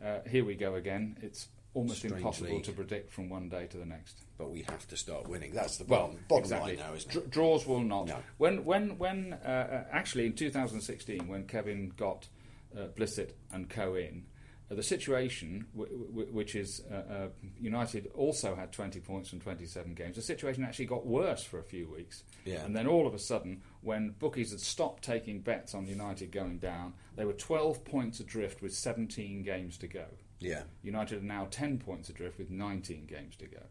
uh, 0.05 0.19
here 0.29 0.45
we 0.45 0.55
go 0.55 0.75
again. 0.75 1.17
It's 1.23 1.49
almost 1.77 1.99
Strange 1.99 2.17
impossible 2.17 2.55
league. 2.55 2.65
to 2.65 2.73
predict 2.73 3.11
from 3.13 3.29
one 3.29 3.49
day 3.49 3.67
to 3.67 3.77
the 3.77 3.85
next. 3.85 4.23
But 4.39 4.51
we 4.51 4.63
have 4.63 4.87
to 4.89 4.97
start 4.97 5.29
winning. 5.29 5.53
That's 5.53 5.77
the 5.77 5.85
Well, 5.85 6.07
bottom, 6.09 6.25
bottom 6.29 6.45
exactly. 6.45 6.77
line 6.77 6.87
now, 6.89 6.95
isn't 6.95 7.15
it? 7.17 7.31
draws 7.31 7.67
will 7.67 7.81
not. 7.81 8.07
No. 8.09 8.19
When 8.39 8.65
when 8.65 8.99
when 8.99 9.35
uh, 9.35 9.37
uh, 9.47 9.85
actually 9.93 10.27
in 10.27 10.33
2016 10.33 11.29
when 11.29 11.47
Kevin 11.47 11.93
got 11.97 12.29
uh, 12.77 12.87
Blissett 12.97 13.33
and 13.53 13.69
Co 13.69 13.95
in, 13.95 14.25
uh, 14.71 14.75
the 14.75 14.83
situation 14.83 15.67
w- 15.77 15.99
w- 16.09 16.33
which 16.33 16.55
is 16.57 16.83
uh, 16.91 16.95
uh, 16.95 17.29
United 17.61 18.11
also 18.15 18.55
had 18.55 18.73
20 18.73 19.01
points 19.01 19.29
from 19.31 19.41
27 19.41 19.95
games. 19.95 20.17
The 20.17 20.23
situation 20.23 20.65
actually 20.65 20.87
got 20.87 21.07
worse 21.07 21.43
for 21.45 21.59
a 21.59 21.63
few 21.65 21.89
weeks, 21.89 22.25
Yeah. 22.45 22.65
and 22.65 22.75
then 22.75 22.87
all 22.87 23.07
of 23.07 23.15
a 23.15 23.19
sudden, 23.19 23.63
when 23.83 24.11
bookies 24.19 24.51
had 24.51 24.61
stopped 24.61 25.05
taking 25.05 25.41
bets 25.41 25.75
on 25.75 25.87
United 25.87 26.33
going 26.33 26.59
down, 26.59 26.95
they 27.17 27.25
were 27.25 27.33
12 27.35 27.85
points 27.85 28.19
adrift 28.21 28.61
with 28.63 28.75
17 28.75 29.43
games 29.43 29.79
to 29.79 29.87
go. 29.87 30.07
Yeah. 30.41 30.63
United 30.83 31.19
are 31.23 31.27
now 31.27 31.49
10 31.51 31.79
points 31.79 32.09
adrift 32.09 32.39
with 32.39 32.51
19 32.51 33.07
games 33.07 33.37
to 33.37 33.47
go. 33.47 33.63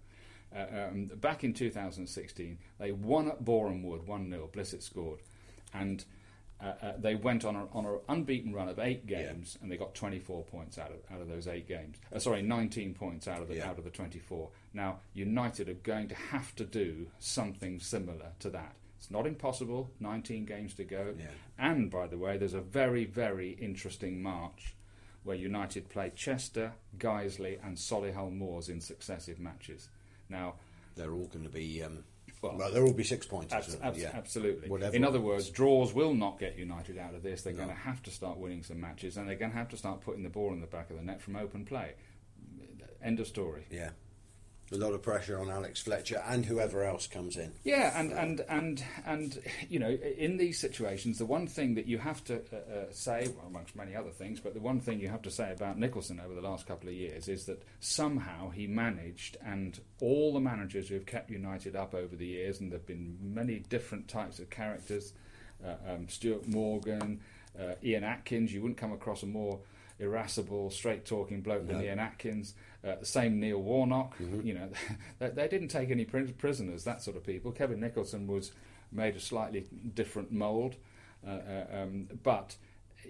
Uh, 0.56 0.88
um, 0.90 1.06
back 1.16 1.44
in 1.44 1.54
2016, 1.54 2.58
they 2.80 2.92
won 2.92 3.28
at 3.28 3.44
Boreham 3.44 3.84
Wood 3.84 4.08
1 4.08 4.30
0. 4.30 4.50
Blissett 4.54 4.82
scored. 4.84 5.20
And 5.74 6.06
uh, 6.62 6.74
uh, 6.82 6.94
they 6.98 7.16
went 7.16 7.44
on 7.44 7.56
an 7.58 7.68
on 7.74 7.86
a 7.86 7.98
unbeaten 8.12 8.54
run 8.54 8.70
of 8.70 8.80
eight 8.80 9.02
Yeah. 9.06 9.24
games, 9.24 9.58
and 9.62 9.70
they 9.70 9.76
got 9.76 9.94
24 9.94 10.44
points 10.46 10.78
out 10.78 10.92
of 10.92 10.98
out 11.14 11.20
of 11.20 11.28
those 11.28 11.48
eight 11.50 11.68
games. 11.68 11.98
Uh, 12.14 12.20
sorry, 12.20 12.42
19 12.42 12.94
points 12.94 13.28
out 13.28 13.42
of 13.42 13.50
the 13.50 13.56
Yeah. 13.56 13.70
out 13.70 13.78
of 13.78 13.84
the 13.84 13.90
24. 13.90 14.50
Now, 14.74 15.00
United 15.14 15.68
are 15.68 15.74
going 15.74 16.08
to 16.08 16.16
have 16.16 16.56
to 16.56 16.64
do 16.66 17.08
something 17.20 17.80
similar 17.82 18.32
to 18.40 18.50
that. 18.52 18.76
It's 18.98 19.12
not 19.12 19.28
impossible. 19.28 19.92
19 20.00 20.46
games 20.46 20.74
to 20.76 20.86
go, 20.86 21.14
Yeah. 21.20 21.26
and 21.58 21.92
by 21.92 22.08
the 22.08 22.18
way, 22.18 22.38
there's 22.38 22.54
a 22.54 22.62
very 22.62 23.04
very 23.04 23.52
interesting 23.52 24.22
march 24.24 24.74
where 25.26 25.36
United 25.36 25.90
play 25.90 26.12
Chester, 26.16 26.72
Guiseley, 26.98 27.58
and 27.66 27.76
Solihull 27.76 28.32
Moors 28.32 28.70
in 28.70 28.80
successive 28.80 29.40
matches. 29.40 29.90
Now, 30.30 30.56
They're 30.96 31.12
all 31.12 31.28
going 31.28 31.44
to 31.44 31.50
be. 31.52 31.84
Um, 31.84 32.06
Well, 32.42 32.56
well, 32.58 32.72
they'll 32.72 32.86
all 32.86 32.94
be 32.94 33.04
six 33.04 33.26
points. 33.26 33.54
Abs- 33.54 33.78
abs- 33.82 34.00
yeah. 34.00 34.12
Absolutely. 34.14 34.70
Whatever 34.70 34.96
In 34.96 35.04
other 35.04 35.20
words, 35.20 35.50
draws 35.50 35.94
will 35.94 36.14
not 36.14 36.40
get 36.40 36.58
United 36.58 36.98
out 36.98 37.14
of 37.16 37.24
this. 37.24 37.42
They're 37.42 37.54
No. 37.54 37.66
going 37.66 37.70
to 37.76 37.82
have 37.82 38.02
to 38.04 38.12
start 38.12 38.38
winning 38.38 38.62
some 38.64 38.80
matches, 38.80 39.18
and 39.18 39.28
they're 39.28 39.36
going 39.36 39.52
to 39.52 39.58
have 39.58 39.70
to 39.70 39.78
start 39.78 40.02
putting 40.02 40.24
the 40.24 40.30
ball 40.30 40.54
in 40.54 40.62
the 40.62 40.68
back 40.68 40.90
of 40.92 40.96
the 40.98 41.02
net 41.04 41.22
from 41.22 41.36
open 41.36 41.66
play. 41.66 41.96
End 43.02 43.20
of 43.20 43.28
story. 43.28 43.66
Yeah. 43.70 43.92
A 44.72 44.78
lot 44.78 44.94
of 44.94 45.04
pressure 45.04 45.40
on 45.40 45.50
Alex 45.50 45.82
Fletcher 45.82 46.24
and 46.28 46.44
whoever 46.44 46.84
else 46.84 47.06
comes 47.06 47.38
in. 47.38 47.52
Yeah, 47.64 47.98
and, 48.00 48.12
and, 48.12 48.42
and, 48.50 48.84
and 49.06 49.42
you 49.70 49.78
know, 49.78 49.90
in 49.90 50.38
these 50.38 50.60
situations, 50.60 51.20
the 51.20 51.26
one 51.26 51.46
thing 51.46 51.76
that 51.76 51.86
you 51.86 52.00
have 52.00 52.24
to 52.26 52.42
uh, 52.52 52.56
uh, 52.56 52.86
say, 52.92 53.30
well, 53.36 53.46
amongst 53.48 53.76
many 53.76 53.96
other 53.96 54.10
things, 54.10 54.40
but 54.40 54.56
the 54.56 54.60
one 54.60 54.80
thing 54.80 55.00
you 55.00 55.10
have 55.10 55.22
to 55.22 55.32
say 55.32 55.52
about 55.52 55.78
Nicholson 55.78 56.20
over 56.20 56.34
the 56.34 56.42
last 56.42 56.66
couple 56.66 56.90
of 56.90 56.96
years 56.96 57.28
is 57.28 57.46
that 57.46 57.62
somehow 57.80 58.50
he 58.50 58.66
managed, 58.66 59.38
and 59.46 59.80
all 60.02 60.34
the 60.34 60.40
managers 60.40 60.90
who 60.90 60.96
have 60.96 61.06
kept 61.06 61.30
United 61.30 61.76
up 61.76 61.94
over 61.94 62.16
the 62.16 62.26
years, 62.26 62.60
and 62.60 62.72
there 62.72 62.80
have 62.80 62.88
been 62.88 63.18
many 63.22 63.60
different 63.60 64.08
types 64.08 64.40
of 64.40 64.50
characters 64.50 65.14
uh, 65.64 65.94
um, 65.94 66.08
Stuart 66.10 66.48
Morgan, 66.48 67.22
uh, 67.60 67.76
Ian 67.84 68.04
Atkins, 68.04 68.54
you 68.54 68.62
wouldn't 68.62 68.78
come 68.78 68.92
across 68.92 69.24
a 69.24 69.26
more 69.26 69.60
irascible, 70.00 70.70
straight 70.70 71.06
talking 71.06 71.42
bloke 71.42 71.68
than 71.68 71.78
No. 71.78 71.84
Ian 71.84 72.00
Atkins. 72.00 72.54
Uh, 72.84 72.96
the 73.00 73.06
same 73.06 73.40
Neil 73.40 73.62
Warnock. 73.62 74.16
You 74.20 74.54
know, 74.54 74.70
they, 75.20 75.30
they 75.30 75.48
didn't 75.48 75.70
take 75.70 75.90
any 75.90 76.06
pris- 76.06 76.32
prisoners. 76.38 76.84
That 76.84 77.02
sort 77.02 77.18
of 77.18 77.24
people. 77.26 77.52
Kevin 77.52 77.80
Nicholson 77.80 78.28
was 78.28 78.52
made 78.92 79.16
a 79.16 79.20
slightly 79.20 79.66
different 79.94 80.32
mould, 80.32 80.76
uh, 81.26 81.30
uh, 81.32 81.66
um, 81.74 82.08
but 82.24 82.56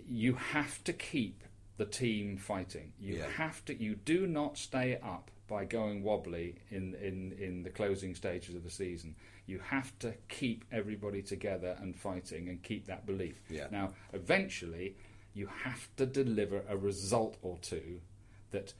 you 0.07 0.33
have 0.35 0.83
to 0.85 0.93
keep 0.93 1.43
the 1.77 1.85
team 1.85 2.37
fighting. 2.37 2.93
You 2.99 3.15
Yeah. 3.17 3.27
have 3.35 3.63
to. 3.65 3.75
You 3.81 3.95
do 3.95 4.25
not 4.27 4.57
stay 4.57 4.97
up 5.03 5.29
by 5.47 5.65
going 5.65 6.01
wobbly 6.03 6.55
in, 6.71 6.95
in, 6.95 7.33
in 7.37 7.61
the 7.63 7.69
closing 7.69 8.15
stages 8.15 8.55
of 8.55 8.63
the 8.63 8.69
season. 8.69 9.15
You 9.45 9.59
have 9.59 9.97
to 9.99 10.13
keep 10.27 10.65
everybody 10.71 11.21
together 11.21 11.75
and 11.79 11.95
fighting 11.95 12.49
and 12.49 12.63
keep 12.63 12.87
that 12.87 13.05
belief. 13.05 13.39
Yeah. 13.49 13.67
Now, 13.71 13.93
eventually, 14.13 14.95
you 15.35 15.47
have 15.63 15.87
to 15.97 16.05
deliver 16.07 16.63
a 16.67 16.75
result 16.77 17.37
or 17.43 17.57
two 17.61 17.99
that 18.51 18.73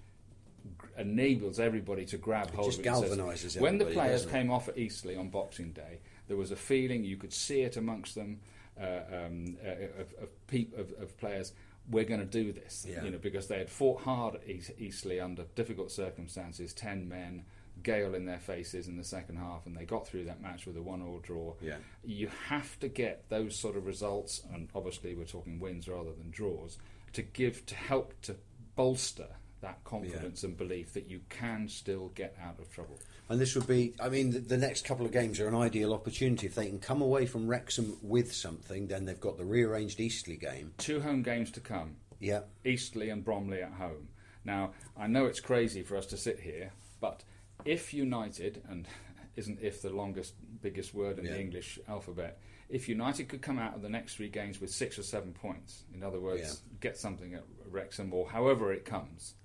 enables 0.97 1.59
everybody 1.59 2.05
to 2.05 2.17
grab 2.17 2.49
hold 2.53 2.67
just 2.71 2.79
of 2.79 2.85
it. 2.85 2.89
galvanises 2.89 3.59
When 3.59 3.77
the 3.77 3.85
players 3.85 4.25
came 4.25 4.49
off 4.49 4.67
at 4.69 4.77
Eastleigh 4.77 5.17
on 5.17 5.29
Boxing 5.29 5.71
Day, 5.71 5.99
there 6.27 6.37
was 6.37 6.51
a 6.51 6.55
feeling 6.55 7.03
you 7.03 7.17
could 7.17 7.33
see 7.33 7.61
it 7.61 7.77
amongst 7.77 8.15
them 8.15 8.39
uh, 8.79 8.85
um, 9.11 9.57
uh, 9.63 10.01
of, 10.01 10.13
of, 10.23 10.47
peop- 10.47 10.77
of, 10.77 10.91
of 10.99 11.17
players. 11.17 11.53
We're 11.91 12.05
going 12.05 12.21
to 12.21 12.25
do 12.25 12.51
this, 12.51 12.85
Yeah. 12.89 13.03
you 13.03 13.11
know, 13.11 13.19
because 13.19 13.47
they 13.47 13.59
had 13.59 13.69
fought 13.69 14.01
hard 14.01 14.35
at 14.35 14.49
East- 14.49 14.71
Eastleigh 14.79 15.19
under 15.19 15.43
difficult 15.55 15.91
circumstances, 15.91 16.73
ten 16.73 17.07
men, 17.07 17.43
gale 17.85 18.13
in 18.13 18.25
their 18.25 18.39
faces 18.39 18.89
in 18.89 18.97
the 18.97 19.03
second 19.03 19.37
half, 19.37 19.65
and 19.65 19.77
they 19.77 19.85
got 19.85 20.05
through 20.05 20.25
that 20.25 20.41
match 20.41 20.65
with 20.65 20.75
a 20.75 20.81
one-all 20.81 21.19
draw. 21.19 21.53
Yeah. 21.61 21.77
You 22.03 22.29
have 22.49 22.77
to 22.81 22.89
get 22.89 23.29
those 23.29 23.57
sort 23.57 23.77
of 23.77 23.85
results, 23.85 24.41
and 24.53 24.67
obviously 24.75 25.15
we're 25.15 25.23
talking 25.23 25.59
wins 25.59 25.87
rather 25.87 26.11
than 26.11 26.31
draws, 26.31 26.77
to 27.13 27.21
give 27.21 27.65
to 27.67 27.75
help 27.75 28.19
to 28.23 28.35
bolster 28.75 29.27
that 29.61 29.83
confidence 29.85 30.43
and 30.43 30.57
belief 30.57 30.93
that 30.93 31.09
you 31.09 31.21
can 31.29 31.67
still 31.69 32.09
get 32.09 32.35
out 32.43 32.59
of 32.59 32.69
trouble. 32.71 32.99
And 33.29 33.39
this 33.39 33.55
would 33.55 33.65
be, 33.65 33.95
I 33.99 34.09
mean, 34.09 34.31
the, 34.31 34.39
the 34.39 34.57
next 34.57 34.85
couple 34.85 35.05
of 35.05 35.11
games 35.11 35.39
are 35.39 35.47
an 35.47 35.55
ideal 35.55 35.93
opportunity. 35.93 36.45
If 36.45 36.53
they 36.55 36.67
can 36.67 36.79
come 36.79 37.01
away 37.01 37.25
from 37.25 37.47
Wrexham 37.47 37.97
with 38.03 38.33
something, 38.33 38.87
then 38.87 39.05
they've 39.05 39.19
got 39.19 39.37
the 39.37 39.45
rearranged 39.45 39.99
Eastleigh 39.99 40.35
game. 40.35 40.73
Two 40.77 40.99
home 40.99 41.23
games 41.23 41.49
to 41.51 41.61
come. 41.61 41.95
Yeah. 42.19 42.41
Eastleigh 42.63 43.09
and 43.09 43.23
Bromley 43.23 43.61
at 43.61 43.73
home. 43.73 44.09
Now, 44.43 44.73
I 44.95 45.07
know 45.07 45.25
it's 45.25 45.39
crazy 45.39 45.81
for 45.81 45.97
us 45.97 46.05
to 46.07 46.17
sit 46.17 46.39
here, 46.39 46.71
but 47.01 47.23
if 47.65 47.93
United, 47.93 48.61
and 48.69 48.87
isn't 49.35 49.59
if 49.61 49.81
the 49.81 49.89
longest, 49.89 50.33
biggest 50.61 50.93
word 50.93 51.19
in 51.19 51.25
Yeah. 51.25 51.31
the 51.33 51.41
English 51.41 51.79
alphabet, 51.87 52.39
if 52.69 52.87
United 52.89 53.27
could 53.27 53.41
come 53.41 53.59
out 53.59 53.75
of 53.75 53.81
the 53.81 53.89
next 53.89 54.15
three 54.15 54.29
games 54.29 54.59
with 54.61 54.71
six 54.71 54.97
or 54.97 55.03
seven 55.03 55.33
points, 55.33 55.83
in 55.93 56.01
other 56.03 56.19
words, 56.19 56.41
Yeah. 56.41 56.77
get 56.79 56.97
something 56.97 57.33
at 57.33 57.43
Wrexham 57.69 58.13
or 58.13 58.29
however 58.29 58.71
it 58.73 58.85
comes, 58.85 59.35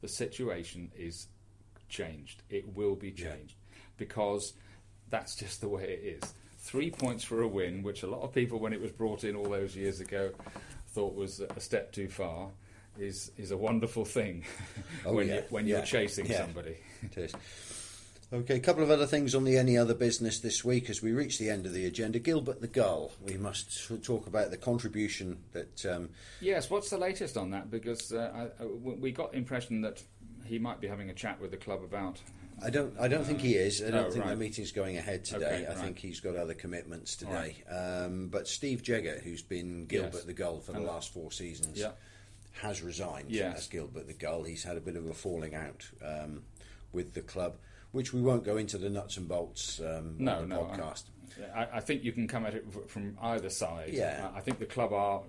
the 0.00 0.08
situation 0.08 0.90
is 0.96 1.28
changed. 1.88 2.42
It 2.50 2.74
will 2.74 2.96
be 2.96 3.10
Yeah. 3.10 3.34
changed 3.36 3.54
because 3.96 4.52
that's 5.08 5.36
just 5.42 5.60
the 5.60 5.68
way 5.68 5.84
it 5.84 6.22
is. 6.22 6.34
Three 6.58 6.90
points 6.90 7.22
for 7.22 7.40
a 7.42 7.48
win, 7.48 7.82
which 7.82 8.02
a 8.02 8.08
lot 8.08 8.22
of 8.22 8.32
people, 8.34 8.58
when 8.58 8.72
it 8.72 8.80
was 8.80 8.90
brought 8.90 9.22
in 9.22 9.36
all 9.36 9.48
those 9.48 9.76
years 9.76 10.00
ago, 10.00 10.32
thought 10.88 11.14
was 11.14 11.40
a 11.40 11.60
step 11.60 11.92
too 11.92 12.08
far, 12.08 12.50
is 12.98 13.30
is 13.36 13.50
a 13.50 13.56
wonderful 13.56 14.04
thing 14.04 14.44
Oh, 15.04 15.14
when 15.14 15.28
yeah, 15.28 15.34
you 15.36 15.42
when 15.50 15.66
yeah, 15.66 15.76
you're 15.76 15.86
chasing 15.86 16.26
yeah. 16.26 16.38
somebody. 16.44 16.76
It 17.02 17.16
is. 17.18 17.32
Okay, 18.32 18.56
a 18.56 18.60
couple 18.60 18.82
of 18.82 18.90
other 18.90 19.06
things 19.06 19.36
on 19.36 19.44
the 19.44 19.56
any 19.56 19.78
other 19.78 19.94
business 19.94 20.40
this 20.40 20.64
week 20.64 20.90
as 20.90 21.00
we 21.00 21.12
reach 21.12 21.38
the 21.38 21.48
end 21.48 21.64
of 21.64 21.72
the 21.72 21.86
agenda. 21.86 22.18
Gilbert 22.18 22.60
the 22.60 22.66
Gull. 22.66 23.12
We 23.22 23.36
must 23.36 24.02
talk 24.02 24.26
about 24.26 24.50
the 24.50 24.56
contribution 24.56 25.38
that. 25.52 25.86
Um, 25.86 26.08
Yes, 26.40 26.68
what's 26.68 26.90
the 26.90 26.98
latest 26.98 27.36
on 27.36 27.50
that? 27.52 27.70
Because 27.70 28.12
uh, 28.12 28.48
I, 28.60 28.62
I- 28.62 28.66
we 28.66 29.12
got 29.12 29.30
the 29.32 29.38
impression 29.38 29.80
that 29.82 30.02
he 30.44 30.58
might 30.58 30.80
be 30.80 30.88
having 30.88 31.08
a 31.08 31.14
chat 31.14 31.40
with 31.40 31.52
the 31.52 31.56
club 31.56 31.84
about. 31.84 32.20
I 32.64 32.70
don't. 32.70 32.98
I 32.98 33.06
don't 33.06 33.24
think 33.24 33.42
he 33.42 33.54
is. 33.54 33.80
I 33.82 33.90
don't 33.90 34.06
oh, 34.06 34.10
think 34.10 34.24
the 34.24 34.34
meeting's 34.34 34.72
going 34.72 34.96
ahead 34.96 35.24
today. 35.24 35.44
Okay, 35.46 35.66
I 35.66 35.68
right. 35.68 35.78
think 35.78 35.98
he's 35.98 36.20
got 36.20 36.36
other 36.36 36.54
commitments 36.54 37.14
today. 37.14 37.62
Um, 37.70 38.28
but 38.28 38.48
Steve 38.48 38.82
Jegger, 38.82 39.22
who's 39.22 39.42
been 39.42 39.84
Gilbert 39.86 40.14
Yes. 40.14 40.24
the 40.24 40.32
Gull 40.32 40.60
for 40.60 40.72
the 40.72 40.80
last 40.80 41.12
four 41.12 41.30
seasons, 41.30 41.78
Yeah. 41.78 41.90
Has 42.62 42.82
resigned 42.82 43.30
Yes. 43.30 43.58
as 43.58 43.66
Gilbert 43.68 44.06
the 44.06 44.12
Gull. 44.14 44.44
He's 44.44 44.64
had 44.64 44.76
a 44.76 44.80
bit 44.80 44.96
of 44.96 45.06
a 45.06 45.12
falling 45.14 45.54
out 45.54 45.88
um, 46.04 46.42
with 46.92 47.12
the 47.14 47.20
club, 47.20 47.56
which 47.92 48.12
we 48.12 48.20
won't 48.22 48.44
go 48.44 48.56
into 48.56 48.78
the 48.78 48.88
nuts 48.90 49.16
and 49.16 49.28
bolts 49.28 49.80
um, 49.80 50.16
No, 50.18 50.36
on 50.36 50.48
the 50.48 50.54
no, 50.56 50.68
I- 50.70 50.76
podcast. 50.76 51.04
I, 51.54 51.66
I 51.74 51.80
think 51.80 52.02
you 52.02 52.12
can 52.12 52.26
come 52.28 52.46
at 52.46 52.54
it 52.54 52.64
from 52.88 53.18
either 53.20 53.50
side. 53.50 53.90
Yeah. 53.92 54.28
I, 54.34 54.40
think 54.40 54.58
the 54.58 54.64
club 54.64 54.92
are, 54.94 55.20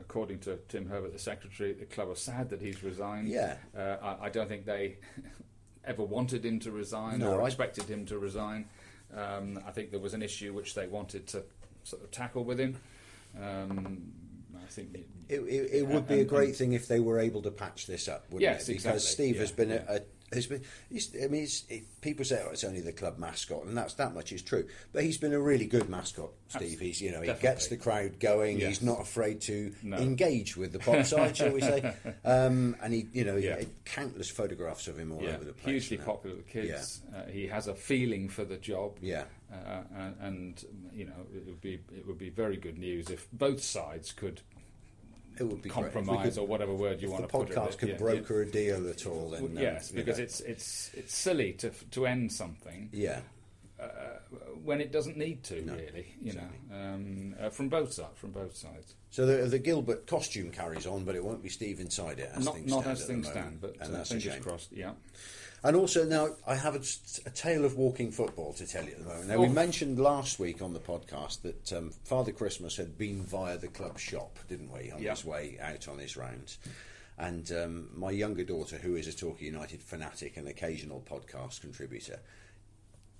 according 0.00 0.38
to 0.40 0.56
Tim 0.68 0.88
Herbert, 0.88 1.12
the 1.12 1.18
secretary, 1.18 1.72
the 1.72 1.84
club 1.86 2.08
are 2.10 2.14
sad 2.14 2.50
that 2.50 2.60
he's 2.60 2.84
resigned. 2.84 3.28
Yeah. 3.28 3.56
Uh, 3.76 3.96
I, 4.00 4.26
I 4.26 4.28
don't 4.28 4.48
think 4.48 4.66
they 4.66 4.98
ever 5.84 6.04
wanted 6.04 6.44
him 6.44 6.60
to 6.60 6.70
resign 6.70 7.18
No, 7.20 7.32
or 7.32 7.42
I- 7.42 7.46
expected 7.46 7.84
him 7.84 8.06
to 8.06 8.18
resign. 8.18 8.66
Um, 9.16 9.58
I 9.66 9.72
think 9.72 9.90
there 9.90 9.98
was 10.00 10.14
an 10.14 10.22
issue 10.22 10.52
which 10.54 10.74
they 10.74 10.86
wanted 10.86 11.26
to 11.28 11.42
sort 11.82 12.04
of 12.04 12.10
tackle 12.12 12.44
with 12.44 12.60
him. 12.60 12.76
Um, 13.40 14.12
think 14.72 14.94
it, 14.94 15.06
It, 15.28 15.40
it, 15.40 15.70
it 15.80 15.86
would 15.86 16.06
be 16.08 16.20
a 16.20 16.24
great 16.24 16.56
thing 16.56 16.72
if 16.72 16.88
they 16.88 17.00
were 17.00 17.18
able 17.20 17.42
to 17.42 17.50
patch 17.50 17.86
this 17.86 18.08
up, 18.08 18.24
wouldn't 18.30 18.42
Yes, 18.42 18.64
it? 18.68 18.72
Because 18.72 18.84
exactly. 18.84 19.00
Steve 19.00 19.36
has 19.38 19.52
been 19.52 19.70
yeah. 19.70 19.84
a, 19.88 19.96
a 19.96 20.00
has 20.34 20.46
been. 20.46 20.62
He's, 20.88 21.14
I 21.22 21.26
mean, 21.28 21.46
people 22.00 22.24
say, 22.24 22.42
"Oh, 22.42 22.52
it's 22.52 22.64
only 22.64 22.80
the 22.80 22.92
club 22.92 23.18
mascot," 23.18 23.66
and 23.66 23.76
that's 23.76 23.92
that 23.94 24.14
much 24.14 24.32
is 24.32 24.40
true. 24.40 24.66
But 24.90 25.04
he's 25.04 25.18
been 25.18 25.34
a 25.34 25.38
really 25.40 25.66
good 25.66 25.90
mascot, 25.90 26.30
Steve. 26.48 26.80
He's 26.80 27.02
you 27.02 27.10
know 27.12 27.20
he 27.20 27.34
gets 27.34 27.68
the 27.68 27.76
crowd 27.76 28.18
going. 28.18 28.58
Yes. 28.58 28.68
He's 28.78 28.82
not 28.82 28.98
afraid 29.02 29.42
to 29.42 29.74
No. 29.82 29.98
engage 29.98 30.56
with 30.56 30.72
the 30.72 30.78
pop 30.78 31.04
side, 31.14 31.36
shall 31.36 31.52
we 31.52 31.60
say? 31.60 31.94
Um, 32.24 32.76
and 32.82 32.94
he, 32.94 33.08
you 33.12 33.24
know, 33.24 33.36
he 33.36 33.44
Yeah. 33.44 33.56
had 33.56 33.84
countless 33.84 34.30
photographs 34.30 34.88
of 34.88 34.98
him 34.98 35.12
all 35.12 35.22
yeah, 35.22 35.34
over 35.34 35.44
the 35.44 35.52
place. 35.52 35.86
hugely 35.88 35.98
popular 36.02 36.36
with 36.36 36.48
kids. 36.48 37.02
Uh, 37.14 37.24
he 37.30 37.46
has 37.48 37.66
a 37.66 37.74
feeling 37.74 38.30
for 38.30 38.44
the 38.46 38.56
job. 38.56 38.96
Yeah. 39.02 39.24
uh, 39.52 39.82
and, 39.94 40.16
and 40.22 40.64
you 40.94 41.04
know 41.04 41.26
it 41.34 41.44
would 41.44 41.60
be 41.60 41.74
it 41.94 42.06
would 42.06 42.16
be 42.16 42.30
very 42.30 42.56
good 42.56 42.78
news 42.78 43.10
if 43.10 43.28
both 43.34 43.62
sides 43.62 44.12
could 44.12 44.40
It 45.38 45.44
would 45.44 45.62
be. 45.62 45.68
Compromise 45.70 46.34
could- 46.34 46.42
or 46.42 46.46
whatever 46.46 46.74
word 46.74 47.00
you 47.02 47.10
want 47.10 47.22
the 47.22 47.28
to 47.28 47.44
put 47.44 47.50
it. 47.50 47.56
podcast 47.56 47.78
could 47.78 47.88
Yeah, 47.90 47.96
broker 47.96 48.42
a 48.42 48.46
deal 48.50 48.88
at 48.88 49.06
all, 49.06 49.30
then 49.30 49.44
um, 49.44 49.56
yes, 49.58 49.90
you 49.90 49.96
because 49.96 50.18
know. 50.18 50.24
it's 50.24 50.40
it's 50.40 50.90
it's 50.94 51.14
silly 51.16 51.52
to 51.54 51.70
to 51.92 52.06
end 52.06 52.32
something 52.32 52.90
yeah. 52.92 53.20
uh, 53.80 53.84
when 54.64 54.80
it 54.80 54.92
doesn't 54.92 55.16
need 55.16 55.42
to 55.44 55.64
No, 55.64 55.72
really. 55.74 56.14
You 56.20 56.32
exactly. 56.32 56.58
know, 56.70 56.76
um, 56.94 57.34
uh, 57.40 57.48
from 57.50 57.68
both 57.68 57.92
sides. 57.92 58.16
From 58.16 58.30
both 58.32 58.56
sides. 58.56 58.94
So 59.10 59.26
the, 59.26 59.46
the 59.46 59.58
Gilbert 59.58 60.06
costume 60.06 60.50
carries 60.50 60.86
on, 60.86 61.04
but 61.04 61.14
it 61.16 61.24
won't 61.24 61.42
be 61.42 61.48
Steve 61.48 61.80
inside 61.80 62.18
it 62.18 62.30
as 62.34 62.44
not 62.44 62.54
things 62.54 62.70
not 62.70 62.82
stand 62.82 62.98
as 62.98 63.04
things 63.06 63.28
stand, 63.28 63.60
but 63.60 63.76
and 63.80 63.94
uh, 63.94 63.98
that's 63.98 64.10
fingers 64.10 64.36
crossed. 64.42 64.72
Yeah. 64.72 64.92
And 65.64 65.76
also 65.76 66.04
now 66.04 66.30
I 66.46 66.56
have 66.56 66.74
a, 66.74 66.82
a 67.24 67.30
tale 67.30 67.64
of 67.64 67.76
walking 67.76 68.10
football 68.10 68.52
to 68.54 68.66
tell 68.66 68.84
you 68.84 68.92
at 68.92 68.98
the 68.98 69.04
moment. 69.04 69.28
Now 69.28 69.38
we 69.38 69.46
Oh. 69.46 69.52
mentioned 69.52 69.98
last 69.98 70.38
week 70.40 70.60
on 70.60 70.72
the 70.72 70.80
podcast 70.80 71.42
that 71.42 71.72
um, 71.72 71.90
Father 72.04 72.32
Christmas 72.32 72.76
had 72.76 72.98
been 72.98 73.22
via 73.22 73.56
the 73.58 73.68
club 73.68 73.98
shop, 73.98 74.38
didn't 74.48 74.72
we, 74.72 74.90
on 74.90 75.00
Yeah. 75.00 75.10
his 75.12 75.24
way 75.24 75.58
out 75.60 75.86
on 75.86 75.98
his 75.98 76.16
rounds. 76.16 76.58
And 77.16 77.50
um, 77.52 77.88
my 77.94 78.10
younger 78.10 78.42
daughter, 78.42 78.76
who 78.76 78.96
is 78.96 79.06
a 79.06 79.12
Torquay 79.16 79.44
United 79.46 79.82
fanatic 79.82 80.36
and 80.36 80.48
occasional 80.48 81.04
podcast 81.08 81.60
contributor, 81.60 82.18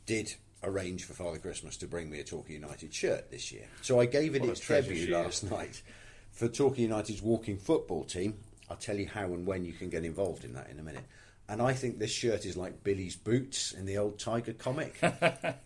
did 0.07 0.35
arrange 0.65 1.05
for 1.05 1.13
Father 1.13 1.39
Christmas 1.39 1.77
to 1.77 1.87
bring 1.87 2.11
me 2.11 2.19
a 2.19 2.25
Torquay 2.25 2.55
United 2.55 2.93
shirt 2.93 3.31
this 3.31 3.53
year. 3.53 3.67
So 3.83 4.01
I 4.01 4.07
gave 4.07 4.35
it 4.35 4.41
What 4.43 4.51
its 4.51 4.67
debut 4.67 5.07
she 5.07 5.13
last 5.13 5.45
night 5.49 5.83
for 6.33 6.49
Torquay 6.49 6.83
United's 6.83 7.23
walking 7.23 7.57
football 7.57 8.05
team. 8.05 8.35
I'll 8.69 8.77
tell 8.77 8.99
you 8.99 9.07
how 9.09 9.25
and 9.27 9.47
when 9.47 9.65
you 9.65 9.73
can 9.73 9.91
get 9.91 10.05
involved 10.05 10.45
in 10.45 10.55
that 10.55 10.71
in 10.71 10.81
a 10.81 10.83
minute. 10.83 11.05
And 11.49 11.61
I 11.61 11.75
think 11.75 11.99
this 11.99 12.11
shirt 12.11 12.47
is 12.47 12.57
like 12.57 12.83
Billy's 12.83 13.17
boots 13.17 13.73
in 13.73 13.85
the 13.85 13.99
old 13.99 14.19
Tiger 14.19 14.53
comic. 14.53 14.99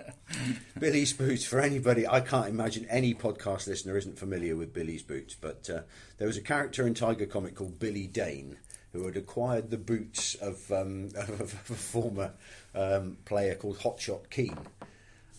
Billy's 0.78 1.12
Boots, 1.12 1.44
for 1.44 1.60
anybody, 1.60 2.08
I 2.08 2.20
can't 2.20 2.48
imagine 2.48 2.86
any 2.90 3.14
podcast 3.14 3.68
listener 3.68 3.96
isn't 3.96 4.18
familiar 4.18 4.56
with 4.56 4.72
Billy's 4.72 5.02
Boots, 5.02 5.36
but 5.40 5.70
uh, 5.70 5.82
there 6.18 6.26
was 6.26 6.36
a 6.36 6.42
character 6.42 6.86
in 6.86 6.94
Tiger 6.94 7.26
Comic 7.26 7.54
called 7.54 7.78
Billy 7.78 8.06
Dane 8.06 8.56
who 8.96 9.04
had 9.04 9.16
acquired 9.16 9.70
the 9.70 9.76
boots 9.76 10.34
of, 10.36 10.70
um, 10.72 11.10
of 11.16 11.40
a 11.40 11.74
former 11.74 12.32
um, 12.74 13.18
player 13.24 13.54
called 13.54 13.78
Hotshot 13.78 14.30
Keane. 14.30 14.58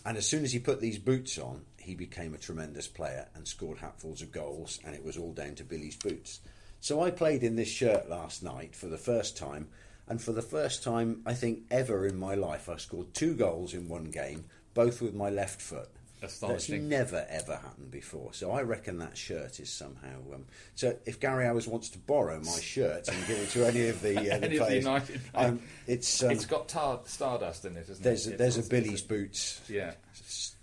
And 0.05 0.17
as 0.17 0.27
soon 0.27 0.43
as 0.43 0.53
he 0.53 0.59
put 0.59 0.79
these 0.79 0.99
boots 0.99 1.38
on, 1.38 1.65
he 1.77 1.95
became 1.95 2.33
a 2.33 2.38
tremendous 2.38 2.88
player 2.88 3.27
and 3.35 3.47
scored 3.47 3.79
hatfuls 3.79 4.21
of 4.21 4.31
goals, 4.31 4.79
and 4.85 4.95
it 4.95 5.03
was 5.03 5.17
all 5.17 5.33
down 5.33 5.55
to 5.55 5.63
Billy's 5.63 5.95
boots. 5.95 6.39
So 6.79 7.01
I 7.01 7.11
played 7.11 7.43
in 7.43 7.55
this 7.55 7.67
shirt 7.67 8.09
last 8.09 8.43
night 8.43 8.75
for 8.75 8.88
the 8.88 8.97
first 8.97 9.38
time, 9.38 9.67
and 10.08 10.22
for 10.22 10.32
the 10.32 10.41
first 10.41 10.84
time, 10.84 11.22
I 11.26 11.34
think, 11.34 11.64
ever 11.72 12.05
in 12.05 12.18
my 12.18 12.36
life, 12.36 12.70
I 12.70 12.78
scored 12.78 13.14
two 13.14 13.34
goals 13.36 13.74
in 13.74 13.88
one 13.89 14.05
game, 14.05 14.45
both 14.74 15.01
with 15.01 15.14
my 15.14 15.30
left 15.30 15.62
foot. 15.62 15.89
That's 16.20 16.68
never 16.70 17.28
ever 17.30 17.55
happened 17.58 17.91
before. 17.91 18.34
So 18.34 18.49
I 18.51 18.64
reckon 18.64 18.97
that 18.97 19.16
shirt 19.16 19.60
is 19.60 19.70
somehow. 19.70 20.18
Um, 20.34 20.45
so 20.74 20.95
if 21.05 21.20
Gary 21.20 21.45
Owers 21.45 21.68
wants 21.68 21.89
to 21.89 21.99
borrow 21.99 22.39
my 22.39 22.60
shirt 22.60 23.08
and 23.08 23.28
give 23.28 23.38
it 23.38 23.49
to 23.51 23.68
any 23.68 23.88
of 23.89 24.01
the, 24.01 24.18
uh, 24.18 24.22
the 24.24 24.34
Any 24.34 24.45
of 24.45 24.51
the 24.51 24.58
players, 24.58 24.84
United 24.84 25.22
um, 25.36 25.60
it's 25.86 26.24
um, 26.24 26.32
it's 26.32 26.45
got 26.47 26.68
tar- 26.70 27.01
stardust 27.05 27.66
in 27.66 27.78
it, 27.78 27.88
isn't 27.88 28.01
there's 28.01 28.26
it? 28.26 28.32
a, 28.32 28.34
It's 28.34 28.39
there's 28.55 28.66
a 28.66 28.70
Billy's 28.70 29.01
boots 29.03 29.62
Yeah. 29.70 29.93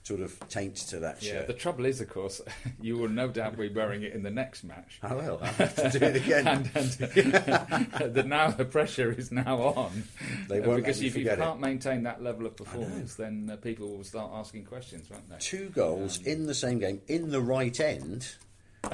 Sort 0.05 0.21
of 0.21 0.39
taint 0.51 0.77
to 0.77 0.99
that 1.01 1.23
Yeah, 1.23 1.33
shirt. 1.33 1.47
the 1.49 1.55
trouble 1.55 1.87
is, 1.87 2.01
of 2.01 2.11
course, 2.11 2.41
you 2.81 2.97
will 2.99 3.09
no 3.09 3.27
doubt 3.29 3.57
be 3.59 3.69
wearing 3.71 4.03
it 4.03 4.13
in 4.13 4.23
the 4.23 4.31
next 4.31 4.63
match. 4.63 4.99
I 5.03 5.15
will. 5.15 5.39
I 5.43 5.47
have 5.47 5.75
to 5.77 5.99
do 5.99 6.05
it 6.05 6.17
again. 6.17 6.47
and, 6.47 6.71
and 6.75 8.15
the 8.15 8.23
now 8.23 8.51
the 8.51 8.67
pressure 8.67 9.11
is 9.13 9.33
now 9.33 9.57
on. 9.63 10.05
They 10.49 10.61
Uh, 10.61 10.67
won't 10.69 10.83
because 10.83 10.99
if 10.99 11.05
you 11.05 11.11
forget 11.11 11.39
it. 11.39 11.43
can't 11.43 11.59
maintain 11.61 12.03
that 12.03 12.23
level 12.23 12.45
of 12.47 12.55
performance, 12.55 13.15
then 13.15 13.49
uh, 13.51 13.57
people 13.57 13.89
will 13.97 14.05
start 14.05 14.31
asking 14.35 14.65
questions, 14.67 15.09
won't 15.11 15.29
they? 15.31 15.37
Two 15.39 15.71
goals 15.71 16.21
in 16.23 16.47
the 16.47 16.55
same 16.55 16.79
game 16.79 17.01
in 17.09 17.31
the 17.31 17.41
right 17.41 17.79
end 17.81 18.29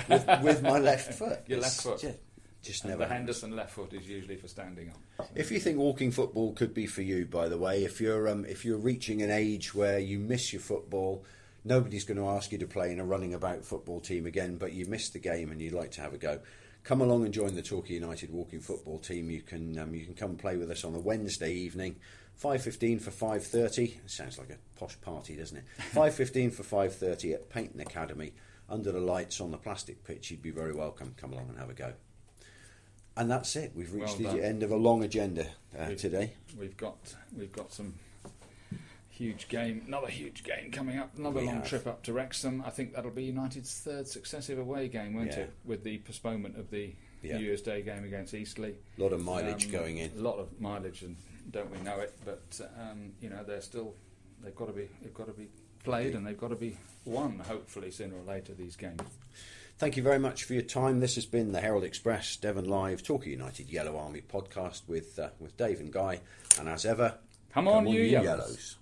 with, 0.08 0.26
with 0.42 0.62
my 0.62 0.78
left 0.78 1.12
foot. 1.18 1.40
Your 1.48 1.58
It's 1.58 1.84
left 1.84 2.00
foot. 2.02 2.12
ju- 2.12 2.18
Just 2.62 2.82
And 2.84 2.90
never. 2.90 3.06
the. 3.06 3.14
Henderson 3.14 3.56
left 3.56 3.70
foot 3.72 3.92
is 3.94 4.06
usually 4.08 4.36
for 4.36 4.48
standing 4.48 4.90
on. 4.90 5.26
If 5.34 5.50
you 5.50 5.58
think 5.58 5.78
walking 5.78 6.10
football 6.10 6.52
could 6.52 6.74
be 6.74 6.86
for 6.86 7.02
you, 7.02 7.24
by 7.26 7.48
the 7.48 7.56
way, 7.58 7.84
if 7.84 8.00
you're 8.00 8.28
um, 8.28 8.44
if 8.44 8.64
you're 8.64 8.76
reaching 8.78 9.22
an 9.22 9.30
age 9.30 9.74
where 9.74 9.98
you 9.98 10.18
miss 10.18 10.52
your 10.52 10.60
football, 10.60 11.24
nobody's 11.64 12.04
going 12.04 12.18
to 12.18 12.28
ask 12.28 12.52
you 12.52 12.58
to 12.58 12.66
play 12.66 12.92
in 12.92 13.00
a 13.00 13.04
running 13.04 13.32
about 13.34 13.64
football 13.64 14.00
team 14.00 14.26
again, 14.26 14.56
but 14.56 14.72
you 14.72 14.84
missed 14.86 15.14
the 15.14 15.18
game 15.18 15.50
and 15.50 15.60
you'd 15.60 15.72
like 15.72 15.90
to 15.92 16.00
have 16.02 16.12
a 16.12 16.18
go. 16.18 16.40
Come 16.82 17.00
along 17.02 17.24
and 17.24 17.32
join 17.34 17.54
the 17.54 17.62
Torquay 17.62 17.94
United 17.94 18.30
walking 18.30 18.60
football 18.60 18.98
team. 18.98 19.30
You 19.30 19.42
can 19.42 19.78
um, 19.78 19.94
you 19.94 20.04
can 20.04 20.14
come 20.14 20.36
play 20.36 20.56
with 20.56 20.70
us 20.70 20.84
on 20.84 20.94
a 20.94 21.00
Wednesday 21.00 21.52
evening, 21.52 21.96
five 22.34 22.62
fifteen 22.62 22.98
for 22.98 23.10
five 23.10 23.44
thirty. 23.46 24.00
Sounds 24.06 24.38
like 24.38 24.50
a 24.50 24.78
posh 24.78 25.00
party, 25.00 25.36
doesn't 25.36 25.58
it? 25.58 25.64
Five 25.92 26.14
fifteen 26.14 26.50
for 26.50 26.62
five 26.62 26.94
thirty 26.94 27.32
at 27.32 27.50
Paignton 27.50 27.80
Academy 27.80 28.32
under 28.68 28.92
the 28.92 29.00
lights 29.00 29.40
on 29.40 29.50
the 29.50 29.58
plastic 29.58 30.04
pitch. 30.04 30.30
You'd 30.30 30.42
be 30.42 30.50
very 30.50 30.72
welcome. 30.74 31.14
Come 31.18 31.32
along 31.32 31.48
and 31.50 31.58
have 31.58 31.68
a 31.70 31.74
go. 31.74 31.92
And 33.16 33.30
that's 33.30 33.54
it. 33.56 33.72
We've 33.74 33.92
reached 33.92 34.18
Well 34.20 34.32
the 34.34 34.44
end 34.44 34.62
of 34.62 34.70
a 34.70 34.76
long 34.76 35.02
agenda 35.04 35.46
uh, 35.78 35.84
We've- 35.88 35.96
today. 35.96 36.32
We've 36.58 36.76
got 36.76 36.96
we've 37.36 37.52
got 37.52 37.72
some 37.72 37.94
huge 39.10 39.48
game, 39.48 39.82
another 39.86 40.06
huge 40.08 40.42
game 40.44 40.70
coming 40.72 40.98
up, 40.98 41.10
another 41.18 41.40
We 41.40 41.46
long 41.46 41.56
have. 41.56 41.68
trip 41.68 41.86
up 41.86 42.02
to 42.04 42.12
Wrexham. 42.12 42.62
I 42.64 42.70
think 42.70 42.94
that'll 42.94 43.10
be 43.10 43.24
United's 43.24 43.72
third 43.80 44.08
successive 44.08 44.58
away 44.58 44.88
game, 44.88 45.14
won't 45.14 45.32
Yeah. 45.32 45.40
it? 45.40 45.52
With 45.64 45.84
the 45.84 45.98
postponement 45.98 46.56
of 46.58 46.70
the 46.70 46.94
Yeah. 47.22 47.36
New 47.36 47.44
Year's 47.44 47.60
Day 47.60 47.82
game 47.82 48.04
against 48.04 48.32
Eastleigh. 48.32 48.74
A 48.98 49.02
lot 49.02 49.12
of 49.12 49.22
mileage 49.22 49.66
Um, 49.66 49.72
going 49.72 49.98
in. 49.98 50.10
A 50.12 50.22
lot 50.22 50.38
of 50.38 50.58
mileage, 50.58 51.02
and 51.02 51.16
don't 51.50 51.70
we 51.70 51.78
know 51.80 52.00
it? 52.00 52.14
But 52.24 52.60
um, 52.80 53.12
you 53.20 53.28
know, 53.28 53.44
they're 53.44 53.60
still 53.60 53.94
they've 54.42 54.54
got 54.56 54.66
to 54.66 54.72
be 54.72 54.88
they've 55.02 55.12
got 55.12 55.26
to 55.26 55.34
be 55.34 55.48
played, 55.84 56.14
and 56.14 56.26
they've 56.26 56.38
got 56.40 56.48
to 56.48 56.56
be 56.56 56.78
won. 57.04 57.38
Hopefully, 57.40 57.90
sooner 57.90 58.16
or 58.16 58.22
later, 58.22 58.54
these 58.54 58.76
games. 58.76 59.02
Thank 59.80 59.96
you 59.96 60.02
very 60.02 60.18
much 60.18 60.44
for 60.44 60.52
your 60.52 60.62
time. 60.62 61.00
This 61.00 61.14
has 61.14 61.24
been 61.24 61.52
the 61.52 61.60
Herald 61.62 61.84
Express, 61.84 62.36
Devon 62.36 62.66
Live, 62.68 63.02
Torquay 63.02 63.30
United 63.30 63.70
Yellow 63.70 63.96
Army 63.96 64.20
podcast 64.20 64.82
with 64.86 65.18
uh, 65.18 65.30
with 65.38 65.56
Dave 65.56 65.80
and 65.80 65.90
Guy. 65.90 66.20
And 66.58 66.68
as 66.68 66.84
ever, 66.84 67.14
Come 67.54 67.66
on, 67.66 67.86
you 67.86 68.02
you 68.02 68.10
yellows. 68.10 68.26
yellows. 68.26 68.76